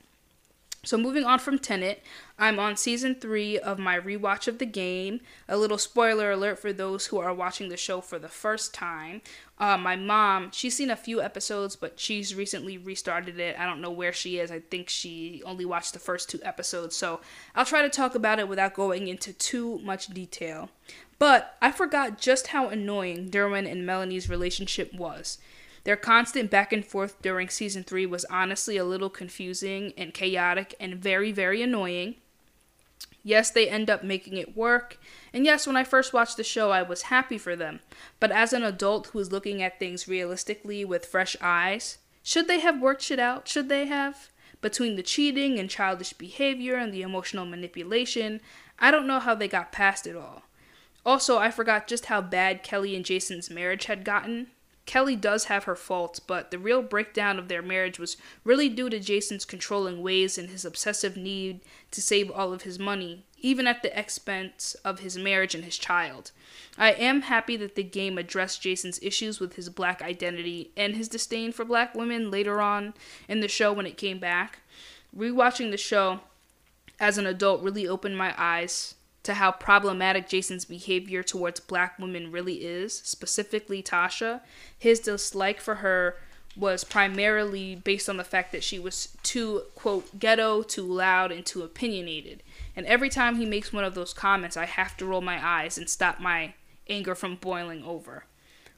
So 0.85 0.99
moving 0.99 1.24
on 1.24 1.39
from 1.39 1.61
Tenet, 1.61 2.03
I'm 2.41 2.59
on 2.59 2.76
season 2.76 3.14
three 3.14 3.57
of 3.57 3.78
my 3.78 4.01
rewatch 4.01 4.49
of 4.49 4.59
the 4.59 4.66
game. 4.66 5.20
A 5.49 5.57
little 5.57 5.78
spoiler 5.78 6.33
alert 6.33 6.59
for 6.59 6.72
those 6.72 7.07
who 7.07 7.18
are 7.18 7.33
watching 7.33 7.68
the 7.68 7.76
show 7.76 8.01
for 8.01 8.18
the 8.18 8.28
first 8.28 8.74
time. 8.74 9.22
Uh, 9.59 9.76
my 9.76 9.95
mom, 9.95 10.51
she's 10.51 10.74
seen 10.74 10.91
a 10.91 10.97
few 10.97 11.22
episodes, 11.22 11.76
but 11.76 12.01
she's 12.01 12.35
recently 12.35 12.78
restarted 12.78 13.39
it. 13.39 13.57
I 13.57 13.64
don't 13.64 13.80
know 13.80 13.93
where 13.93 14.12
she 14.12 14.41
is. 14.41 14.51
I 14.51 14.59
think 14.59 14.89
she 14.89 15.41
only 15.47 15.64
watched 15.64 15.93
the 15.93 16.01
first 16.01 16.28
two 16.28 16.41
episodes. 16.43 16.97
So 16.97 17.20
I'll 17.55 17.64
try 17.64 17.83
to 17.83 17.89
talk 17.89 18.16
about 18.16 18.41
it 18.41 18.49
without 18.49 18.74
going 18.74 19.07
into 19.07 19.33
too 19.33 19.78
much 19.85 20.09
detail. 20.09 20.68
But 21.22 21.56
I 21.62 21.70
forgot 21.70 22.18
just 22.18 22.48
how 22.48 22.66
annoying 22.66 23.30
Derwin 23.30 23.70
and 23.70 23.86
Melanie's 23.86 24.28
relationship 24.28 24.92
was. 24.92 25.38
Their 25.84 25.94
constant 25.94 26.50
back 26.50 26.72
and 26.72 26.84
forth 26.84 27.22
during 27.22 27.48
season 27.48 27.84
3 27.84 28.06
was 28.06 28.24
honestly 28.24 28.76
a 28.76 28.84
little 28.84 29.08
confusing 29.08 29.92
and 29.96 30.12
chaotic 30.12 30.74
and 30.80 30.96
very, 30.96 31.30
very 31.30 31.62
annoying. 31.62 32.16
Yes, 33.22 33.52
they 33.52 33.68
end 33.68 33.88
up 33.88 34.02
making 34.02 34.36
it 34.36 34.56
work. 34.56 34.98
And 35.32 35.44
yes, 35.44 35.64
when 35.64 35.76
I 35.76 35.84
first 35.84 36.12
watched 36.12 36.36
the 36.36 36.42
show, 36.42 36.72
I 36.72 36.82
was 36.82 37.02
happy 37.02 37.38
for 37.38 37.54
them. 37.54 37.78
But 38.18 38.32
as 38.32 38.52
an 38.52 38.64
adult 38.64 39.06
who 39.12 39.20
is 39.20 39.30
looking 39.30 39.62
at 39.62 39.78
things 39.78 40.08
realistically 40.08 40.84
with 40.84 41.06
fresh 41.06 41.36
eyes, 41.40 41.98
should 42.24 42.48
they 42.48 42.58
have 42.58 42.82
worked 42.82 43.02
shit 43.02 43.20
out? 43.20 43.46
Should 43.46 43.68
they 43.68 43.86
have? 43.86 44.32
Between 44.60 44.96
the 44.96 45.04
cheating 45.04 45.56
and 45.60 45.70
childish 45.70 46.14
behavior 46.14 46.74
and 46.74 46.92
the 46.92 47.02
emotional 47.02 47.46
manipulation, 47.46 48.40
I 48.80 48.90
don't 48.90 49.06
know 49.06 49.20
how 49.20 49.36
they 49.36 49.46
got 49.46 49.70
past 49.70 50.08
it 50.08 50.16
all. 50.16 50.42
Also, 51.05 51.38
I 51.38 51.50
forgot 51.50 51.88
just 51.88 52.07
how 52.07 52.20
bad 52.20 52.62
Kelly 52.62 52.94
and 52.94 53.05
Jason's 53.05 53.50
marriage 53.50 53.86
had 53.86 54.05
gotten. 54.05 54.48
Kelly 54.84 55.14
does 55.14 55.44
have 55.44 55.64
her 55.64 55.76
faults, 55.76 56.18
but 56.18 56.50
the 56.50 56.59
real 56.59 56.82
breakdown 56.82 57.38
of 57.38 57.48
their 57.48 57.62
marriage 57.62 57.98
was 57.98 58.16
really 58.44 58.68
due 58.68 58.90
to 58.90 58.98
Jason's 58.98 59.44
controlling 59.44 60.03
ways 60.03 60.36
and 60.36 60.50
his 60.50 60.64
obsessive 60.64 61.16
need 61.16 61.61
to 61.92 62.03
save 62.03 62.30
all 62.30 62.53
of 62.53 62.62
his 62.62 62.78
money, 62.78 63.24
even 63.38 63.66
at 63.66 63.82
the 63.82 63.96
expense 63.98 64.74
of 64.84 65.00
his 65.00 65.16
marriage 65.16 65.55
and 65.55 65.64
his 65.64 65.78
child. 65.78 66.32
I 66.76 66.92
am 66.92 67.22
happy 67.22 67.57
that 67.59 67.76
the 67.76 67.84
game 67.84 68.18
addressed 68.18 68.62
Jason's 68.62 68.98
issues 69.03 69.38
with 69.38 69.55
his 69.55 69.68
black 69.68 70.03
identity 70.03 70.72
and 70.76 70.96
his 70.96 71.09
disdain 71.09 71.53
for 71.53 71.64
black 71.64 71.94
women 71.94 72.30
later 72.30 72.61
on 72.61 72.94
in 73.28 73.40
the 73.40 73.48
show 73.48 73.72
when 73.72 73.86
it 73.86 73.96
came 73.96 74.18
back. 74.18 74.61
Rewatching 75.16 75.70
the 75.70 75.76
show 75.76 76.20
as 76.98 77.18
an 77.18 77.26
adult 77.26 77.62
really 77.62 77.86
opened 77.86 78.18
my 78.18 78.34
eyes 78.36 78.94
to 79.22 79.34
how 79.34 79.52
problematic 79.52 80.28
Jason's 80.28 80.64
behavior 80.64 81.22
towards 81.22 81.60
black 81.60 81.98
women 81.98 82.32
really 82.32 82.64
is, 82.64 82.98
specifically 82.98 83.82
Tasha. 83.82 84.40
His 84.78 85.00
dislike 85.00 85.60
for 85.60 85.76
her 85.76 86.16
was 86.56 86.84
primarily 86.84 87.74
based 87.74 88.08
on 88.08 88.16
the 88.16 88.24
fact 88.24 88.52
that 88.52 88.64
she 88.64 88.78
was 88.78 89.16
too, 89.22 89.62
quote, 89.74 90.18
ghetto, 90.18 90.62
too 90.62 90.82
loud, 90.82 91.32
and 91.32 91.46
too 91.46 91.62
opinionated. 91.62 92.42
And 92.76 92.84
every 92.86 93.08
time 93.08 93.36
he 93.36 93.46
makes 93.46 93.72
one 93.72 93.84
of 93.84 93.94
those 93.94 94.12
comments, 94.12 94.56
I 94.56 94.66
have 94.66 94.96
to 94.98 95.06
roll 95.06 95.22
my 95.22 95.44
eyes 95.44 95.78
and 95.78 95.88
stop 95.88 96.20
my 96.20 96.54
anger 96.88 97.14
from 97.14 97.36
boiling 97.36 97.84
over. 97.84 98.24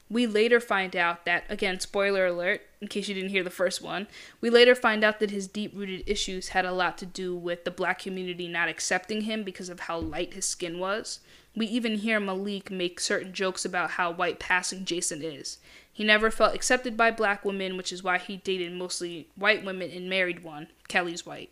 We 0.09 0.27
later 0.27 0.59
find 0.59 0.95
out 0.95 1.25
that, 1.25 1.45
again, 1.49 1.79
spoiler 1.79 2.27
alert, 2.27 2.61
in 2.79 2.87
case 2.87 3.07
you 3.07 3.15
didn't 3.15 3.31
hear 3.31 3.43
the 3.43 3.49
first 3.49 3.81
one, 3.81 4.07
we 4.39 4.51
later 4.51 4.75
find 4.75 5.03
out 5.03 5.19
that 5.19 5.31
his 5.31 5.47
deep 5.47 5.71
rooted 5.75 6.03
issues 6.05 6.49
had 6.49 6.63
a 6.63 6.71
lot 6.71 6.97
to 6.99 7.07
do 7.07 7.35
with 7.35 7.65
the 7.65 7.71
black 7.71 7.99
community 7.99 8.47
not 8.47 8.69
accepting 8.69 9.21
him 9.21 9.43
because 9.43 9.67
of 9.67 9.81
how 9.81 9.97
light 9.97 10.35
his 10.35 10.45
skin 10.45 10.77
was. 10.77 11.21
We 11.55 11.65
even 11.67 11.95
hear 11.95 12.19
Malik 12.19 12.69
make 12.69 12.99
certain 12.99 13.33
jokes 13.33 13.65
about 13.65 13.91
how 13.91 14.11
white 14.11 14.39
passing 14.39 14.85
Jason 14.85 15.23
is. 15.23 15.57
He 15.91 16.03
never 16.03 16.29
felt 16.29 16.53
accepted 16.53 16.95
by 16.95 17.09
black 17.09 17.43
women, 17.43 17.75
which 17.75 17.91
is 17.91 18.03
why 18.03 18.19
he 18.19 18.37
dated 18.37 18.73
mostly 18.73 19.29
white 19.35 19.65
women 19.65 19.89
and 19.89 20.09
married 20.09 20.43
one. 20.43 20.67
Kelly's 20.87 21.25
white. 21.25 21.49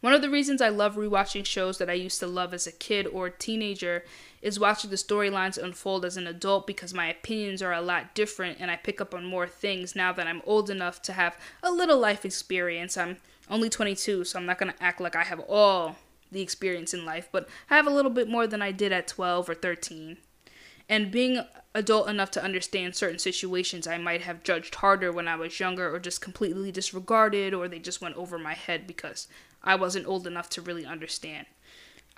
One 0.00 0.12
of 0.12 0.22
the 0.22 0.30
reasons 0.30 0.62
I 0.62 0.68
love 0.68 0.94
rewatching 0.94 1.44
shows 1.44 1.78
that 1.78 1.90
I 1.90 1.94
used 1.94 2.20
to 2.20 2.26
love 2.26 2.54
as 2.54 2.66
a 2.66 2.72
kid 2.72 3.06
or 3.06 3.30
teenager 3.30 4.04
is 4.40 4.60
watching 4.60 4.90
the 4.90 4.96
storylines 4.96 5.62
unfold 5.62 6.04
as 6.04 6.16
an 6.16 6.26
adult 6.26 6.66
because 6.66 6.94
my 6.94 7.08
opinions 7.08 7.62
are 7.62 7.72
a 7.72 7.80
lot 7.80 8.14
different 8.14 8.58
and 8.60 8.70
I 8.70 8.76
pick 8.76 9.00
up 9.00 9.14
on 9.14 9.24
more 9.24 9.48
things 9.48 9.96
now 9.96 10.12
that 10.12 10.26
I'm 10.26 10.42
old 10.46 10.70
enough 10.70 11.02
to 11.02 11.12
have 11.12 11.36
a 11.62 11.70
little 11.70 11.98
life 11.98 12.24
experience. 12.24 12.96
I'm 12.96 13.16
only 13.50 13.68
22, 13.68 14.24
so 14.24 14.38
I'm 14.38 14.46
not 14.46 14.58
going 14.58 14.72
to 14.72 14.82
act 14.82 15.00
like 15.00 15.16
I 15.16 15.24
have 15.24 15.40
all 15.40 15.96
the 16.30 16.40
experience 16.42 16.92
in 16.94 17.04
life, 17.04 17.28
but 17.32 17.48
I 17.70 17.76
have 17.76 17.86
a 17.86 17.90
little 17.92 18.10
bit 18.10 18.28
more 18.28 18.46
than 18.46 18.62
I 18.62 18.72
did 18.72 18.92
at 18.92 19.08
12 19.08 19.48
or 19.48 19.54
13. 19.54 20.18
And 20.88 21.10
being 21.10 21.42
adult 21.74 22.08
enough 22.08 22.30
to 22.32 22.42
understand 22.42 22.94
certain 22.94 23.18
situations 23.18 23.86
I 23.86 23.98
might 23.98 24.22
have 24.22 24.42
judged 24.42 24.76
harder 24.76 25.12
when 25.12 25.28
I 25.28 25.36
was 25.36 25.60
younger 25.60 25.92
or 25.94 25.98
just 25.98 26.20
completely 26.20 26.72
disregarded 26.72 27.52
or 27.52 27.68
they 27.68 27.78
just 27.78 28.00
went 28.00 28.16
over 28.16 28.38
my 28.38 28.54
head 28.54 28.86
because 28.86 29.28
I 29.62 29.74
wasn't 29.74 30.06
old 30.06 30.26
enough 30.26 30.48
to 30.50 30.62
really 30.62 30.86
understand. 30.86 31.46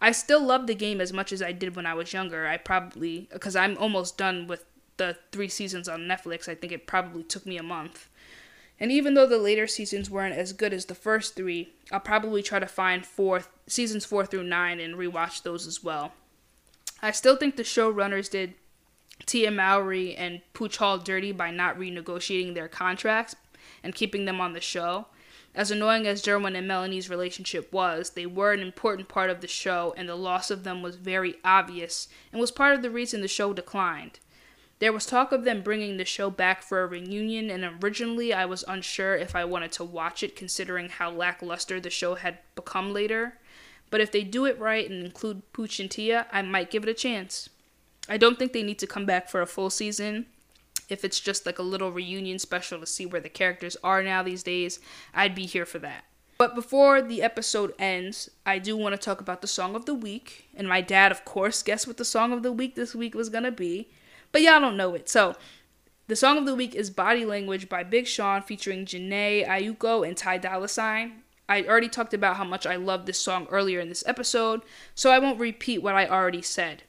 I 0.01 0.13
still 0.13 0.43
love 0.43 0.67
the 0.67 0.75
game 0.75 1.01
as 1.01 1.13
much 1.13 1.33
as 1.33 1.43
I 1.43 1.53
did 1.53 1.77
when 1.77 1.87
I 1.87 1.95
was 1.95 2.13
younger. 2.13 2.47
I 2.47 2.57
probably, 2.57 3.29
because 3.33 3.55
I'm 3.55 3.77
almost 3.77 4.17
done 4.17 4.47
with 4.47 4.65
the 4.97 5.17
three 5.33 5.49
seasons 5.49 5.89
on 5.89 6.03
Netflix, 6.03 6.49
I 6.49 6.55
think 6.55 6.73
it 6.73 6.87
probably 6.87 7.23
took 7.23 7.47
me 7.47 7.57
a 7.59 7.63
month. 7.63 8.09
And 8.79 8.91
even 8.91 9.13
though 9.13 9.27
the 9.27 9.39
later 9.39 9.67
seasons 9.67 10.11
weren't 10.11 10.35
as 10.35 10.55
good 10.55 10.73
as 10.73 10.87
the 10.87 10.95
first 10.95 11.37
three, 11.37 11.75
I'll 11.93 12.01
probably 12.01 12.43
try 12.43 12.59
to 12.59 12.67
find 12.67 13.05
four 13.05 13.43
seasons 13.67 14.07
four 14.07 14.25
through 14.25 14.45
nine 14.45 14.81
and 14.81 14.95
rewatch 14.95 15.43
those 15.43 15.67
as 15.67 15.85
well. 15.85 16.13
I 17.03 17.11
still 17.11 17.37
think 17.37 17.57
the 17.57 17.63
showrunners 17.63 18.31
did 18.31 18.55
Tia 19.27 19.51
Mowry 19.51 20.15
and 20.17 20.41
Pooch 20.55 20.79
Hall 20.79 20.97
dirty 20.97 21.33
by 21.33 21.51
not 21.51 21.79
renegotiating 21.79 22.55
their 22.55 22.69
contracts 22.69 23.37
and 23.83 23.95
keeping 23.95 24.25
them 24.25 24.41
on 24.41 24.55
the 24.55 24.61
show. 24.61 25.07
As 25.55 25.71
annoying 25.71 26.07
as 26.07 26.23
Derwin 26.23 26.57
and 26.57 26.69
Melanie's 26.69 27.11
relationship 27.11 27.73
was, 27.73 28.11
they 28.11 28.27
were 28.27 28.53
an 28.53 28.61
important 28.61 29.09
part 29.09 29.31
of 29.31 29.41
the 29.41 29.49
show, 29.49 29.93
and 29.97 30.09
the 30.09 30.15
loss 30.15 30.51
of 30.51 30.63
them 30.63 30.81
was 30.81 30.95
very 30.97 31.37
obvious 31.45 32.09
and 32.31 32.41
was 32.41 32.53
part 32.53 32.75
of 32.75 32.83
the 32.83 32.91
reason 32.91 33.21
the 33.21 33.29
show 33.29 33.53
declined. 33.53 34.21
There 34.79 34.93
was 34.93 35.05
talk 35.05 35.33
of 35.33 35.45
them 35.45 35.63
bringing 35.63 35.97
the 35.97 36.05
show 36.07 36.31
back 36.31 36.63
for 36.63 36.83
a 36.83 36.87
reunion, 36.87 37.51
and 37.51 37.83
originally 37.85 38.33
I 38.33 38.47
was 38.47 38.65
unsure 38.67 39.15
if 39.15 39.35
I 39.35 39.45
wanted 39.45 39.73
to 39.73 39.85
watch 39.85 40.23
it 40.23 40.37
considering 40.37 40.89
how 40.89 41.11
lackluster 41.11 41.81
the 41.81 41.91
show 41.91 42.15
had 42.15 42.39
become 42.55 42.93
later. 42.95 43.39
But 43.91 44.01
if 44.01 44.11
they 44.13 44.23
do 44.23 44.47
it 44.47 44.59
right 44.59 44.89
and 44.89 45.05
include 45.05 45.53
Pooch 45.53 45.81
and 45.81 45.91
Tia, 45.91 46.29
I 46.33 46.43
might 46.43 46.71
give 46.71 46.85
it 46.85 46.89
a 46.89 46.95
chance. 46.95 47.51
I 48.09 48.17
don't 48.17 48.39
think 48.39 48.53
they 48.53 48.63
need 48.63 48.79
to 48.79 48.87
come 48.87 49.05
back 49.05 49.29
for 49.29 49.43
a 49.43 49.47
full 49.47 49.69
season, 49.69 50.27
if 50.91 51.05
it's 51.05 51.21
just 51.21 51.47
like 51.47 51.59
a 51.59 51.63
little 51.63 51.93
reunion 51.93 52.39
special 52.39 52.81
to 52.81 52.87
see 52.87 53.07
where 53.07 53.21
the 53.21 53.29
characters 53.29 53.77
are 53.83 54.03
now 54.03 54.23
these 54.23 54.43
days, 54.43 54.81
I'd 55.15 55.35
be 55.35 55.47
here 55.47 55.67
for 55.67 55.79
that. 55.81 56.05
But 56.39 56.55
before 56.55 57.03
the 57.03 57.23
episode 57.23 57.75
ends, 57.79 58.31
I 58.47 58.59
do 58.59 58.75
want 58.77 58.95
to 58.95 58.99
talk 58.99 59.21
about 59.21 59.43
the 59.43 59.47
song 59.47 59.77
of 59.77 59.85
the 59.85 59.95
week. 59.95 60.49
And 60.55 60.67
my 60.67 60.81
dad, 60.81 61.13
of 61.13 61.25
course, 61.27 61.63
guessed 61.63 61.87
what 61.87 61.99
the 61.99 62.05
song 62.05 62.33
of 62.33 62.43
the 62.43 62.51
week 62.51 62.77
this 62.77 62.95
week 62.95 63.15
was 63.15 63.29
going 63.29 63.45
to 63.45 63.53
be. 63.53 63.91
But 64.33 64.41
y'all 64.41 64.59
don't 64.59 64.77
know 64.77 64.95
it. 64.95 65.09
So, 65.09 65.35
the 66.07 66.17
song 66.17 66.39
of 66.39 66.47
the 66.47 66.55
week 66.55 66.75
is 66.75 66.91
Body 66.91 67.25
Language 67.25 67.69
by 67.69 67.85
Big 67.85 68.07
Sean 68.07 68.43
featuring 68.43 68.87
Jhené 68.87 69.47
Aiko 69.47 70.07
and 70.07 70.17
Ty 70.17 70.39
Dolla 70.39 70.67
$ign. 70.67 71.13
I 71.49 71.63
already 71.65 71.89
talked 71.89 72.15
about 72.15 72.37
how 72.37 72.45
much 72.45 72.67
I 72.67 72.77
love 72.77 73.07
this 73.07 73.21
song 73.21 73.47
earlier 73.51 73.79
in 73.79 73.89
this 73.89 74.03
episode, 74.07 74.63
so 74.95 75.11
I 75.11 75.19
won't 75.19 75.39
repeat 75.39 75.83
what 75.83 75.95
I 75.95 76.07
already 76.07 76.43
said. 76.43 76.85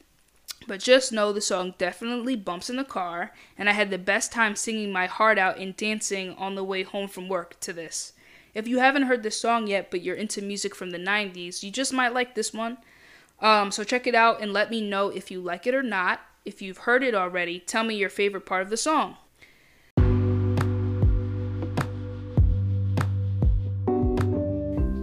But 0.67 0.79
just 0.79 1.11
know 1.11 1.33
the 1.33 1.41
song 1.41 1.73
definitely 1.77 2.35
bumps 2.35 2.69
in 2.69 2.75
the 2.75 2.83
car, 2.83 3.33
and 3.57 3.67
I 3.67 3.73
had 3.73 3.89
the 3.89 3.97
best 3.97 4.31
time 4.31 4.55
singing 4.55 4.91
my 4.91 5.07
heart 5.07 5.37
out 5.37 5.57
and 5.57 5.75
dancing 5.75 6.35
on 6.35 6.55
the 6.55 6.63
way 6.63 6.83
home 6.83 7.07
from 7.07 7.27
work 7.27 7.59
to 7.61 7.73
this. 7.73 8.13
If 8.53 8.67
you 8.67 8.79
haven't 8.79 9.03
heard 9.03 9.23
this 9.23 9.39
song 9.39 9.67
yet, 9.67 9.89
but 9.89 10.01
you're 10.01 10.15
into 10.15 10.41
music 10.41 10.75
from 10.75 10.91
the 10.91 10.97
90s, 10.97 11.63
you 11.63 11.71
just 11.71 11.93
might 11.93 12.13
like 12.13 12.35
this 12.35 12.53
one. 12.53 12.77
Um, 13.39 13.71
so 13.71 13.83
check 13.83 14.05
it 14.05 14.15
out 14.15 14.41
and 14.41 14.53
let 14.53 14.69
me 14.69 14.81
know 14.81 15.09
if 15.09 15.31
you 15.31 15.41
like 15.41 15.65
it 15.65 15.73
or 15.73 15.83
not. 15.83 16.21
If 16.45 16.61
you've 16.61 16.79
heard 16.79 17.03
it 17.03 17.15
already, 17.15 17.59
tell 17.59 17.83
me 17.83 17.95
your 17.95 18.09
favorite 18.09 18.45
part 18.45 18.61
of 18.61 18.69
the 18.69 18.77
song. 18.77 19.17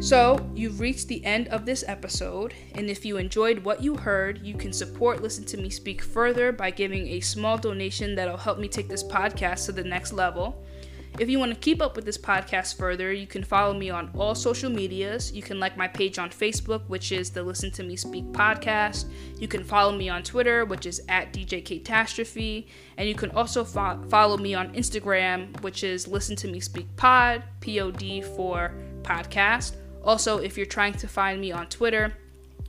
So, 0.00 0.38
you've 0.54 0.78
reached 0.78 1.08
the 1.08 1.24
end 1.24 1.48
of 1.48 1.66
this 1.66 1.84
episode, 1.86 2.54
and 2.76 2.88
if 2.88 3.04
you 3.04 3.16
enjoyed 3.16 3.58
what 3.58 3.82
you 3.82 3.96
heard, 3.96 4.40
you 4.46 4.54
can 4.54 4.72
support 4.72 5.22
Listen 5.22 5.44
to 5.46 5.56
Me 5.56 5.68
Speak 5.68 6.02
further 6.02 6.52
by 6.52 6.70
giving 6.70 7.08
a 7.08 7.20
small 7.20 7.58
donation 7.58 8.14
that'll 8.14 8.36
help 8.36 8.60
me 8.60 8.68
take 8.68 8.88
this 8.88 9.02
podcast 9.02 9.66
to 9.66 9.72
the 9.72 9.82
next 9.82 10.12
level. 10.12 10.64
If 11.18 11.28
you 11.28 11.40
want 11.40 11.52
to 11.52 11.58
keep 11.58 11.82
up 11.82 11.96
with 11.96 12.04
this 12.04 12.16
podcast 12.16 12.76
further, 12.76 13.12
you 13.12 13.26
can 13.26 13.42
follow 13.42 13.74
me 13.74 13.90
on 13.90 14.10
all 14.16 14.36
social 14.36 14.70
medias. 14.70 15.32
You 15.32 15.42
can 15.42 15.58
like 15.58 15.76
my 15.76 15.88
page 15.88 16.20
on 16.20 16.30
Facebook, 16.30 16.82
which 16.86 17.10
is 17.10 17.30
the 17.30 17.42
Listen 17.42 17.72
to 17.72 17.82
Me 17.82 17.96
Speak 17.96 18.24
podcast. 18.26 19.06
You 19.36 19.48
can 19.48 19.64
follow 19.64 19.90
me 19.90 20.08
on 20.08 20.22
Twitter, 20.22 20.64
which 20.64 20.86
is 20.86 21.02
at 21.08 21.32
DJ 21.32 21.60
Kaytastrophe. 21.64 22.68
And 22.98 23.08
you 23.08 23.16
can 23.16 23.32
also 23.32 23.64
fo- 23.64 24.00
follow 24.08 24.36
me 24.36 24.54
on 24.54 24.72
Instagram, 24.74 25.60
which 25.62 25.82
is 25.82 26.06
Listen 26.06 26.36
to 26.36 26.46
Me 26.46 26.60
Speak 26.60 26.86
Pod, 26.94 27.42
P 27.58 27.80
O 27.80 27.90
D 27.90 28.22
for 28.22 28.72
podcast. 29.02 29.74
Also, 30.08 30.38
if 30.38 30.56
you're 30.56 30.64
trying 30.64 30.94
to 30.94 31.06
find 31.06 31.38
me 31.38 31.52
on 31.52 31.66
Twitter, 31.66 32.14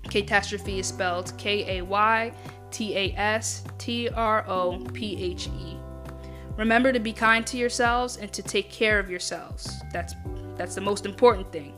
Kaytastrophe 0.03 0.79
is 0.79 0.87
spelled 0.87 1.31
K 1.37 1.77
A 1.77 1.81
Y 1.81 2.33
T 2.69 2.93
A 2.97 3.13
S 3.15 3.63
T 3.77 4.09
R 4.09 4.43
O 4.45 4.85
P 4.91 5.15
H 5.23 5.47
E. 5.47 5.77
Remember 6.57 6.91
to 6.91 6.99
be 6.99 7.13
kind 7.13 7.47
to 7.47 7.55
yourselves 7.55 8.17
and 8.17 8.29
to 8.33 8.43
take 8.43 8.69
care 8.69 8.99
of 8.99 9.09
yourselves. 9.09 9.73
That's 9.93 10.15
that's 10.57 10.75
the 10.75 10.81
most 10.81 11.05
important 11.05 11.49
thing. 11.49 11.73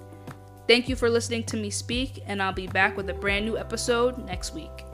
Thank 0.67 0.89
you 0.89 0.95
for 0.95 1.11
listening 1.11 1.43
to 1.43 1.57
me 1.57 1.69
speak, 1.69 2.23
and 2.25 2.41
I'll 2.41 2.53
be 2.53 2.65
back 2.65 2.97
with 2.97 3.07
a 3.11 3.13
brand 3.13 3.45
new 3.45 3.55
episode 3.55 4.17
next 4.25 4.55
week. 4.55 4.90